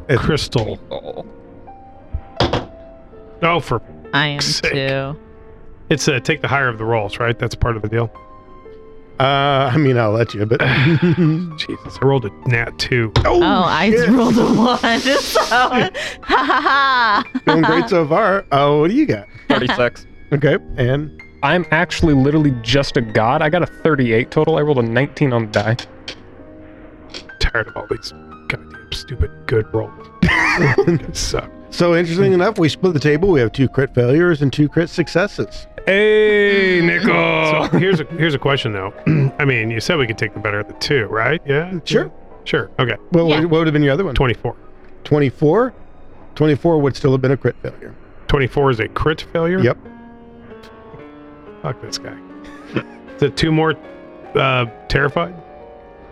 It's- 0.08 0.18
crystal. 0.24 0.78
Oh. 0.90 1.26
Oh, 3.42 3.60
for 3.60 3.82
I 4.14 4.28
am 4.28 4.40
Sick. 4.40 4.72
too. 4.72 5.16
it's 5.90 6.08
a 6.08 6.18
take 6.20 6.40
the 6.40 6.48
higher 6.48 6.68
of 6.68 6.78
the 6.78 6.84
rolls, 6.84 7.18
right? 7.18 7.38
That's 7.38 7.54
part 7.54 7.76
of 7.76 7.82
the 7.82 7.88
deal. 7.88 8.10
Uh, 9.18 9.70
I 9.72 9.76
mean, 9.78 9.96
I'll 9.98 10.12
let 10.12 10.34
you, 10.34 10.44
but. 10.46 10.60
Jesus, 11.58 11.98
I 12.00 12.04
rolled 12.04 12.26
a 12.26 12.30
nat 12.48 12.78
two. 12.78 13.12
Oh, 13.24 13.42
I 13.42 13.90
shit. 13.90 14.08
rolled 14.10 14.36
a 14.38 14.44
one. 14.46 15.00
So, 15.00 15.40
ha 15.42 15.90
ha 16.22 16.60
ha. 16.62 17.24
Doing 17.46 17.62
great 17.62 17.88
so 17.88 18.06
far. 18.06 18.44
Oh, 18.52 18.80
what 18.80 18.90
do 18.90 18.96
you 18.96 19.06
got? 19.06 19.26
36. 19.48 20.06
Okay, 20.32 20.56
and 20.76 21.18
I'm 21.46 21.64
actually 21.70 22.14
literally 22.14 22.50
just 22.62 22.96
a 22.96 23.00
god. 23.00 23.40
I 23.40 23.48
got 23.48 23.62
a 23.62 23.66
38 23.66 24.32
total. 24.32 24.56
I 24.56 24.62
rolled 24.62 24.78
a 24.78 24.82
19 24.82 25.32
on 25.32 25.46
the 25.46 25.52
die. 25.52 25.76
Tired 27.38 27.68
of 27.68 27.76
all 27.76 27.86
these 27.88 28.10
goddamn 28.48 28.88
stupid 28.90 29.30
good 29.46 29.72
rolls. 29.72 29.92
suck. 31.16 31.48
so 31.70 31.94
interesting 31.94 32.32
hmm. 32.32 32.40
enough, 32.40 32.58
we 32.58 32.68
split 32.68 32.94
the 32.94 33.00
table. 33.00 33.28
We 33.28 33.38
have 33.38 33.52
two 33.52 33.68
crit 33.68 33.94
failures 33.94 34.42
and 34.42 34.52
two 34.52 34.68
crit 34.68 34.90
successes. 34.90 35.68
Hey, 35.86 36.80
hmm. 36.80 36.88
So 37.06 37.62
Nico. 37.62 37.78
here's 37.78 38.00
a 38.00 38.04
here's 38.06 38.34
a 38.34 38.40
question 38.40 38.72
though. 38.72 38.92
I 39.38 39.44
mean, 39.44 39.70
you 39.70 39.78
said 39.78 39.98
we 39.98 40.08
could 40.08 40.18
take 40.18 40.34
the 40.34 40.40
better 40.40 40.58
of 40.58 40.66
the 40.66 40.74
two, 40.74 41.06
right? 41.06 41.40
Yeah. 41.46 41.78
Sure. 41.84 42.10
Sure. 42.42 42.72
Okay. 42.80 42.96
Well, 43.12 43.28
Yeah. 43.28 43.38
what 43.40 43.50
what 43.50 43.58
would 43.58 43.66
have 43.68 43.72
been 43.72 43.84
your 43.84 43.92
other 43.92 44.04
one? 44.04 44.16
Twenty-four. 44.16 44.56
24? 45.04 45.72
24 46.34 46.80
would 46.80 46.96
still 46.96 47.12
have 47.12 47.20
been 47.20 47.30
a 47.30 47.36
crit 47.36 47.54
failure. 47.62 47.94
Twenty-four 48.26 48.72
is 48.72 48.80
a 48.80 48.88
crit 48.88 49.20
failure. 49.32 49.60
Yep. 49.60 49.78
Fuck 51.66 51.80
this 51.80 51.98
guy. 51.98 52.16
is 53.16 53.22
it 53.24 53.36
two 53.36 53.50
more 53.50 53.74
uh, 54.36 54.66
terrified? 54.86 55.34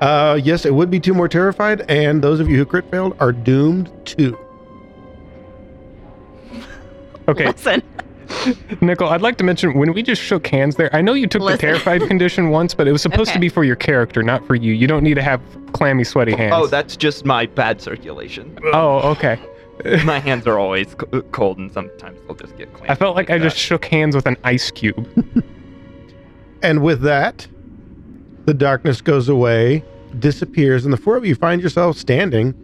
Uh, 0.00 0.36
yes, 0.42 0.66
it 0.66 0.74
would 0.74 0.90
be 0.90 0.98
two 0.98 1.14
more 1.14 1.28
terrified, 1.28 1.88
and 1.88 2.20
those 2.20 2.40
of 2.40 2.48
you 2.50 2.56
who 2.56 2.66
crit 2.66 2.90
failed 2.90 3.16
are 3.20 3.30
doomed 3.30 3.92
to. 4.06 4.36
Okay, 7.26 7.46
Listen, 7.46 7.82
Nickel, 8.82 9.08
I'd 9.08 9.22
like 9.22 9.38
to 9.38 9.44
mention 9.44 9.72
when 9.78 9.94
we 9.94 10.02
just 10.02 10.20
shook 10.20 10.46
hands 10.46 10.76
there, 10.76 10.94
I 10.94 11.00
know 11.00 11.14
you 11.14 11.26
took 11.26 11.40
Listen. 11.40 11.56
the 11.56 11.60
terrified 11.62 12.02
condition 12.06 12.50
once, 12.50 12.74
but 12.74 12.86
it 12.86 12.92
was 12.92 13.00
supposed 13.00 13.32
to 13.32 13.38
be 13.38 13.48
for 13.48 13.64
your 13.64 13.76
character, 13.76 14.22
not 14.22 14.46
for 14.46 14.54
you. 14.54 14.74
You 14.74 14.86
don't 14.86 15.02
need 15.02 15.14
to 15.14 15.22
have 15.22 15.40
clammy, 15.72 16.04
sweaty 16.04 16.36
hands. 16.36 16.52
Oh, 16.54 16.66
that's 16.66 16.98
just 16.98 17.24
my 17.24 17.46
bad 17.46 17.80
circulation. 17.80 18.58
Oh, 18.74 19.12
okay. 19.12 19.38
my 20.04 20.18
hands 20.18 20.46
are 20.46 20.58
always 20.58 20.94
cold 21.32 21.58
and 21.58 21.72
sometimes 21.72 22.18
they'll 22.26 22.36
just 22.36 22.56
get 22.56 22.72
clammy. 22.72 22.90
I 22.90 22.94
felt 22.94 23.16
like 23.16 23.30
I 23.30 23.38
just 23.38 23.56
shook 23.56 23.84
hands 23.84 24.14
with 24.14 24.26
an 24.26 24.36
ice 24.44 24.70
cube. 24.70 25.08
And 26.64 26.82
with 26.82 27.02
that, 27.02 27.46
the 28.46 28.54
darkness 28.54 29.02
goes 29.02 29.28
away, 29.28 29.84
disappears, 30.18 30.86
and 30.86 30.94
the 30.94 30.96
four 30.96 31.14
of 31.14 31.26
you 31.26 31.34
find 31.34 31.60
yourselves 31.60 32.00
standing 32.00 32.54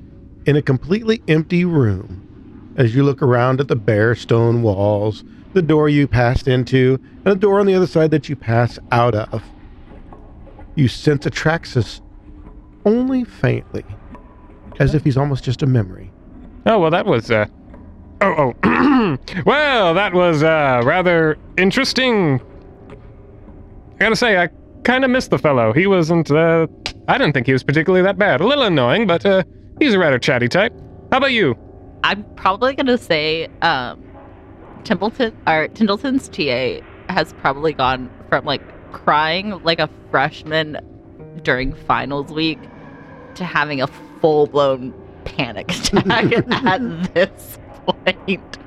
in 0.47 0.57
a 0.57 0.63
completely 0.63 1.23
empty 1.29 1.67
room 1.67 2.73
as 2.77 2.95
you 2.95 3.03
look 3.03 3.21
around 3.21 3.61
at 3.61 3.69
the 3.69 3.77
bare 3.77 4.15
stone 4.15 4.63
walls, 4.63 5.23
the 5.53 5.61
door 5.61 5.91
you 5.91 6.09
passed 6.09 6.49
into, 6.49 6.99
and 7.27 7.35
a 7.35 7.37
door 7.37 7.61
on 7.61 7.67
the 7.67 7.75
other 7.75 7.87
side 7.87 8.11
that 8.11 8.27
you 8.27 8.37
pass 8.37 8.79
out 8.91 9.15
of. 9.15 9.43
You 10.77 10.89
sense 10.89 11.27
Atraxis 11.27 12.01
only 12.87 13.25
faintly, 13.25 13.85
as 14.79 14.95
if 14.95 15.05
he's 15.05 15.19
almost 15.19 15.45
just 15.45 15.63
a 15.63 15.67
memory. 15.67 16.10
Oh, 16.67 16.79
well, 16.79 16.91
that 16.91 17.07
was, 17.07 17.31
uh. 17.31 17.47
Oh, 18.21 18.55
oh. 18.65 19.19
well, 19.47 19.95
that 19.95 20.13
was, 20.13 20.43
uh, 20.43 20.83
rather 20.85 21.39
interesting. 21.57 22.41
I 23.95 23.99
gotta 23.99 24.17
say, 24.17 24.37
I 24.39 24.49
kind 24.85 25.05
of 25.05 25.11
missed 25.11 25.31
the 25.31 25.39
fellow. 25.39 25.73
He 25.73 25.87
wasn't, 25.87 26.31
uh. 26.31 26.67
I 27.09 27.19
didn't 27.19 27.33
think 27.33 27.47
he 27.47 27.53
was 27.53 27.63
particularly 27.63 28.03
that 28.03 28.19
bad. 28.19 28.41
A 28.41 28.47
little 28.47 28.65
annoying, 28.65 29.07
but, 29.07 29.25
uh, 29.25 29.43
he's 29.79 29.95
a 29.95 29.99
rather 29.99 30.19
chatty 30.19 30.49
type. 30.49 30.73
How 31.11 31.19
about 31.19 31.33
you? 31.33 31.57
I'm 32.05 32.25
probably 32.35 32.75
gonna 32.75 32.99
say 32.99 33.49
um, 33.63 34.03
Templeton 34.85 35.37
or 35.47 35.69
Tindleton's 35.69 36.29
TA 36.29 36.85
has 37.13 37.33
probably 37.35 37.73
gone 37.73 38.11
from 38.29 38.45
like 38.45 38.63
crying 38.93 39.63
like 39.65 39.79
a 39.81 39.89
freshman 40.11 40.79
during 41.43 41.75
finals 41.75 42.33
week 42.33 42.59
to 43.35 43.45
having 43.45 43.83
a 43.83 43.87
full 44.21 44.47
blown 44.47 44.95
panic 45.25 45.71
attack 45.71 46.33
at 46.51 47.15
this 47.15 47.59
point. 47.87 48.59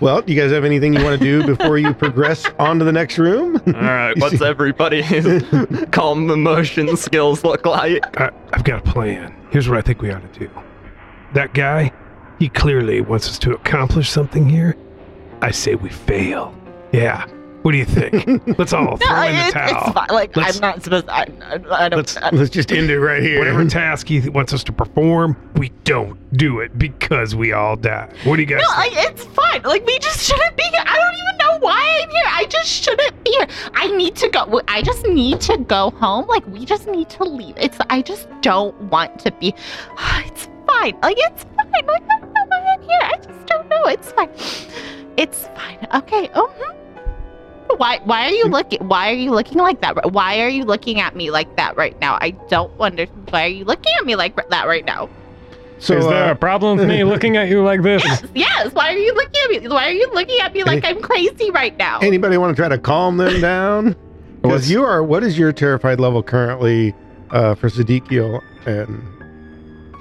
Well, 0.00 0.22
do 0.22 0.32
you 0.32 0.40
guys 0.40 0.50
have 0.50 0.64
anything 0.64 0.94
you 0.94 1.04
want 1.04 1.18
to 1.18 1.24
do 1.24 1.46
before 1.46 1.78
you 1.78 1.94
progress 1.94 2.46
on 2.58 2.78
to 2.78 2.84
the 2.84 2.92
next 2.92 3.18
room? 3.18 3.56
All 3.66 3.72
right, 3.72 4.12
what's 4.18 4.40
everybody's 4.40 5.42
calm 5.92 6.30
emotion 6.30 6.96
skills 6.96 7.44
look 7.44 7.64
like? 7.64 8.04
I, 8.20 8.30
I've 8.52 8.64
got 8.64 8.86
a 8.86 8.90
plan. 8.90 9.34
Here's 9.50 9.68
what 9.68 9.78
I 9.78 9.82
think 9.82 10.02
we 10.02 10.10
ought 10.10 10.32
to 10.32 10.38
do. 10.38 10.50
That 11.34 11.54
guy, 11.54 11.92
he 12.38 12.48
clearly 12.48 13.00
wants 13.00 13.28
us 13.28 13.38
to 13.40 13.52
accomplish 13.52 14.10
something 14.10 14.48
here. 14.48 14.76
I 15.40 15.50
say 15.50 15.74
we 15.74 15.90
fail. 15.90 16.54
Yeah. 16.92 17.26
What 17.64 17.72
do 17.72 17.78
you 17.78 17.86
think? 17.86 18.58
Let's 18.58 18.74
all 18.74 18.96
throw 18.98 19.22
in 19.22 19.34
the 19.36 19.40
it's, 19.44 19.52
towel. 19.54 19.84
it's 19.86 19.92
fine. 19.94 20.08
Like 20.10 20.36
Let's- 20.36 20.56
I'm 20.56 20.60
not 20.60 20.82
supposed. 20.82 21.08
I, 21.08 21.22
I, 21.40 21.54
I 21.84 21.88
don't. 21.88 21.96
Let's- 21.96 22.16
I, 22.18 22.28
Let's 22.28 22.50
just 22.50 22.70
end 22.70 22.90
it 22.90 23.00
right 23.00 23.22
here. 23.22 23.38
Whatever 23.38 23.64
task 23.64 24.06
he 24.06 24.28
wants 24.28 24.52
us 24.52 24.62
to 24.64 24.72
perform, 24.72 25.34
we 25.56 25.70
don't 25.84 26.18
do 26.36 26.60
it 26.60 26.78
because 26.78 27.34
we 27.34 27.54
all 27.54 27.76
die. 27.76 28.12
What 28.24 28.36
do 28.36 28.42
you 28.42 28.46
guys 28.46 28.60
no, 28.62 28.82
think? 28.82 28.94
like 28.96 29.10
it's 29.10 29.24
fine. 29.24 29.62
Like 29.62 29.86
we 29.86 29.98
just 30.00 30.20
shouldn't 30.22 30.54
be 30.58 30.62
here. 30.64 30.82
I 30.84 30.94
don't 30.98 31.14
even 31.14 31.38
know 31.38 31.66
why 31.66 32.00
I'm 32.02 32.10
here. 32.10 32.24
I 32.26 32.44
just 32.50 32.68
shouldn't 32.68 33.24
be 33.24 33.30
here. 33.30 33.46
I 33.72 33.86
need 33.96 34.14
to 34.16 34.28
go. 34.28 34.60
I 34.68 34.82
just 34.82 35.06
need 35.06 35.40
to 35.40 35.56
go 35.56 35.88
home. 35.92 36.26
Like 36.26 36.46
we 36.48 36.66
just 36.66 36.86
need 36.86 37.08
to 37.10 37.24
leave. 37.24 37.54
It's. 37.56 37.78
I 37.88 38.02
just 38.02 38.28
don't 38.42 38.78
want 38.90 39.18
to 39.20 39.32
be. 39.32 39.54
It's 40.26 40.48
fine. 40.66 40.98
Like 41.02 41.16
it's 41.18 41.44
fine. 41.44 41.86
Like 41.86 42.02
I 42.10 42.20
don't 42.20 42.34
know 42.34 42.44
why 42.46 42.74
I'm 42.76 42.82
here. 42.82 42.98
I 43.00 43.16
just 43.16 43.46
don't 43.46 43.68
know. 43.70 43.84
It's 43.86 44.12
fine. 44.12 44.28
It's 45.16 45.46
fine. 45.56 45.86
Okay. 45.94 46.28
Oh. 46.34 46.52
Why? 47.76 48.00
Why 48.04 48.26
are 48.26 48.30
you 48.32 48.46
looking? 48.46 48.86
Why 48.86 49.10
are 49.10 49.14
you 49.14 49.30
looking 49.30 49.58
like 49.58 49.80
that? 49.80 50.12
Why 50.12 50.40
are 50.40 50.48
you 50.48 50.64
looking 50.64 51.00
at 51.00 51.16
me 51.16 51.30
like 51.30 51.56
that 51.56 51.76
right 51.76 51.98
now? 52.00 52.18
I 52.20 52.30
don't 52.48 52.76
wonder. 52.78 53.06
Why 53.30 53.44
are 53.44 53.48
you 53.48 53.64
looking 53.64 53.92
at 53.98 54.06
me 54.06 54.16
like 54.16 54.36
that 54.50 54.66
right 54.66 54.84
now? 54.84 55.08
So 55.78 55.96
Is 55.96 56.06
there 56.06 56.28
uh, 56.28 56.32
a 56.32 56.34
problem 56.34 56.78
with 56.78 56.88
me 56.88 57.04
looking 57.12 57.36
at 57.36 57.48
you 57.48 57.62
like 57.62 57.82
this? 57.82 58.02
Yes, 58.04 58.24
yes. 58.34 58.72
Why 58.72 58.94
are 58.94 58.98
you 58.98 59.12
looking 59.14 59.40
at 59.44 59.62
me? 59.62 59.68
Why 59.68 59.88
are 59.88 59.92
you 59.92 60.10
looking 60.14 60.40
at 60.40 60.54
me 60.54 60.64
like 60.64 60.84
I'm 60.84 61.00
crazy 61.02 61.50
right 61.50 61.76
now? 61.76 61.98
anybody 62.00 62.36
want 62.36 62.56
to 62.56 62.60
try 62.60 62.68
to 62.68 62.78
calm 62.78 63.16
them 63.16 63.40
down? 63.40 63.96
Because 64.44 64.70
you 64.70 64.84
are. 64.84 65.02
What 65.02 65.24
is 65.24 65.38
your 65.38 65.54
terrified 65.54 66.00
level 66.00 66.22
currently 66.22 66.94
uh, 67.30 67.54
for 67.54 67.70
Sadiqio? 67.70 68.42
And 68.66 69.02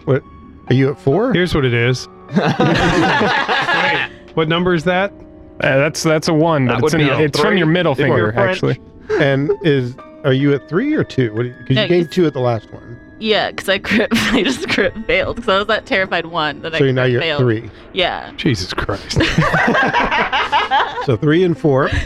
what 0.05 0.22
are 0.68 0.74
you 0.74 0.89
at 0.91 0.99
four? 0.99 1.32
Here's 1.32 1.55
what 1.55 1.64
it 1.64 1.74
is. 1.74 2.09
Wait, 2.38 4.09
what 4.34 4.49
number 4.49 4.74
is 4.74 4.84
that? 4.84 5.14
Uh, 5.61 5.77
that's 5.77 6.03
that's 6.03 6.27
a 6.27 6.33
one, 6.33 6.65
That 6.65 6.75
it's, 6.75 6.81
would 6.83 6.93
in, 6.95 6.99
be 7.07 7.09
a 7.09 7.19
it's 7.19 7.39
from 7.39 7.49
three 7.51 7.57
your 7.59 7.67
middle 7.67 7.91
if 7.93 7.99
you're 7.99 8.07
finger, 8.07 8.33
French. 8.33 8.55
actually. 8.63 8.79
And 9.19 9.51
is 9.63 9.95
are 10.23 10.33
you 10.33 10.53
at 10.53 10.67
three 10.67 10.93
or 10.93 11.03
two? 11.03 11.29
Because 11.31 11.75
No, 11.75 11.81
you 11.83 11.87
gained 11.87 12.03
he's- 12.05 12.09
two 12.13 12.25
at 12.25 12.33
the 12.33 12.39
last 12.39 12.71
one, 12.73 12.99
yeah, 13.19 13.51
because 13.51 13.69
I 13.69 13.77
crit. 13.79 14.09
I 14.13 14.41
just 14.43 14.67
crit 14.69 14.93
failed 15.05 15.35
because 15.37 15.49
I 15.49 15.57
was 15.59 15.67
that 15.67 15.85
terrified 15.85 16.25
one. 16.25 16.61
Then 16.61 16.73
I 16.75 16.79
so 16.79 16.91
now 16.91 17.03
you're 17.05 17.21
at 17.21 17.25
failed. 17.25 17.41
three. 17.41 17.69
Yeah. 17.93 18.31
Jesus 18.35 18.73
Christ. 18.73 19.19
So 21.05 21.17
three 21.17 21.43
and 21.43 21.57
four. 21.57 21.89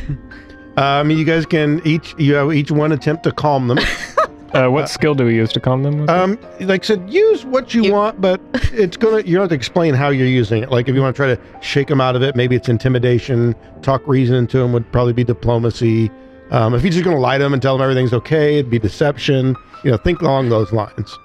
Um, 0.77 1.09
you 1.09 1.25
guys 1.25 1.47
can 1.47 1.81
each 1.85 2.13
you 2.19 2.35
have 2.35 2.53
each 2.53 2.69
one 2.69 2.91
attempt 2.91 3.23
to 3.23 3.31
calm 3.31 3.67
them. 3.67 3.79
Uh, 4.53 4.69
what 4.69 4.87
skill 4.89 5.13
do 5.13 5.25
we 5.25 5.35
use 5.35 5.51
to 5.51 5.59
calm 5.59 5.83
them? 5.83 6.09
Um, 6.09 6.39
like 6.61 6.83
I 6.83 6.85
said, 6.87 7.09
use 7.09 7.43
what 7.45 7.73
you 7.73 7.83
You- 7.85 7.93
want, 7.93 8.21
but 8.21 8.39
it's 8.71 8.95
gonna 8.97 9.21
you 9.23 9.33
don't 9.35 9.41
have 9.43 9.49
to 9.49 9.55
explain 9.55 9.93
how 9.93 10.09
you're 10.09 10.25
using 10.27 10.63
it. 10.63 10.71
Like 10.71 10.87
if 10.87 10.95
you 10.95 11.01
want 11.01 11.15
to 11.15 11.19
try 11.19 11.35
to 11.35 11.41
shake 11.61 11.87
them 11.87 11.99
out 11.99 12.15
of 12.15 12.21
it, 12.23 12.35
maybe 12.35 12.55
it's 12.55 12.69
intimidation. 12.69 13.55
Talk 13.81 14.01
reason 14.07 14.35
into 14.35 14.57
them 14.57 14.71
would 14.73 14.89
probably 14.91 15.13
be 15.13 15.23
diplomacy. 15.25 16.09
Um, 16.51 16.73
if 16.73 16.81
you're 16.83 16.93
just 16.93 17.03
gonna 17.03 17.19
lie 17.19 17.37
to 17.37 17.43
them 17.43 17.51
and 17.53 17.61
tell 17.61 17.77
them 17.77 17.83
everything's 17.83 18.13
okay, 18.13 18.59
it'd 18.59 18.71
be 18.71 18.79
deception. 18.79 19.55
You 19.83 19.91
know, 19.91 19.97
think 19.97 20.21
along 20.21 20.47
those 20.49 20.71
lines. 20.71 21.17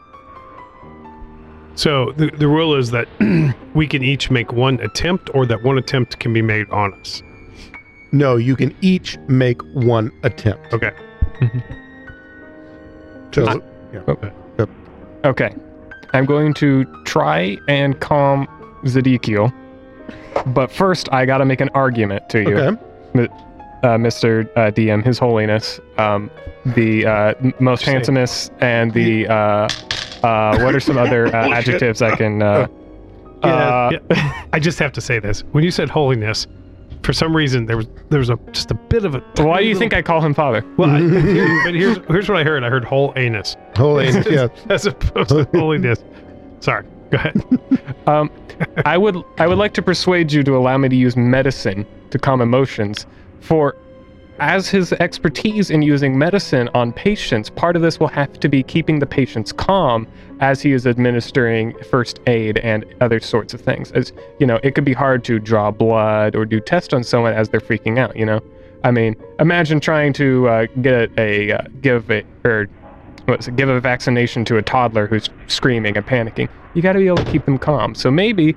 So 1.75 2.13
the, 2.17 2.31
the 2.37 2.49
rule 2.49 2.75
is 2.75 2.91
that 2.91 3.09
we 3.75 3.87
can 3.87 4.03
each 4.03 4.31
make 4.31 4.53
one 4.53 4.79
attempt, 4.81 5.31
or 5.33 5.47
that 5.47 5.63
one 5.63 5.79
attempt 5.79 6.19
can 6.19 6.33
be 6.33 6.43
made 6.43 6.69
on 6.71 6.93
us. 6.95 7.23
No, 8.11 8.37
you 8.37 8.57
can 8.57 8.77
each 8.83 9.17
make 9.29 9.63
one 9.75 10.11
attempt. 10.23 10.73
Okay. 10.75 10.91
So 13.33 13.63
Okay. 15.25 15.55
I'm 16.13 16.27
going 16.27 16.53
to 16.55 16.85
try 17.05 17.57
and 17.69 17.99
calm 18.01 18.47
Zadikiel. 18.85 19.53
But 20.47 20.71
first, 20.71 21.09
I 21.13 21.25
got 21.25 21.39
to 21.39 21.45
make 21.45 21.61
an 21.61 21.71
argument 21.75 22.29
to 22.31 22.41
you, 22.43 22.59
okay, 22.59 22.83
uh, 23.85 23.97
Mr. 23.97 24.49
Uh, 24.57 24.71
DM, 24.71 25.05
His 25.05 25.19
Holiness, 25.19 25.81
um, 25.99 26.31
the 26.65 27.07
uh, 27.07 27.35
most 27.61 27.83
handsomest, 27.85 28.53
and 28.61 28.93
the 28.93 29.27
uh, 29.29 29.69
uh, 30.23 30.59
what 30.61 30.75
are 30.75 30.81
some 30.81 30.99
other 30.99 31.27
uh, 31.35 31.51
adjectives 31.53 32.03
I 32.03 32.17
can? 32.17 32.69
Yeah, 33.45 33.49
uh, 33.51 33.99
yeah. 34.09 34.45
I 34.53 34.61
just 34.61 34.79
have 34.79 34.93
to 34.93 35.01
say 35.01 35.19
this. 35.19 35.41
When 35.51 35.65
you 35.65 35.73
said 35.73 35.91
holiness, 35.91 36.47
for 37.03 37.13
some 37.13 37.35
reason 37.37 37.67
there 37.67 37.77
was 37.77 37.87
there 38.11 38.19
was 38.19 38.31
a 38.31 38.37
just 38.53 38.71
a 38.71 38.75
bit 38.75 39.05
of 39.05 39.15
a. 39.15 39.19
Why 39.43 39.61
do 39.61 39.67
you 39.67 39.75
tiny 39.75 39.75
think 39.75 39.95
I 39.95 40.03
call 40.03 40.21
him 40.21 40.35
father? 40.35 40.65
Well, 40.77 40.91
I, 40.91 40.99
here- 41.01 41.63
but 41.65 41.75
here's 41.75 41.99
here's 42.09 42.29
what 42.29 42.39
I 42.39 42.45
heard. 42.45 42.63
I 42.65 42.69
heard 42.71 42.85
whole 42.85 43.13
anus 43.17 43.57
holy, 43.77 44.09
yeah. 44.31 44.49
as 44.69 44.87
opposed 44.87 45.31
to 45.31 45.45
holiness. 45.53 46.03
Sorry. 46.61 46.85
Go 47.11 47.17
ahead. 47.19 47.43
Um, 48.07 48.31
I 48.85 48.99
would 48.99 49.17
I 49.39 49.47
would 49.47 49.59
like 49.59 49.75
to 49.75 49.83
persuade 49.83 50.33
you 50.33 50.43
to 50.43 50.57
allow 50.57 50.77
me 50.77 50.89
to 50.89 50.97
use 50.97 51.17
medicine 51.17 51.87
to 52.11 52.19
calm 52.19 52.41
emotions. 52.41 53.07
For 53.41 53.77
as 54.39 54.69
his 54.69 54.93
expertise 54.95 55.71
in 55.71 55.83
using 55.83 56.19
medicine 56.19 56.69
on 56.75 56.93
patients, 56.93 57.51
part 57.51 57.77
of 57.77 57.83
this 57.83 58.01
will 58.01 58.09
have 58.09 58.41
to 58.41 58.49
be 58.49 58.63
keeping 58.63 58.99
the 58.99 59.07
patients 59.07 59.53
calm 59.53 60.07
as 60.41 60.61
he 60.63 60.73
is 60.73 60.87
administering 60.87 61.75
first 61.85 62.21
aid 62.27 62.59
and 62.59 62.85
other 63.01 63.21
sorts 63.21 63.55
of 63.55 63.61
things. 63.61 63.93
As 63.93 64.13
you 64.41 64.47
know, 64.47 64.59
it 64.63 64.75
could 64.75 64.85
be 64.85 64.93
hard 64.93 65.25
to 65.25 65.39
draw 65.39 65.71
blood 65.71 66.35
or 66.35 66.45
do 66.45 66.61
tests 66.61 66.93
on 66.93 67.05
someone 67.05 67.35
as 67.35 67.51
they're 67.51 67.61
freaking 67.61 67.99
out. 67.99 68.17
You 68.17 68.27
know, 68.27 68.41
I 68.85 68.91
mean, 68.91 69.17
imagine 69.39 69.81
trying 69.81 70.13
to 70.15 70.49
uh, 70.49 70.67
get 70.81 71.11
a, 71.19 71.53
uh, 71.53 71.63
give 71.81 72.11
a 72.11 72.25
or 72.45 72.69
what's 73.27 73.49
it, 73.49 73.57
give 73.57 73.69
a 73.69 73.81
vaccination 73.81 74.45
to 74.47 74.57
a 74.57 74.63
toddler 74.63 75.07
who's 75.07 75.31
screaming 75.47 75.97
and 75.97 76.07
panicking. 76.07 76.49
You 76.75 76.83
got 76.83 76.95
to 76.95 76.99
be 76.99 77.07
able 77.07 77.19
to 77.19 77.31
keep 77.31 77.45
them 77.45 77.59
calm. 77.59 77.95
So 77.95 78.11
maybe 78.11 78.57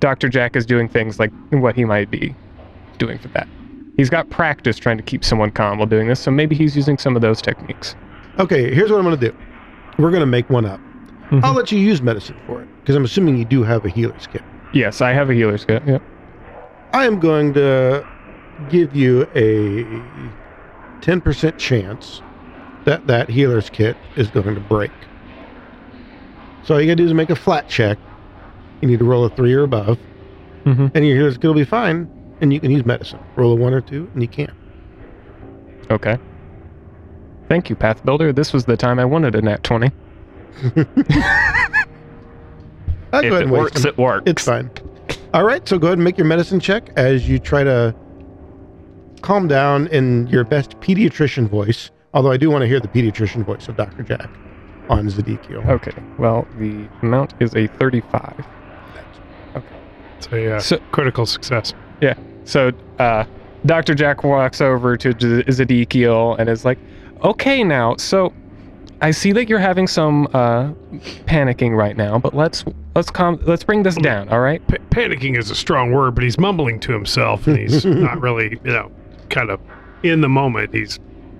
Dr. 0.00 0.28
Jack 0.28 0.54
is 0.54 0.66
doing 0.66 0.88
things 0.88 1.18
like 1.18 1.32
what 1.50 1.74
he 1.74 1.84
might 1.84 2.10
be 2.10 2.34
doing 2.98 3.18
for 3.18 3.28
that. 3.28 3.48
He's 3.96 4.10
got 4.10 4.28
practice 4.30 4.76
trying 4.78 4.96
to 4.98 5.02
keep 5.02 5.24
someone 5.24 5.50
calm 5.50 5.78
while 5.78 5.86
doing 5.86 6.08
this, 6.08 6.20
so 6.20 6.30
maybe 6.30 6.54
he's 6.54 6.76
using 6.76 6.98
some 6.98 7.16
of 7.16 7.22
those 7.22 7.40
techniques. 7.40 7.94
Okay, 8.38 8.72
here's 8.74 8.90
what 8.90 8.98
I'm 8.98 9.04
gonna 9.04 9.16
do. 9.16 9.34
We're 9.98 10.10
gonna 10.10 10.26
make 10.26 10.50
one 10.50 10.66
up. 10.66 10.80
Mhm. 11.30 11.42
I'll 11.42 11.54
let 11.54 11.72
you 11.72 11.78
use 11.78 12.02
medicine 12.02 12.36
for 12.46 12.60
it 12.62 12.68
because 12.80 12.94
I'm 12.94 13.04
assuming 13.04 13.36
you 13.38 13.44
do 13.44 13.62
have 13.62 13.84
a 13.84 13.88
healer's 13.88 14.26
kit. 14.26 14.42
Yes, 14.72 15.00
I 15.00 15.12
have 15.12 15.30
a 15.30 15.34
healer's 15.34 15.64
kit. 15.64 15.82
Yep. 15.86 16.02
I 16.92 17.04
am 17.06 17.18
going 17.18 17.54
to 17.54 18.04
give 18.68 18.94
you 18.94 19.26
a 19.34 19.84
10% 21.00 21.58
chance 21.58 22.22
that 22.84 23.06
that 23.06 23.28
healer's 23.28 23.70
kit 23.70 23.96
is 24.16 24.28
going 24.28 24.54
to 24.54 24.60
break. 24.60 24.90
So 26.62 26.74
all 26.74 26.80
you 26.80 26.86
gotta 26.86 26.96
do 26.96 27.06
is 27.06 27.14
make 27.14 27.30
a 27.30 27.36
flat 27.36 27.68
check. 27.68 27.98
You 28.80 28.88
need 28.88 28.98
to 28.98 29.04
roll 29.04 29.24
a 29.24 29.30
three 29.30 29.54
or 29.54 29.62
above, 29.62 29.98
Mhm. 30.64 30.90
and 30.94 31.06
your 31.06 31.16
healer's 31.16 31.36
kit 31.38 31.44
will 31.48 31.54
be 31.54 31.64
fine, 31.64 32.08
and 32.40 32.52
you 32.52 32.60
can 32.60 32.70
use 32.70 32.84
medicine. 32.84 33.18
Roll 33.36 33.52
a 33.52 33.56
one 33.56 33.72
or 33.72 33.80
two, 33.80 34.10
and 34.14 34.22
you 34.22 34.28
can. 34.28 34.52
Okay. 35.90 36.18
Thank 37.48 37.70
you, 37.70 37.76
Pathbuilder. 37.76 38.34
This 38.34 38.52
was 38.52 38.64
the 38.64 38.76
time 38.76 38.98
I 38.98 39.04
wanted 39.04 39.34
a 39.36 39.42
nat 39.42 39.62
20. 39.62 39.90
I'll 43.12 43.24
if 43.24 43.30
ahead 43.30 43.32
it 43.32 43.42
and 43.42 43.50
waste 43.52 43.62
works, 43.62 43.82
them. 43.82 43.88
it 43.90 43.98
works. 43.98 44.22
It's 44.30 44.44
fine. 44.44 44.70
All 45.32 45.44
right, 45.44 45.66
so 45.68 45.78
go 45.78 45.88
ahead 45.88 45.98
and 45.98 46.04
make 46.04 46.18
your 46.18 46.26
medicine 46.26 46.58
check 46.60 46.90
as 46.96 47.28
you 47.28 47.38
try 47.38 47.62
to 47.62 47.94
calm 49.22 49.46
down 49.48 49.86
in 49.88 50.26
your 50.28 50.44
best 50.44 50.70
pediatrician 50.80 51.48
voice. 51.48 51.90
Although 52.14 52.32
I 52.32 52.36
do 52.36 52.50
want 52.50 52.62
to 52.62 52.66
hear 52.68 52.80
the 52.80 52.88
pediatrician 52.88 53.44
voice 53.44 53.68
of 53.68 53.76
Dr. 53.76 54.02
Jack 54.02 54.28
on 54.88 55.06
Zadikio. 55.08 55.66
Okay. 55.68 55.92
Well, 56.18 56.46
the 56.58 56.88
amount 57.02 57.34
is 57.40 57.54
a 57.54 57.66
35. 57.66 58.46
It's 60.18 60.28
a 60.32 60.56
uh, 60.56 60.60
So- 60.60 60.78
critical 60.92 61.26
success. 61.26 61.74
So, 62.44 62.70
uh, 63.00 63.24
Dr. 63.64 63.94
Jack 63.96 64.22
walks 64.22 64.60
over 64.60 64.96
to 64.96 65.10
Z- 65.10 65.42
Zedekiel 65.48 66.38
and 66.38 66.48
is 66.48 66.64
like, 66.64 66.78
"Okay, 67.24 67.64
now, 67.64 67.96
so 67.96 68.32
I 69.02 69.10
see 69.10 69.32
that 69.32 69.48
you're 69.48 69.58
having 69.58 69.88
some 69.88 70.28
uh, 70.32 70.70
panicking 71.26 71.76
right 71.76 71.96
now, 71.96 72.18
but 72.18 72.34
let's 72.34 72.64
let's 72.94 73.10
calm, 73.10 73.40
let's 73.46 73.64
bring 73.64 73.82
this 73.82 73.96
down, 73.96 74.28
all 74.28 74.40
right? 74.40 74.66
Pa- 74.68 74.76
panicking 74.90 75.36
is 75.36 75.50
a 75.50 75.54
strong 75.54 75.90
word, 75.90 76.14
but 76.14 76.22
he's 76.24 76.38
mumbling 76.38 76.78
to 76.80 76.92
himself, 76.92 77.46
and 77.46 77.58
he's 77.58 77.84
not 77.84 78.20
really, 78.20 78.58
you 78.64 78.72
know, 78.72 78.90
kind 79.28 79.50
of 79.50 79.60
in 80.04 80.20
the 80.20 80.28
moment. 80.28 80.72
He's 80.72 80.98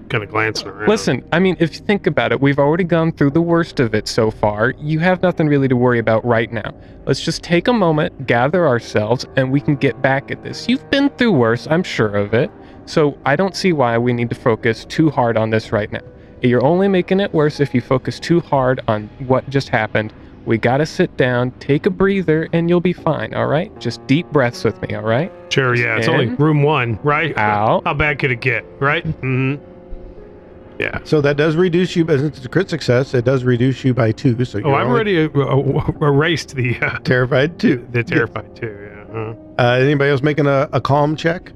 kind 0.09 0.22
of 0.22 0.30
glancing 0.30 0.68
around. 0.68 0.88
Listen, 0.88 1.24
I 1.32 1.38
mean, 1.38 1.57
if 1.59 1.74
you 1.74 1.80
think 1.80 2.07
about 2.07 2.32
it, 2.32 2.40
we've 2.40 2.59
already 2.59 2.84
gone 2.84 3.12
through 3.12 3.30
the 3.30 3.40
worst 3.40 3.80
of 3.80 3.94
it 3.94 4.09
so 4.09 4.30
far. 4.30 4.70
You 4.78 4.98
have 5.00 5.22
nothing 5.22 5.46
really 5.46 5.68
to 5.68 5.76
worry 5.76 5.98
about 5.98 6.24
right 6.24 6.52
now. 6.52 6.74
Let's 7.07 7.20
just 7.20 7.42
take 7.42 7.68
a 7.68 7.72
moment, 7.72 8.26
gather 8.26 8.66
ourselves, 8.66 9.26
and 9.36 9.52
we 9.52 9.61
can 9.61 9.76
get 9.76 10.00
back 10.02 10.30
at 10.30 10.42
this. 10.42 10.68
You've 10.68 10.88
been 10.90 11.11
through 11.11 11.32
worse, 11.32 11.66
I'm 11.68 11.82
sure 11.82 12.16
of 12.16 12.34
it. 12.34 12.50
So 12.86 13.18
I 13.26 13.36
don't 13.36 13.57
see 13.57 13.72
why 13.72 13.98
we 13.98 14.12
need 14.12 14.28
to 14.30 14.36
focus 14.36 14.84
too 14.84 15.11
hard 15.11 15.36
on 15.36 15.50
this 15.50 15.72
right 15.72 15.90
now. 15.90 16.00
You're 16.42 16.64
only 16.64 16.86
making 16.86 17.20
it 17.20 17.32
worse 17.32 17.61
if 17.61 17.74
you 17.74 17.80
focus 17.80 18.20
too 18.20 18.40
hard 18.40 18.80
on 18.86 19.09
what 19.26 19.48
just 19.50 19.68
happened. 19.68 20.12
We 20.44 20.59
gotta 20.59 20.86
sit 20.86 21.16
down, 21.16 21.50
take 21.59 21.86
a 21.86 21.90
breather, 21.90 22.48
and 22.52 22.70
you'll 22.70 22.80
be 22.80 22.92
fine, 22.92 23.34
all 23.34 23.48
right? 23.48 23.76
Just 23.80 24.07
deep 24.07 24.30
breaths 24.30 24.62
with 24.62 24.80
me, 24.80 24.94
all 24.94 25.02
right? 25.02 25.32
Sure, 25.50 25.74
yeah, 25.74 25.96
it's 25.96 26.07
only 26.07 26.26
room 26.26 26.62
one, 26.62 27.00
right? 27.02 27.36
Out. 27.36 27.82
How 27.84 27.94
bad 27.94 28.20
could 28.20 28.30
it 28.30 28.40
get, 28.40 28.64
right? 28.78 29.04
Mm-hmm. 29.04 29.75
Yeah. 30.78 30.98
So 31.04 31.20
that 31.22 31.36
does 31.36 31.56
reduce 31.56 31.96
you, 31.96 32.04
but 32.04 32.18
since 32.20 32.36
it's 32.36 32.46
a 32.46 32.48
crit 32.48 32.68
success, 32.70 33.14
it 33.14 33.24
does 33.24 33.44
reduce 33.44 33.82
you 33.84 33.94
by 33.94 34.12
two. 34.12 34.44
So 34.44 34.58
you're 34.58 34.68
Oh, 34.68 34.74
I've 34.74 34.86
only 34.86 35.16
already 35.18 35.34
uh, 35.34 35.40
uh, 35.40 35.92
erased 36.06 36.54
the 36.54 36.76
uh, 36.80 36.98
terrified 37.00 37.58
two. 37.58 37.86
the 37.92 38.04
terrified 38.04 38.54
two. 38.56 38.66
Yeah. 39.12 39.18
Uh, 39.18 39.34
Uh, 39.58 39.78
anybody 39.80 40.10
else 40.10 40.22
making 40.22 40.46
a, 40.46 40.68
a 40.72 40.80
calm 40.80 41.16
check? 41.16 41.52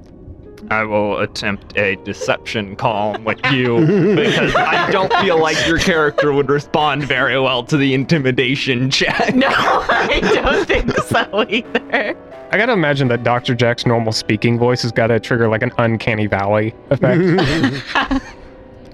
I 0.70 0.84
will 0.84 1.18
attempt 1.18 1.76
a 1.76 1.96
deception 2.04 2.76
calm 2.76 3.24
with 3.24 3.40
you 3.50 3.80
because 4.14 4.54
I 4.54 4.90
don't 4.90 5.12
feel 5.14 5.38
like 5.40 5.56
your 5.66 5.78
character 5.78 6.32
would 6.32 6.48
respond 6.48 7.02
very 7.02 7.38
well 7.40 7.64
to 7.64 7.76
the 7.76 7.92
intimidation 7.92 8.88
check. 8.90 9.34
No, 9.34 9.48
I 9.50 10.20
don't 10.34 10.66
think 10.66 10.96
so 10.96 11.44
either. 11.48 12.16
I 12.52 12.56
gotta 12.56 12.72
imagine 12.72 13.08
that 13.08 13.22
Dr. 13.24 13.54
Jack's 13.54 13.84
normal 13.84 14.12
speaking 14.12 14.58
voice 14.58 14.82
has 14.82 14.92
gotta 14.92 15.18
trigger 15.20 15.48
like 15.48 15.62
an 15.62 15.72
uncanny 15.78 16.26
valley 16.26 16.74
effect. 16.90 17.20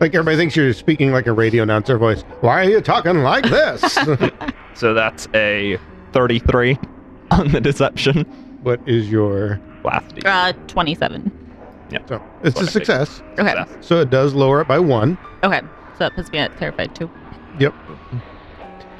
Like 0.01 0.15
everybody 0.15 0.37
thinks 0.37 0.55
you're 0.57 0.73
speaking 0.73 1.13
like 1.13 1.27
a 1.27 1.33
radio 1.33 1.63
announcer 1.63 1.99
voice. 1.99 2.23
Why 2.41 2.65
are 2.65 2.71
you 2.71 2.81
talking 2.81 3.19
like 3.23 3.45
this? 3.45 3.99
So 4.75 4.93
that's 4.93 5.27
a 5.33 5.79
33 6.13 6.79
on 7.31 7.49
the 7.51 7.63
deception. 7.63 8.25
what 8.63 8.79
is 8.87 9.11
your? 9.11 9.59
Last 9.85 10.05
Uh, 10.27 10.53
27. 10.67 11.33
So 12.09 12.23
it's 12.43 12.57
a 12.57 12.61
What 12.61 12.69
I 12.69 12.71
success. 12.71 13.23
Okay. 13.39 13.55
So 13.81 14.01
it 14.03 14.11
does 14.11 14.35
lower 14.35 14.61
it 14.61 14.69
by 14.69 14.79
one. 14.79 15.17
Okay. 15.43 15.61
So 15.95 16.01
that 16.01 16.15
puts 16.15 16.31
me 16.31 16.41
at 16.41 16.55
terrified 16.59 16.95
too. 16.95 17.11
Yep. 17.59 17.73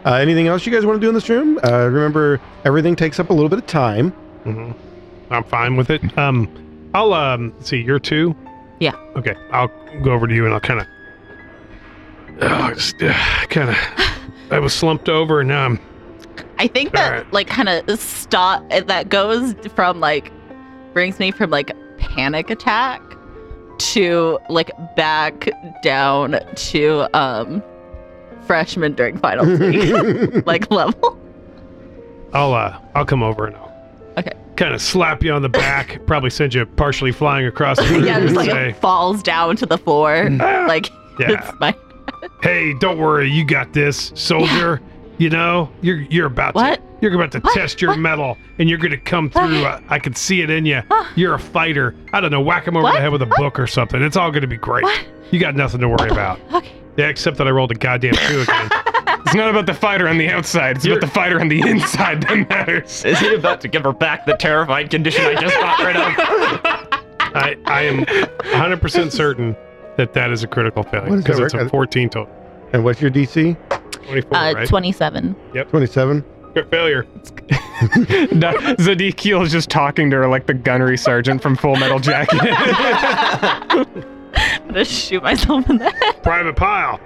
Uh, 0.07 0.15
anything 0.15 0.47
else 0.47 0.65
you 0.65 0.73
guys 0.73 0.87
want 0.87 0.97
to 0.97 1.05
do 1.05 1.11
in 1.11 1.15
this 1.15 1.29
room? 1.29 1.61
Uh, 1.63 1.89
remember, 1.91 2.41
everything 2.65 2.97
takes 2.97 3.21
up 3.21 3.29
a 3.29 3.35
little 3.35 3.51
bit 3.51 3.59
of 3.59 3.67
time. 3.67 4.13
hmm 4.45 4.73
I'm 5.31 5.45
fine 5.45 5.77
with 5.77 5.91
it. 5.91 6.17
Um, 6.17 6.49
I'll 6.95 7.13
um 7.13 7.53
see. 7.61 7.83
You're 7.83 7.99
two. 7.99 8.35
Yeah. 8.81 8.95
Okay. 9.17 9.35
I'll 9.51 9.69
go 10.03 10.13
over 10.13 10.27
to 10.27 10.35
you 10.35 10.45
and 10.45 10.55
I'll 10.55 10.61
kind 10.61 10.81
of. 10.81 10.87
Oh, 12.41 12.75
just 12.75 13.03
uh, 13.03 13.13
kind 13.49 13.71
of. 13.71 13.77
I 14.51 14.59
was 14.59 14.75
slumped 14.75 15.09
over 15.09 15.41
and 15.41 15.49
now 15.49 15.65
I'm. 15.65 15.81
I 16.59 16.67
think 16.67 16.93
that 16.93 17.13
Alright. 17.13 17.33
like 17.33 17.49
kind 17.49 17.69
of 17.69 17.99
stop 17.99 18.69
that 18.71 19.09
goes 19.09 19.55
from 19.75 20.01
like 20.01 20.33
brings 20.93 21.19
me 21.19 21.31
from 21.31 21.51
like 21.51 21.73
panic 21.99 22.51
attack 22.51 23.03
to 23.79 24.39
like 24.49 24.71
back 24.97 25.49
down 25.83 26.39
to 26.55 27.07
um 27.19 27.63
freshman 28.47 28.95
during 28.95 29.19
finals 29.19 29.59
week 29.61 30.47
like 30.47 30.71
level. 30.71 31.19
I'll 32.33 32.53
uh 32.55 32.79
I'll 32.95 33.07
come 33.07 33.23
over 33.23 33.47
and 33.47 33.57
I'll. 33.57 33.66
Kind 34.57 34.75
of 34.75 34.81
slap 34.81 35.23
you 35.23 35.33
on 35.33 35.43
the 35.43 35.49
back. 35.49 36.01
probably 36.07 36.31
send 36.31 36.55
you 36.55 36.65
partially 36.67 37.13
flying 37.13 37.47
across 37.47 37.77
the 37.79 37.85
room. 37.85 38.05
yeah, 38.05 38.21
just 38.21 38.35
like 38.35 38.51
say, 38.51 38.71
it 38.71 38.77
falls 38.77 39.23
down 39.23 39.57
to 39.57 39.67
the 39.67 39.77
floor. 39.79 40.27
Mm. 40.27 40.67
like 40.69 40.91
Yeah. 41.21 41.51
my 41.61 41.75
hey, 42.43 42.75
don't 42.79 42.99
worry, 42.99 43.31
you 43.31 43.45
got 43.45 43.73
this, 43.73 44.13
soldier. 44.15 44.81
You 45.19 45.31
know, 45.31 45.71
you're 45.81 46.01
you're 46.03 46.27
about 46.27 46.55
What? 46.55 46.77
to 46.77 46.83
you're 47.01 47.15
about 47.15 47.33
to 47.33 47.41
What? 47.41 47.55
test 47.55 47.81
your 47.81 47.93
What? 47.93 48.01
mettle, 48.01 48.37
and 48.59 48.69
you're 48.69 48.79
gonna 48.79 48.99
come 48.99 49.31
through. 49.31 49.65
I, 49.65 49.83
I 49.89 49.99
can 49.99 50.15
see 50.15 50.43
it 50.43 50.51
in 50.51 50.67
you. 50.67 50.83
You're 51.15 51.35
a 51.35 51.39
fighter. 51.39 51.95
I 52.13 52.21
don't 52.21 52.31
know, 52.31 52.41
whack 52.43 52.67
him 52.67 52.77
over 52.77 52.91
the 52.93 53.01
head 53.01 53.13
with 53.13 53.23
a 53.23 53.27
book 53.39 53.59
or 53.59 53.67
something. 53.67 54.03
It's 54.03 54.17
all 54.17 54.31
gonna 54.31 54.47
be 54.47 54.57
great. 54.59 54.85
You 55.31 55.41
got 55.41 55.55
nothing 55.57 55.81
to 55.81 55.89
worry 55.89 56.11
about. 56.11 56.39
okay. 56.53 56.71
Yeah, 56.99 57.09
except 57.09 57.37
that 57.39 57.47
I 57.47 57.51
rolled 57.51 57.71
a 57.73 57.75
goddamn 57.75 58.15
two 58.15 58.41
again. 58.43 58.71
It's 59.27 59.35
not 59.35 59.51
about 59.51 59.67
the 59.67 59.75
fighter 59.75 60.09
on 60.09 60.19
the 60.19 60.29
outside. 60.29 60.77
It's 60.77 60.85
You're- 60.87 60.99
about 60.99 61.07
the 61.09 61.13
fighter 61.13 61.41
on 61.41 61.49
the 61.49 61.61
inside 61.61 62.23
that 62.23 62.49
matters. 62.49 63.05
Is 63.05 63.19
he 63.19 63.35
about 63.35 63.61
to 63.63 63.69
give 63.69 63.83
her 63.85 63.93
back 63.93 64.25
the 64.25 64.35
terrified 64.37 64.89
condition 64.91 65.25
I 65.25 65.35
just 65.35 65.55
got 65.57 65.79
rid 65.85 65.97
of? 65.97 66.03
I 67.35 67.57
I 67.67 67.83
am 67.83 67.99
100 68.53 68.81
percent 68.81 69.13
certain 69.13 69.57
that 69.97 70.13
that 70.15 70.31
is 70.31 70.43
a 70.45 70.47
critical 70.47 70.83
failure 70.85 71.17
because 71.17 71.39
it's 71.41 71.55
a 71.55 71.69
14 71.69 72.09
total. 72.09 72.33
and 72.73 72.85
what's 72.85 73.01
your 73.03 73.11
DC? 73.11 73.57
24, 74.07 74.37
Uh 74.37 74.53
right? 74.55 74.69
27. 74.69 75.35
27. 75.69 76.25
Crit 76.53 76.71
failure. 76.71 77.07
No, 78.33 78.55
Zadik 78.79 79.43
is 79.45 79.53
just 79.53 79.69
talking 79.69 80.09
to 80.11 80.17
her 80.17 80.27
like 80.29 80.47
the 80.47 80.55
gunnery 80.55 80.97
sergeant 80.97 81.43
from 81.43 81.57
Full 81.57 81.77
Metal 81.77 81.99
Jacket. 81.99 82.41
I'm 82.43 83.85
gonna 84.69 84.85
shoot 84.85 85.23
myself 85.23 85.69
in 85.69 85.77
the 85.77 85.91
head. 85.91 86.23
Private 86.23 86.57
Pyle. 86.57 86.99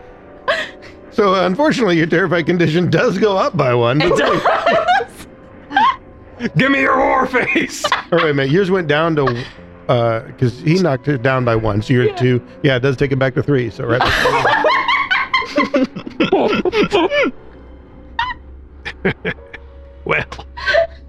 So, 1.12 1.34
uh, 1.34 1.46
unfortunately, 1.46 1.96
your 1.98 2.06
terrified 2.06 2.46
condition 2.46 2.88
does 2.90 3.18
go 3.18 3.36
up 3.36 3.56
by 3.56 3.74
one. 3.74 4.00
It 4.00 4.08
does. 4.16 5.26
Give 6.56 6.70
me 6.70 6.80
your 6.80 6.96
war 6.98 7.26
face. 7.26 7.84
All 7.92 8.00
right, 8.12 8.22
wait 8.24 8.30
a 8.30 8.34
minute, 8.34 8.52
yours 8.52 8.70
went 8.70 8.88
down 8.88 9.14
to, 9.16 9.44
because 9.86 10.58
he 10.60 10.80
knocked 10.80 11.08
it 11.08 11.22
down 11.22 11.44
by 11.44 11.54
one, 11.56 11.82
so 11.82 11.92
you're 11.92 12.08
at 12.08 12.16
two. 12.16 12.40
Yeah, 12.62 12.76
it 12.76 12.80
does 12.80 12.96
take 12.96 13.12
it 13.12 13.18
back 13.18 13.34
to 13.34 13.42
three. 13.42 13.68
So, 13.70 13.84
right. 13.84 14.00
Well, 20.04 20.24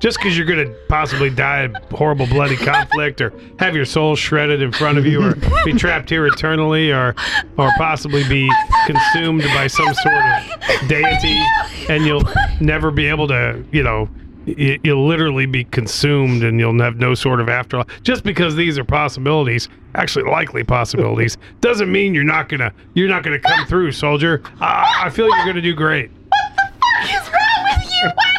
just 0.01 0.17
because 0.17 0.35
you're 0.35 0.47
going 0.47 0.67
to 0.67 0.73
possibly 0.89 1.29
die 1.29 1.63
in 1.63 1.75
horrible 1.91 2.25
bloody 2.25 2.57
conflict 2.57 3.21
or 3.21 3.31
have 3.59 3.75
your 3.75 3.85
soul 3.85 4.15
shredded 4.15 4.61
in 4.61 4.71
front 4.71 4.97
of 4.97 5.05
you 5.05 5.23
or 5.23 5.35
be 5.63 5.71
trapped 5.73 6.09
here 6.09 6.25
eternally 6.25 6.91
or 6.91 7.15
or 7.57 7.71
possibly 7.77 8.27
be 8.27 8.51
consumed 8.85 9.43
by 9.55 9.67
some 9.67 9.93
sort 9.93 10.15
of 10.15 10.87
deity 10.89 11.39
and 11.87 12.05
you'll 12.05 12.23
never 12.59 12.91
be 12.91 13.05
able 13.05 13.27
to, 13.27 13.63
you 13.71 13.83
know, 13.83 14.09
you'll 14.45 15.05
literally 15.07 15.45
be 15.45 15.63
consumed 15.65 16.43
and 16.43 16.59
you'll 16.59 16.77
have 16.81 16.97
no 16.97 17.13
sort 17.13 17.39
of 17.39 17.47
afterlife. 17.47 17.87
Just 18.01 18.23
because 18.23 18.55
these 18.55 18.79
are 18.79 18.83
possibilities, 18.83 19.69
actually 19.93 20.29
likely 20.29 20.63
possibilities, 20.63 21.37
doesn't 21.61 21.91
mean 21.91 22.15
you're 22.15 22.23
not 22.23 22.49
gonna 22.49 22.73
you're 22.95 23.07
not 23.07 23.21
gonna 23.23 23.39
come 23.39 23.67
through, 23.67 23.91
soldier. 23.91 24.41
I, 24.59 25.03
I 25.05 25.09
feel 25.11 25.27
you're 25.27 25.45
gonna 25.45 25.61
do 25.61 25.75
great. 25.75 26.09
What 26.09 27.03
is 27.05 27.29
wrong 27.31 27.77
with 27.79 27.91
you? 27.91 28.30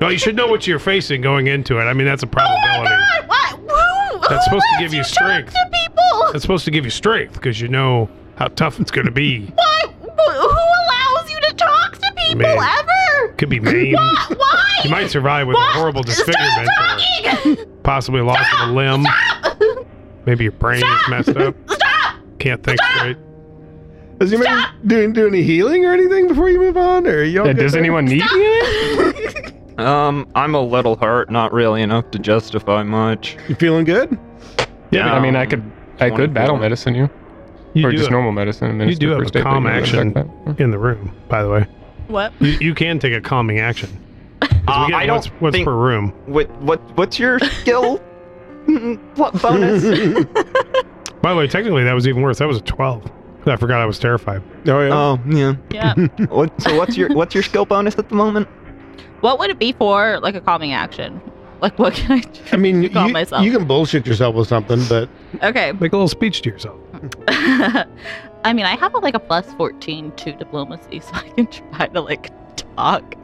No, 0.00 0.08
you 0.08 0.18
should 0.18 0.36
know 0.36 0.46
what 0.46 0.66
you're 0.66 0.78
facing 0.78 1.20
going 1.22 1.46
into 1.46 1.78
it. 1.78 1.84
I 1.84 1.92
mean, 1.94 2.06
that's 2.06 2.22
a 2.22 2.26
probability. 2.26 2.62
Oh 2.68 2.82
my 2.82 2.86
probability. 2.86 3.28
god! 3.28 3.28
What? 3.28 4.20
Who? 4.20 4.28
That's 4.28 4.44
who 4.46 4.50
supposed 4.50 4.64
to 4.74 4.78
give 4.82 4.92
you 4.94 5.02
talk 5.02 5.12
strength. 5.12 5.52
To 5.52 5.70
people. 5.72 6.32
That's 6.32 6.42
supposed 6.42 6.64
to 6.66 6.70
give 6.70 6.84
you 6.84 6.90
strength 6.90 7.34
because 7.34 7.60
you 7.60 7.68
know 7.68 8.08
how 8.36 8.48
tough 8.48 8.78
it's 8.80 8.90
going 8.90 9.06
to 9.06 9.10
be. 9.12 9.46
Why? 9.54 9.80
Who 10.00 10.08
allows 10.12 11.30
you 11.30 11.40
to 11.40 11.54
talk 11.56 11.92
to 11.98 12.12
people 12.16 12.40
Man. 12.42 12.58
ever? 12.58 13.32
Could 13.38 13.48
be 13.48 13.60
maimed. 13.60 13.94
Why? 13.96 14.26
Why? 14.36 14.80
You 14.84 14.90
might 14.90 15.10
survive 15.10 15.46
with 15.46 15.54
What? 15.54 15.70
a 15.70 15.78
horrible 15.78 16.02
disfigurement 16.02 16.68
Stop 16.74 16.98
or 16.98 17.30
talking! 17.56 17.82
possibly 17.82 18.20
loss 18.20 18.46
of 18.60 18.68
a 18.68 18.72
limb. 18.72 19.04
Stop! 19.04 19.86
Maybe 20.26 20.44
your 20.44 20.52
brain 20.52 20.82
is 20.84 21.08
messed 21.08 21.36
up. 21.36 21.54
Stop! 21.70 22.16
Can't 22.38 22.62
think 22.62 22.80
straight. 22.82 23.16
Does 24.18 24.32
anybody 24.32 24.64
do, 24.86 25.12
do 25.12 25.26
any 25.28 25.42
healing 25.42 25.84
or 25.84 25.92
anything 25.92 26.28
before 26.28 26.48
you 26.50 26.58
move 26.58 26.76
on? 26.76 27.06
Or 27.06 27.22
you 27.22 27.44
Yeah, 27.44 27.52
does 27.52 27.72
there? 27.72 27.80
anyone 27.80 28.04
need 28.06 28.22
healing? 28.22 29.52
Um, 29.78 30.26
I'm 30.34 30.54
a 30.54 30.60
little 30.60 30.96
hurt, 30.96 31.30
not 31.30 31.52
really 31.52 31.82
enough 31.82 32.10
to 32.12 32.18
justify 32.18 32.82
much. 32.82 33.36
You 33.48 33.54
feeling 33.54 33.84
good? 33.84 34.18
Yeah, 34.90 35.12
I 35.12 35.20
mean, 35.20 35.36
I 35.36 35.46
could, 35.46 35.70
I 36.00 36.10
could 36.10 36.32
battle 36.32 36.56
medicine 36.56 36.94
you, 36.94 37.10
you 37.74 37.86
or 37.86 37.90
just 37.90 38.04
have 38.04 38.12
normal 38.12 38.32
medicine. 38.32 38.80
you 38.80 38.94
do 38.94 39.10
have 39.10 39.20
a 39.22 39.42
calm 39.42 39.66
action. 39.66 40.16
in 40.58 40.70
the 40.70 40.78
room, 40.78 41.14
by 41.28 41.42
the 41.42 41.50
way. 41.50 41.66
What? 42.08 42.32
You, 42.40 42.52
you 42.60 42.74
can 42.74 42.98
take 42.98 43.12
a 43.12 43.20
calming 43.20 43.58
action. 43.58 44.02
Uh, 44.68 44.86
get 44.88 44.96
I 44.96 45.06
don't 45.06 45.16
what's, 45.16 45.26
what's 45.40 45.56
think- 45.56 45.66
per 45.66 45.74
room. 45.76 46.10
What 46.26 46.50
what 46.60 46.80
what's 46.96 47.18
your 47.18 47.38
skill? 47.38 47.98
what 49.14 49.40
bonus? 49.40 49.82
By 51.22 51.32
the 51.32 51.38
way, 51.38 51.46
technically 51.46 51.84
that 51.84 51.92
was 51.92 52.06
even 52.06 52.22
worse. 52.22 52.38
That 52.38 52.48
was 52.48 52.58
a 52.58 52.62
12. 52.62 53.10
I 53.46 53.56
forgot 53.56 53.80
I 53.80 53.86
was 53.86 53.98
terrified. 53.98 54.42
Oh, 54.66 54.80
yeah. 54.80 54.94
Oh 54.94 55.20
yeah. 55.28 55.54
Yeah. 55.70 55.94
What, 56.28 56.60
so 56.60 56.76
what's 56.76 56.96
your 56.96 57.12
what's 57.14 57.34
your 57.34 57.44
skill 57.44 57.64
bonus 57.64 57.96
at 57.96 58.08
the 58.08 58.14
moment? 58.16 58.48
What 59.26 59.40
would 59.40 59.50
it 59.50 59.58
be 59.58 59.72
for, 59.72 60.20
like 60.20 60.36
a 60.36 60.40
calming 60.40 60.72
action? 60.72 61.20
Like, 61.60 61.76
what 61.80 61.94
can 61.94 62.12
I 62.12 62.20
do? 62.20 62.40
I 62.52 62.56
mean, 62.64 62.80
you, 62.84 62.90
calm 62.90 63.10
myself. 63.10 63.44
you 63.44 63.50
can 63.50 63.66
bullshit 63.66 64.06
yourself 64.06 64.36
with 64.36 64.46
something, 64.46 64.80
but 64.88 65.08
Okay. 65.42 65.72
Make 65.72 65.92
a 65.92 65.96
little 65.96 66.06
speech 66.06 66.42
to 66.42 66.50
yourself. 66.50 66.78
I 67.28 68.52
mean, 68.52 68.66
I 68.66 68.76
have 68.76 68.94
a, 68.94 68.98
like 68.98 69.14
a 69.14 69.18
plus 69.18 69.52
14 69.54 70.12
to 70.12 70.32
diplomacy, 70.32 71.00
so 71.06 71.10
I 71.14 71.28
can 71.30 71.46
try 71.48 71.88
to 71.88 72.00
like 72.00 72.30
talk 72.56 73.16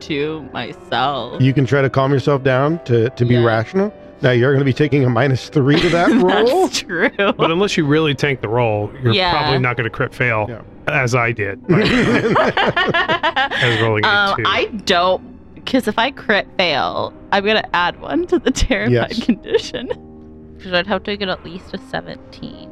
to 0.00 0.42
myself. 0.54 1.42
you 1.42 1.52
can 1.52 1.66
try 1.66 1.82
to 1.82 1.90
calm 1.90 2.12
yourself 2.12 2.42
down 2.42 2.82
to, 2.84 3.10
to 3.10 3.24
be 3.26 3.34
Yeah. 3.34 3.44
rational. 3.44 3.92
Now, 4.22 4.30
you're 4.30 4.50
going 4.52 4.60
to 4.60 4.64
be 4.64 4.72
taking 4.72 5.04
a 5.04 5.10
minus 5.10 5.48
three 5.50 5.78
to 5.80 5.88
that 5.90 6.08
roll. 6.22 6.62
That's 6.66 6.80
true. 6.80 7.10
But 7.16 7.50
unless 7.50 7.76
you 7.76 7.84
really 7.86 8.14
tank 8.14 8.40
the 8.40 8.48
roll, 8.48 8.90
you're 9.02 9.12
Yeah. 9.12 9.30
probably 9.30 9.58
not 9.58 9.76
going 9.76 9.84
to 9.84 9.94
crit 9.94 10.14
fail, 10.14 10.46
Yeah. 10.48 10.62
as 10.88 11.14
I 11.14 11.32
did. 11.32 11.60
As 13.58 13.80
rolling 13.82 14.04
a 14.04 14.08
um, 14.08 14.36
two. 14.36 14.42
I 14.46 14.66
don't, 14.84 15.54
because 15.54 15.88
if 15.88 15.98
I 15.98 16.10
crit 16.10 16.46
fail, 16.56 17.12
I'm 17.32 17.44
gonna 17.44 17.64
add 17.74 18.00
one 18.00 18.26
to 18.28 18.38
the 18.38 18.50
terrified 18.52 18.92
Yes. 18.92 19.24
condition. 19.24 20.54
Because 20.56 20.72
I'd 20.72 20.86
have 20.86 21.02
to 21.04 21.16
get 21.16 21.28
at 21.28 21.44
least 21.44 21.74
a 21.74 21.78
17 21.78 22.70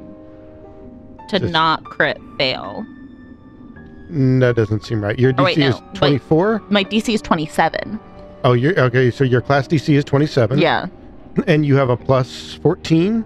to 1.29 1.39
Just- 1.39 1.53
not 1.53 1.85
crit 1.85 2.19
fail. 2.39 2.85
Mm, 4.11 4.41
that 4.41 4.57
doesn't 4.57 4.85
seem 4.85 5.03
right. 5.03 5.19
Your 5.19 5.33
DC 5.33 5.41
Oh, 5.41 5.45
wait, 5.45 5.59
no. 5.59 5.69
is 5.69 5.81
24. 5.95 6.63
My 6.71 6.85
DC 6.85 7.15
is 7.15 7.23
27. 7.23 7.99
Oh, 8.45 8.53
you're 8.53 8.79
okay. 8.79 9.11
So 9.11 9.25
your 9.25 9.41
class 9.41 9.67
DC 9.67 9.95
is 9.95 10.05
27. 10.05 10.59
Yeah, 10.59 10.87
And 11.47 11.65
you 11.67 11.77
have 11.77 11.91
a 11.91 11.97
plus 11.97 12.55
14. 12.63 13.25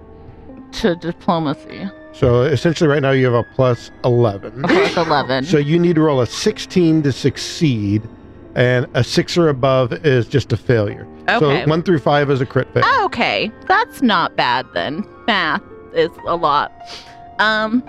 to 0.72 0.96
diplomacy. 0.96 1.88
So 2.12 2.42
essentially, 2.42 2.88
right 2.88 3.00
now 3.02 3.12
you 3.12 3.24
have 3.26 3.34
a 3.34 3.44
plus 3.54 3.90
11. 4.04 4.64
A 4.64 4.68
plus 4.68 4.96
11. 4.96 5.44
So 5.44 5.58
you 5.58 5.78
need 5.78 5.94
to 5.96 6.02
roll 6.02 6.20
a 6.20 6.26
16 6.26 7.02
to 7.04 7.12
succeed, 7.12 8.02
and 8.56 8.86
a 8.94 9.04
six 9.04 9.36
or 9.38 9.48
above 9.48 9.92
is 10.04 10.26
just 10.26 10.52
a 10.52 10.56
failure. 10.56 11.06
okay. 11.28 11.62
So 11.64 11.68
one 11.68 11.82
through 11.82 12.00
five 12.00 12.28
is 12.30 12.40
a 12.40 12.46
crit 12.46 12.72
fail. 12.74 12.82
Oh, 12.84 13.04
okay, 13.04 13.52
that's 13.68 14.02
not 14.02 14.34
bad 14.36 14.66
then. 14.74 15.04
Math 15.28 15.62
is 15.94 16.10
a 16.26 16.34
lot. 16.34 16.72
Um, 17.38 17.84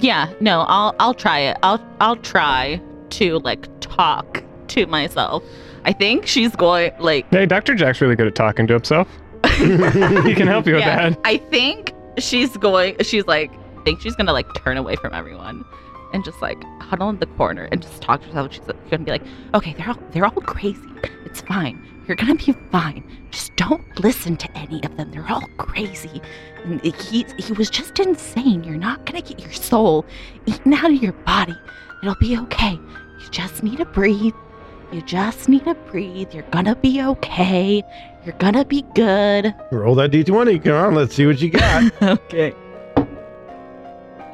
yeah, 0.00 0.30
no, 0.40 0.60
I'll 0.68 0.94
I'll 1.00 1.14
try 1.14 1.38
it. 1.40 1.56
I'll 1.62 1.82
I'll 2.00 2.16
try 2.16 2.80
to 3.10 3.38
like 3.38 3.66
talk 3.80 4.42
to 4.68 4.86
myself. 4.88 5.42
I 5.86 5.92
think 5.92 6.26
she's 6.26 6.54
going 6.56 6.92
like 6.98 7.30
Hey, 7.32 7.46
Dr. 7.46 7.74
Jack's 7.74 8.00
really 8.00 8.16
good 8.16 8.26
at 8.26 8.34
talking 8.34 8.66
to 8.66 8.74
himself. 8.74 9.08
he 9.44 10.34
can 10.34 10.46
help 10.46 10.66
you 10.66 10.74
with 10.74 10.84
that. 10.84 11.18
I 11.24 11.38
think 11.38 11.92
she's 12.18 12.56
going. 12.56 12.96
She's 13.02 13.26
like 13.26 13.50
I 13.78 13.82
think 13.84 14.00
she's 14.00 14.16
gonna 14.16 14.32
like 14.32 14.46
turn 14.54 14.76
away 14.76 14.96
from 14.96 15.14
everyone 15.14 15.64
and 16.12 16.24
just 16.24 16.42
like 16.42 16.62
huddle 16.80 17.08
in 17.08 17.18
the 17.18 17.26
corner 17.26 17.68
and 17.70 17.80
just 17.80 18.02
talk 18.02 18.20
to 18.22 18.26
herself. 18.28 18.52
She's 18.52 18.64
gonna 18.90 19.04
be 19.04 19.10
like, 19.12 19.22
okay, 19.54 19.74
they're 19.74 19.88
all 19.88 19.98
they're 20.10 20.24
all 20.24 20.32
crazy. 20.32 20.80
It's 21.24 21.40
fine. 21.42 21.80
You're 22.08 22.16
gonna 22.16 22.34
be 22.34 22.52
fine. 22.72 23.04
Just 23.30 23.54
don't 23.56 23.84
listen 24.00 24.36
to 24.38 24.58
any 24.58 24.82
of 24.84 24.96
them. 24.96 25.10
They're 25.12 25.28
all 25.30 25.46
crazy. 25.56 26.20
And 26.64 26.80
He 26.82 27.24
he 27.38 27.52
was 27.52 27.70
just 27.70 27.98
insane. 28.00 28.64
You're 28.64 28.76
not 28.76 29.06
gonna 29.06 29.22
get 29.22 29.38
your 29.40 29.52
soul 29.52 30.04
eaten 30.46 30.74
out 30.74 30.86
of 30.90 31.00
your 31.02 31.12
body. 31.12 31.56
It'll 32.02 32.14
be 32.16 32.36
okay. 32.38 32.72
You 32.72 33.30
just 33.30 33.62
need 33.62 33.78
to 33.78 33.84
breathe. 33.84 34.34
You 34.92 35.02
just 35.02 35.48
need 35.48 35.64
to 35.64 35.74
breathe. 35.74 36.32
You're 36.32 36.42
gonna 36.44 36.76
be 36.76 37.02
okay. 37.02 37.82
You're 38.24 38.34
gonna 38.38 38.64
be 38.64 38.82
good. 38.94 39.54
Roll 39.72 39.94
that 39.96 40.10
d20. 40.10 40.62
Come 40.64 40.72
on, 40.74 40.94
let's 40.94 41.14
see 41.14 41.26
what 41.26 41.40
you 41.40 41.50
got. 41.50 41.92
okay. 42.02 42.54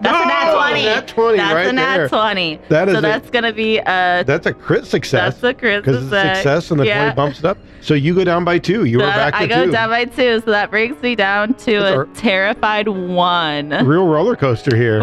That's 0.01 0.19
a 0.19 0.23
oh, 0.25 0.29
nat 0.29 0.53
Oh, 0.53 0.69
20. 0.69 0.83
nat 0.85 1.09
20 1.09 1.37
That's 1.37 1.55
right 1.55 1.67
a 1.69 1.73
nat 1.73 1.97
there. 1.97 2.09
20. 2.09 2.61
That 2.71 2.89
is 2.89 2.95
so 2.95 2.99
a- 2.99 3.03
that's 3.03 3.31
gonna 3.31 3.53
be 3.53 3.79
a 3.79 4.25
That's 4.27 4.47
a 4.47 4.53
crit 4.53 4.85
success. 4.85 5.35
that's 5.41 5.45
a 5.45 5.55
crit 5.55 5.85
success. 5.85 6.03
Because 6.03 6.05
it's 6.05 6.13
a 6.13 6.35
success 6.35 6.71
and 6.73 6.81
the 6.81 6.87
yeah. 6.87 7.13
20 7.13 7.15
bumps 7.17 7.39
it 7.39 7.45
up. 7.45 7.57
So 7.83 7.95
you 7.95 8.15
go 8.15 8.25
down 8.25 8.45
by 8.45 8.59
two. 8.59 8.85
You 8.85 8.99
So 8.99 9.05
were 9.07 9.11
back 9.13 9.35
to 9.35 9.39
I 9.41 9.47
go 9.47 9.65
two. 9.67 9.71
down 9.71 9.89
by 9.91 10.05
two, 10.07 10.41
so 10.41 10.51
that 10.51 10.71
brings 10.71 11.01
me 11.03 11.15
down 11.15 11.55
to 11.55 11.73
That's 11.81 11.95
a 11.95 11.97
our- 11.99 12.05
terrified 12.15 12.89
one. 12.89 13.71
Real 13.87 14.07
roller 14.09 14.35
coaster 14.37 14.77
here. 14.77 15.01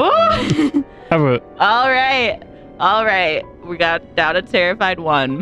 Have 1.09 1.21
a 1.21 1.41
All 1.59 1.89
right, 1.89 2.41
all 2.79 3.05
right. 3.05 3.43
We 3.65 3.77
got 3.77 4.15
down 4.15 4.35
a 4.35 4.41
terrified 4.41 4.99
one. 4.99 5.41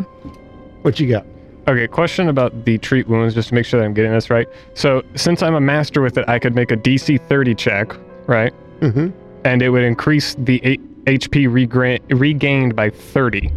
What 0.82 0.98
you 1.00 1.08
got? 1.08 1.26
Okay, 1.66 1.86
question 1.86 2.28
about 2.28 2.64
the 2.64 2.78
treat 2.78 3.06
wounds, 3.08 3.34
just 3.34 3.50
to 3.50 3.54
make 3.54 3.66
sure 3.66 3.78
that 3.80 3.84
I'm 3.86 3.92
getting 3.94 4.12
this 4.12 4.30
right. 4.30 4.48
So, 4.74 5.02
since 5.16 5.42
I'm 5.42 5.54
a 5.54 5.60
master 5.60 6.00
with 6.00 6.16
it, 6.16 6.24
I 6.28 6.38
could 6.38 6.54
make 6.54 6.70
a 6.70 6.76
DC 6.76 7.20
30 7.28 7.54
check, 7.54 7.94
right? 8.26 8.54
Mm-hmm. 8.80 9.08
And 9.44 9.60
it 9.62 9.68
would 9.70 9.82
increase 9.84 10.34
the 10.38 10.60
a- 10.64 10.78
HP 11.10 11.46
regra- 11.46 12.00
regained 12.18 12.74
by 12.74 12.88
30. 12.90 13.52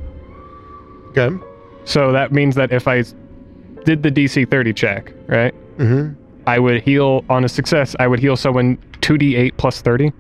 Okay. 1.09 1.29
So 1.85 2.11
that 2.11 2.31
means 2.31 2.55
that 2.55 2.71
if 2.71 2.87
I 2.87 3.03
did 3.85 4.03
the 4.03 4.11
DC 4.11 4.49
30 4.49 4.73
check, 4.73 5.13
right, 5.27 5.53
Mm-hmm. 5.77 6.13
I 6.47 6.59
would 6.59 6.81
heal 6.81 7.23
on 7.29 7.43
a 7.45 7.49
success. 7.49 7.95
I 7.99 8.07
would 8.07 8.19
heal 8.19 8.35
someone 8.35 8.77
2d8 9.01 9.57
plus 9.57 9.81
30. 9.81 10.11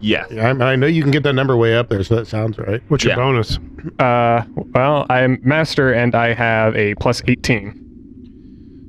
Yes. 0.00 0.28
Yeah, 0.30 0.48
I, 0.60 0.72
I 0.72 0.76
know 0.76 0.86
you 0.86 1.02
can 1.02 1.10
get 1.10 1.22
that 1.24 1.32
number 1.34 1.56
way 1.56 1.74
up 1.76 1.88
there, 1.88 2.02
so 2.04 2.16
that 2.16 2.26
sounds 2.26 2.56
right. 2.58 2.80
What's 2.88 3.04
your 3.04 3.12
Yeah. 3.12 3.16
bonus? 3.16 3.58
Uh, 3.98 4.44
well, 4.74 5.06
I'm 5.10 5.38
master 5.42 5.92
and 5.92 6.14
I 6.14 6.34
have 6.34 6.76
a 6.76 6.94
plus 6.96 7.22
18. 7.26 7.84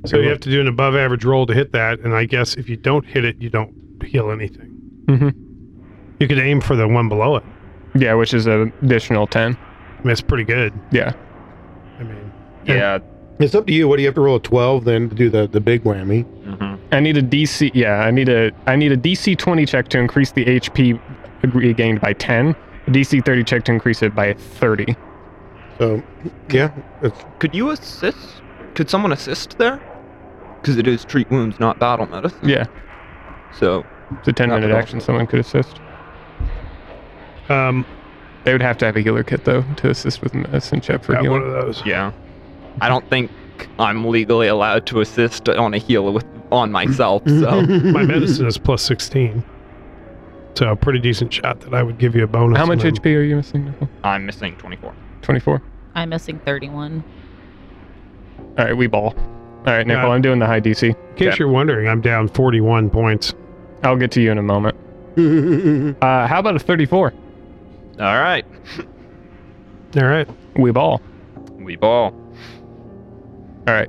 So 0.06 0.18
you 0.18 0.28
have 0.30 0.40
to 0.40 0.50
do 0.50 0.60
an 0.60 0.66
above 0.68 0.94
average 0.96 1.24
roll 1.24 1.46
to 1.46 1.52
hit 1.52 1.72
that, 1.72 2.00
and 2.00 2.14
I 2.14 2.24
guess 2.24 2.54
if 2.54 2.68
you 2.68 2.76
don't 2.76 3.04
hit 3.04 3.24
it, 3.24 3.36
you 3.40 3.50
don't 3.50 3.74
heal 4.04 4.30
anything. 4.30 4.70
Mm-hmm. 5.06 5.28
You 6.20 6.28
could 6.28 6.38
aim 6.38 6.60
for 6.60 6.74
the 6.76 6.88
one 6.88 7.08
below 7.08 7.36
it. 7.36 7.44
Yeah, 7.94 8.14
which 8.14 8.32
is 8.32 8.46
an 8.46 8.72
additional 8.82 9.26
10. 9.26 9.56
I 9.56 10.02
mean, 10.02 10.10
it's 10.12 10.20
pretty 10.22 10.44
good. 10.44 10.72
Yeah. 10.90 11.12
I 11.98 12.04
mean, 12.04 12.32
Yeah. 12.64 12.98
It's 13.40 13.54
up 13.54 13.66
to 13.66 13.72
you. 13.72 13.88
What 13.88 13.96
do 13.96 14.02
you 14.02 14.08
have 14.08 14.14
to 14.16 14.20
roll 14.20 14.36
a 14.36 14.40
12 14.40 14.84
then 14.84 15.08
to 15.08 15.14
do 15.14 15.28
the, 15.30 15.46
the 15.48 15.60
big 15.60 15.82
whammy? 15.84 16.24
I 16.92 17.00
need 17.00 17.16
a 17.16 17.22
DC. 17.22 17.70
Yeah, 17.74 18.00
I 18.00 18.10
need 18.10 18.28
a 18.28 18.50
I 18.66 18.76
need 18.76 18.92
a 18.92 18.96
DC 18.96 19.36
20 19.38 19.64
check 19.66 19.88
to 19.88 19.98
increase 19.98 20.32
the 20.32 20.44
HP 20.44 21.00
regained 21.54 22.00
by 22.00 22.12
10. 22.14 22.48
A 22.86 22.90
DC 22.90 23.24
30 23.24 23.44
check 23.44 23.64
to 23.64 23.72
increase 23.72 24.02
it 24.02 24.14
by 24.14 24.32
30. 24.34 24.96
So, 25.78 26.02
yeah, 26.50 26.70
it's, 27.02 27.24
Could 27.38 27.54
you 27.54 27.70
assist? 27.70 28.42
Could 28.74 28.90
someone 28.90 29.12
assist 29.12 29.56
there? 29.58 29.80
Because 30.60 30.76
it 30.76 30.86
is 30.86 31.04
treat 31.04 31.30
wounds, 31.30 31.58
not 31.58 31.78
battle 31.78 32.06
medicine. 32.06 32.46
Yeah, 32.48 32.66
So 33.58 33.84
it's 34.18 34.28
a 34.28 34.32
10 34.32 34.48
Not 34.48 34.56
minute 34.56 34.70
at 34.70 34.74
all. 34.74 34.82
action. 34.82 35.00
Someone 35.00 35.26
could 35.26 35.40
assist. 35.40 35.80
um, 37.48 37.86
They 38.44 38.52
would 38.52 38.60
have 38.62 38.76
to 38.78 38.86
have 38.86 38.96
a 38.96 39.00
healer 39.00 39.22
kit 39.22 39.44
though 39.44 39.62
to 39.76 39.90
assist 39.90 40.22
with 40.22 40.34
medicine 40.34 40.80
check 40.80 41.02
for 41.04 41.14
got 41.14 41.26
one 41.28 41.42
of 41.42 41.52
those. 41.52 41.82
yeah, 41.86 42.12
I 42.80 42.88
don't 42.88 43.08
think 43.08 43.30
I'm 43.78 44.04
legally 44.06 44.48
allowed 44.48 44.86
to 44.88 45.00
assist 45.00 45.48
on 45.48 45.74
a 45.74 45.78
heal 45.78 46.12
with 46.12 46.24
on 46.52 46.72
myself. 46.72 47.22
So 47.26 47.62
My 47.66 48.02
medicine 48.02 48.46
is 48.46 48.58
plus 48.58 48.82
16. 48.82 49.44
So 50.56 50.70
a 50.72 50.76
pretty 50.76 50.98
decent 50.98 51.32
shot 51.32 51.60
that 51.60 51.72
I 51.74 51.82
would 51.82 51.98
give 51.98 52.14
you 52.16 52.24
a 52.24 52.26
bonus. 52.26 52.58
How 52.58 52.66
much 52.66 52.84
and 52.84 53.00
HP 53.00 53.16
are 53.16 53.22
you 53.22 53.36
missing? 53.36 53.66
Nicole? 53.66 53.88
I'm 54.02 54.26
missing 54.26 54.56
24. 54.56 54.94
24. 55.22 55.62
I'm 55.94 56.08
missing 56.08 56.38
31. 56.40 57.04
All 58.58 58.64
right, 58.64 58.76
we 58.76 58.86
ball. 58.88 59.14
All 59.16 59.64
right, 59.66 59.86
Nicole, 59.86 60.08
Yeah. 60.08 60.14
I'm 60.14 60.22
doing 60.22 60.38
the 60.38 60.46
high 60.46 60.60
DC. 60.60 60.88
In 60.88 60.94
case 61.16 61.28
Okay. 61.28 61.36
you're 61.38 61.48
wondering, 61.48 61.88
I'm 61.88 62.00
down 62.00 62.26
41 62.28 62.90
points. 62.90 63.32
I'll 63.84 63.96
get 63.96 64.10
to 64.12 64.20
you 64.20 64.30
in 64.32 64.38
a 64.38 64.42
moment. 64.42 64.76
Uh, 66.02 66.26
how 66.26 66.38
about 66.38 66.56
a 66.56 66.58
34? 66.58 67.12
All 67.98 68.04
right, 68.20 68.44
All 69.96 70.04
right. 70.04 70.26
We 70.56 70.70
ball. 70.70 71.02
we 71.58 71.76
ball. 71.76 72.12
All 73.66 73.74
right. 73.74 73.88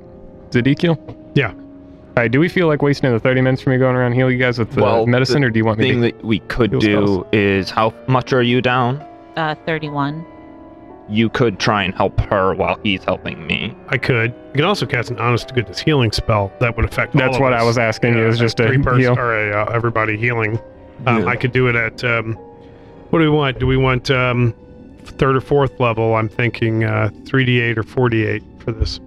Zadikil? 0.50 0.96
Yeah. 1.34 1.52
All 1.52 2.16
right, 2.16 2.30
do 2.30 2.38
we 2.40 2.48
feel 2.48 2.66
like 2.66 2.82
wasting 2.82 3.10
the 3.10 3.18
30 3.18 3.40
minutes 3.40 3.62
for 3.62 3.70
me 3.70 3.78
going 3.78 3.96
around 3.96 4.12
heal 4.12 4.30
you 4.30 4.36
guys 4.36 4.58
with 4.58 4.70
the 4.72 4.82
Well, 4.82 5.06
medicine, 5.06 5.40
the 5.40 5.46
or 5.46 5.50
do 5.50 5.58
you 5.58 5.64
want 5.64 5.78
me 5.78 5.90
Thing 5.92 6.00
that 6.02 6.22
we 6.22 6.40
could 6.40 6.70
do 6.72 6.80
spells. 6.80 7.26
is 7.32 7.70
how 7.70 7.94
much 8.06 8.34
are 8.34 8.42
you 8.42 8.60
down? 8.60 8.96
Uh, 9.36 9.54
31. 9.64 10.26
You 11.08 11.30
could 11.30 11.58
try 11.58 11.82
and 11.82 11.94
help 11.94 12.20
her 12.20 12.54
while 12.54 12.78
he's 12.82 13.02
helping 13.04 13.46
me. 13.46 13.74
I 13.88 13.96
could. 13.96 14.30
You 14.48 14.52
can 14.56 14.64
also 14.64 14.84
cast 14.86 15.10
an 15.10 15.18
honest 15.18 15.48
to 15.48 15.54
goodness 15.54 15.78
healing 15.80 16.12
spell 16.12 16.52
that 16.60 16.76
would 16.76 16.84
affect. 16.84 17.14
all 17.14 17.20
That's 17.22 17.36
of 17.36 17.42
what 17.42 17.54
us. 17.54 17.62
I 17.62 17.64
was 17.64 17.78
asking 17.78 18.14
you, 18.14 18.20
Yeah, 18.22 18.28
is 18.28 18.38
just 18.38 18.60
a 18.60 18.64
a 18.64 18.68
three 18.68 18.78
person 18.82 19.00
heal. 19.00 19.18
or 19.18 19.50
a 19.50 19.62
uh, 19.64 19.72
everybody 19.72 20.16
healing. 20.18 20.60
Um, 21.06 21.22
Yeah. 21.22 21.26
I 21.26 21.36
could 21.36 21.52
do 21.52 21.66
it 21.68 21.74
at. 21.76 22.04
Um, 22.04 22.34
what 23.10 23.18
do 23.20 23.24
we 23.24 23.30
want? 23.36 23.58
Do 23.58 23.66
we 23.66 23.76
want 23.78 24.10
um, 24.10 24.54
third 25.04 25.34
or 25.36 25.40
fourth 25.40 25.80
level? 25.80 26.14
I'm 26.14 26.28
thinking 26.28 26.84
uh, 26.84 27.08
3d8 27.24 27.78
or 27.78 27.82
4d8 27.84 28.62
for 28.62 28.72
this. 28.72 29.00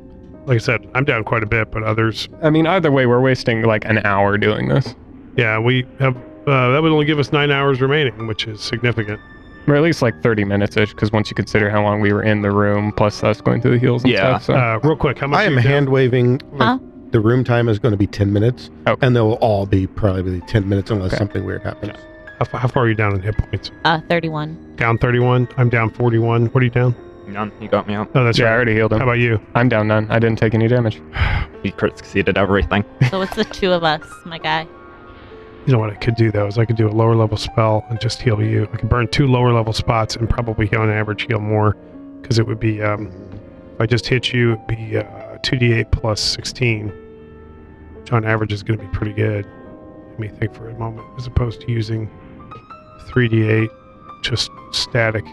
Like 0.45 0.55
I 0.55 0.59
said, 0.59 0.87
I'm 0.93 1.05
down 1.05 1.23
quite 1.23 1.43
a 1.43 1.47
bit, 1.47 1.71
but 1.71 1.83
others. 1.83 2.29
I 2.43 2.49
mean, 2.49 2.67
either 2.67 2.91
way, 2.91 3.05
we're 3.05 3.21
wasting 3.21 3.63
like 3.63 3.85
an 3.85 3.99
hour 4.05 4.37
doing 4.37 4.67
this. 4.67 4.95
Yeah, 5.37 5.59
we 5.59 5.85
have. 5.99 6.15
Uh, 6.47 6.71
that 6.71 6.81
would 6.83 6.91
only 6.91 7.05
give 7.05 7.17
us 7.17 7.31
nine 7.31 7.49
hours 7.51 7.81
remaining, 7.81 8.27
which 8.27 8.45
is 8.47 8.61
significant. 8.61 9.19
Or 9.67 9.75
at 9.75 9.81
least 9.81 10.03
like 10.03 10.21
30 10.21 10.45
minutes 10.45 10.77
ish, 10.77 10.93
because 10.93 11.11
once 11.11 11.31
you 11.31 11.35
consider 11.35 11.71
how 11.71 11.81
long 11.81 11.99
we 11.99 12.13
were 12.13 12.21
in 12.21 12.43
the 12.43 12.51
room, 12.51 12.91
plus 12.91 13.23
us 13.23 13.41
going 13.41 13.61
through 13.63 13.71
the 13.71 13.79
heels 13.79 14.03
and 14.03 14.13
Yeah. 14.13 14.37
stuff. 14.37 14.43
So. 14.43 14.53
Uh, 14.53 14.79
real 14.83 14.95
quick, 14.95 15.17
how 15.17 15.25
much? 15.25 15.39
I 15.39 15.43
am 15.45 15.53
you 15.55 15.61
down? 15.63 15.71
hand 15.71 15.89
waving. 15.89 16.41
Like, 16.51 16.61
Huh? 16.61 16.79
The 17.11 17.19
room 17.19 17.43
time 17.43 17.67
is 17.69 17.79
going 17.79 17.93
to 17.93 17.97
be 17.97 18.05
10 18.07 18.31
minutes, 18.31 18.69
Oh. 18.85 18.95
and 19.01 19.15
they 19.15 19.21
will 19.21 19.33
all 19.35 19.65
be 19.65 19.87
probably 19.87 20.41
10 20.41 20.67
minutes 20.69 20.91
unless 20.91 21.13
Okay. 21.13 21.17
something 21.17 21.45
weird 21.45 21.63
happens. 21.63 21.93
How, 22.39 22.45
fa- 22.45 22.57
how 22.59 22.67
far 22.67 22.83
are 22.83 22.89
you 22.89 22.93
down 22.95 23.15
in 23.15 23.21
hit 23.21 23.37
points? 23.37 23.71
Uh, 23.85 24.01
31. 24.09 24.55
Down 24.75 24.97
31. 24.99 25.47
I'm 25.57 25.69
down 25.69 25.89
41. 25.89 26.47
What 26.47 26.61
are 26.61 26.65
you 26.65 26.69
down? 26.69 26.93
None. 27.27 27.51
He 27.59 27.67
got 27.67 27.87
me 27.87 27.95
out. 27.95 28.09
Oh, 28.15 28.23
that's 28.23 28.37
yeah, 28.37 28.45
I 28.45 28.49
right. 28.49 28.55
already 28.55 28.73
healed 28.73 28.93
him. 28.93 28.99
How 28.99 29.03
him. 29.05 29.09
about 29.09 29.19
you? 29.19 29.39
I'm 29.55 29.69
down 29.69 29.87
none. 29.87 30.09
I 30.09 30.19
didn't 30.19 30.37
take 30.37 30.53
any 30.53 30.67
damage. 30.67 31.01
He 31.63 31.71
crit 31.71 31.97
succeeded 31.97 32.37
everything. 32.37 32.85
So 33.09 33.21
it's 33.23 33.35
the 33.35 33.43
two 33.43 33.71
of 33.71 33.83
us, 33.83 34.03
my 34.23 34.37
guy. 34.37 34.67
You 35.65 35.73
know 35.73 35.79
what 35.79 35.89
I 35.89 35.95
could 35.95 36.15
do 36.15 36.29
though 36.31 36.45
is 36.45 36.59
I 36.59 36.65
could 36.65 36.75
do 36.75 36.87
a 36.87 36.91
lower 36.93 37.15
level 37.15 37.37
spell 37.37 37.83
and 37.89 37.99
just 37.99 38.21
heal 38.21 38.39
you. 38.39 38.69
I 38.71 38.77
could 38.77 38.87
burn 38.87 39.07
two 39.07 39.25
lower 39.25 39.51
level 39.51 39.73
spots 39.73 40.15
and 40.15 40.29
probably 40.29 40.71
on 40.75 40.91
average 40.91 41.23
heal 41.23 41.39
more 41.39 41.75
because 42.21 42.37
it 42.37 42.45
would 42.45 42.59
be 42.59 42.83
um, 42.83 43.11
if 43.73 43.81
I 43.81 43.87
just 43.87 44.05
hit 44.05 44.31
you, 44.31 44.53
it'd 44.53 44.67
be 44.67 44.97
uh, 44.97 45.37
2d8 45.39 45.91
plus 45.91 46.21
16, 46.21 46.89
which 47.95 48.11
on 48.11 48.23
average 48.25 48.53
is 48.53 48.61
going 48.61 48.79
to 48.79 48.85
be 48.85 48.91
pretty 48.91 49.13
good. 49.13 49.45
Let 50.11 50.19
me 50.19 50.27
think 50.27 50.53
for 50.53 50.69
a 50.69 50.77
moment, 50.77 51.07
as 51.17 51.25
opposed 51.25 51.61
to 51.61 51.71
using 51.71 52.09
3d8 53.09 53.67
just 54.21 54.51
static. 54.71 55.25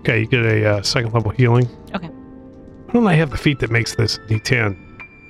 Okay, 0.00 0.20
you 0.20 0.26
get 0.26 0.44
a 0.44 0.66
uh, 0.78 0.82
second 0.82 1.12
level 1.12 1.30
healing. 1.30 1.68
Okay. 1.94 2.06
Why 2.08 2.92
don't 2.94 3.06
I 3.06 3.14
have 3.14 3.30
the 3.30 3.36
feat 3.36 3.58
that 3.60 3.70
makes 3.70 3.94
this 3.94 4.18
d10? 4.28 4.76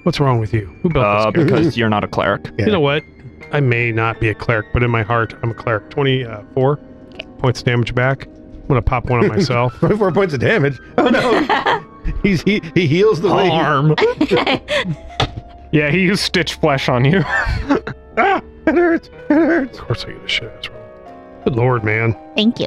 What's 0.05 0.18
wrong 0.21 0.41
with 0.41 0.55
you? 0.55 0.66
Who 0.83 0.89
built 0.89 1.05
this? 1.05 1.27
Uh, 1.27 1.31
guy? 1.31 1.45
because 1.45 1.77
you're 1.77 1.91
not 1.91 2.05
a 2.05 2.09
cleric. 2.09 2.47
Yeah. 2.59 2.66
You 2.66 2.73
know 2.73 2.81
what? 2.81 3.03
I 3.53 3.61
may 3.61 3.91
not 3.93 4.21
be 4.21 4.29
a 4.29 4.35
cleric, 4.35 4.66
but 4.73 4.83
in 4.83 4.91
my 4.91 5.03
heart, 5.03 5.35
I'm 5.43 5.51
a 5.51 5.55
cleric. 5.55 5.91
24 5.91 6.77
points 7.39 7.61
of 7.61 7.66
damage 7.66 7.95
back. 7.95 8.27
I'm 8.27 8.66
going 8.68 8.81
to 8.81 8.83
pop 8.83 9.07
one 9.11 9.21
on 9.21 9.29
myself. 9.29 9.75
24 9.81 10.12
points 10.12 10.33
of 10.35 10.41
damage. 10.41 10.79
Oh 10.99 11.09
no! 11.09 11.85
He's 12.23 12.43
he, 12.43 12.62
he 12.75 12.87
heals 12.87 13.21
the 13.21 13.35
way. 13.35 13.45
he- 13.45 13.51
Harm. 13.51 13.95
Yeah, 15.73 15.89
he 15.91 16.01
used 16.01 16.23
stitch 16.23 16.55
flesh 16.55 16.89
on 16.89 17.05
you. 17.05 17.23
Ah, 17.25 18.43
it 18.66 18.75
hurts. 18.75 19.09
It 19.09 19.29
hurts. 19.29 19.79
of 19.79 19.85
course, 19.85 20.05
I 20.05 20.12
get 20.12 20.25
a 20.25 20.29
shit. 20.29 20.53
That's 20.53 20.68
wrong. 20.68 21.41
Good 21.45 21.55
lord, 21.55 21.85
man. 21.85 22.16
Thank 22.35 22.59
you. 22.59 22.66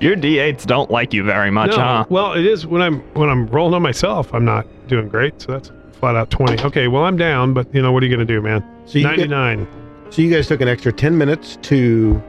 Your 0.00 0.16
D8s 0.16 0.64
don't 0.66 0.90
like 0.90 1.12
you 1.12 1.22
very 1.22 1.50
much, 1.50 1.70
no, 1.72 1.76
huh? 1.76 2.04
well, 2.08 2.32
it 2.32 2.46
is 2.46 2.66
when 2.66 2.80
I'm 2.80 3.00
when 3.14 3.28
I'm 3.28 3.46
rolling 3.48 3.74
on 3.74 3.82
myself. 3.82 4.32
I'm 4.32 4.44
not 4.44 4.66
doing 4.88 5.08
great, 5.08 5.40
so 5.42 5.52
that's 5.52 5.70
flat 5.92 6.16
out 6.16 6.30
20. 6.30 6.62
Okay, 6.64 6.88
well, 6.88 7.04
I'm 7.04 7.16
down, 7.18 7.52
but 7.52 7.72
you 7.74 7.82
know 7.82 7.92
what 7.92 8.02
are 8.02 8.06
you 8.06 8.14
going 8.16 8.26
to 8.26 8.34
do, 8.34 8.40
man? 8.40 8.64
So 8.86 8.98
you, 8.98 9.04
get, 9.04 9.28
99. 9.28 9.68
so 10.10 10.22
you 10.22 10.30
guys 10.34 10.46
took 10.48 10.62
an 10.62 10.68
extra 10.68 10.90
10 10.92 11.18
minutes 11.18 11.58
to 11.62 12.22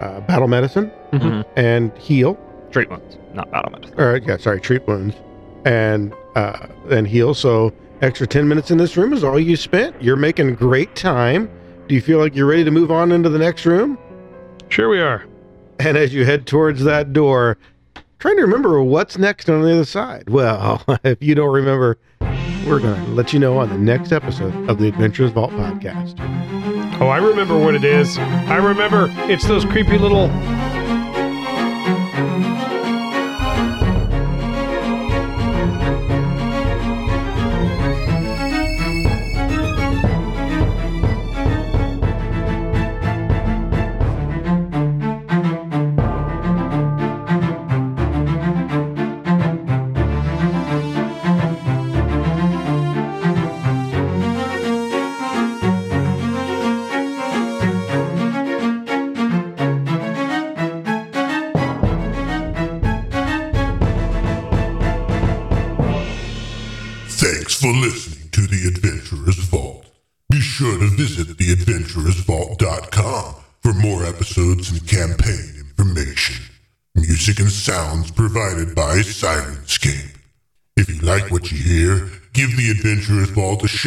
uh, 0.00 0.20
battle 0.20 0.48
medicine 0.48 0.90
Mhm. 1.12 1.44
and 1.56 1.96
heal. 1.96 2.38
Treat 2.70 2.90
wounds, 2.90 3.16
not 3.32 3.50
battle 3.50 3.70
medicine. 3.72 3.98
Or 3.98 4.16
yeah, 4.18 4.36
sorry, 4.36 4.60
treat 4.60 4.86
wounds 4.86 5.16
and 5.64 6.12
uh, 6.36 6.66
then 6.86 7.06
heal. 7.06 7.32
So 7.32 7.72
extra 8.02 8.26
10 8.26 8.46
minutes 8.46 8.70
in 8.70 8.76
this 8.76 8.96
room 8.98 9.14
is 9.14 9.24
all 9.24 9.40
you 9.40 9.56
spent. 9.56 10.00
You're 10.02 10.16
making 10.16 10.54
great 10.56 10.94
time. 10.94 11.50
Do 11.88 11.94
you 11.94 12.02
feel 12.02 12.18
like 12.18 12.36
you're 12.36 12.46
ready 12.46 12.64
to 12.64 12.70
move 12.70 12.90
on 12.92 13.10
into 13.12 13.30
the 13.30 13.38
next 13.38 13.64
room? 13.64 13.96
Sure, 14.68 14.90
we 14.90 15.00
are. 15.00 15.24
And 15.78 15.96
as 15.96 16.12
you 16.12 16.24
head 16.24 16.46
towards 16.46 16.84
that 16.84 17.12
door, 17.12 17.58
trying 18.18 18.36
to 18.36 18.42
remember 18.42 18.82
what's 18.82 19.16
next 19.16 19.48
on 19.48 19.62
the 19.62 19.72
other 19.72 19.84
side. 19.84 20.28
Well, 20.28 20.84
if 21.04 21.22
you 21.22 21.34
don't 21.34 21.52
remember 21.52 21.98
we're 22.68 22.80
going 22.80 23.02
to 23.02 23.10
let 23.12 23.32
you 23.32 23.38
know 23.38 23.58
on 23.58 23.70
the 23.70 23.78
next 23.78 24.12
episode 24.12 24.68
of 24.68 24.78
the 24.78 24.88
Adventurers' 24.88 25.30
Vault 25.30 25.52
podcast. 25.52 26.16
Oh, 27.00 27.08
I 27.08 27.16
remember 27.16 27.56
what 27.56 27.74
it 27.74 27.82
is. 27.82 28.18
I 28.18 28.56
remember 28.56 29.06
it's 29.30 29.46
those 29.46 29.64
creepy 29.64 29.96
little. 29.96 30.28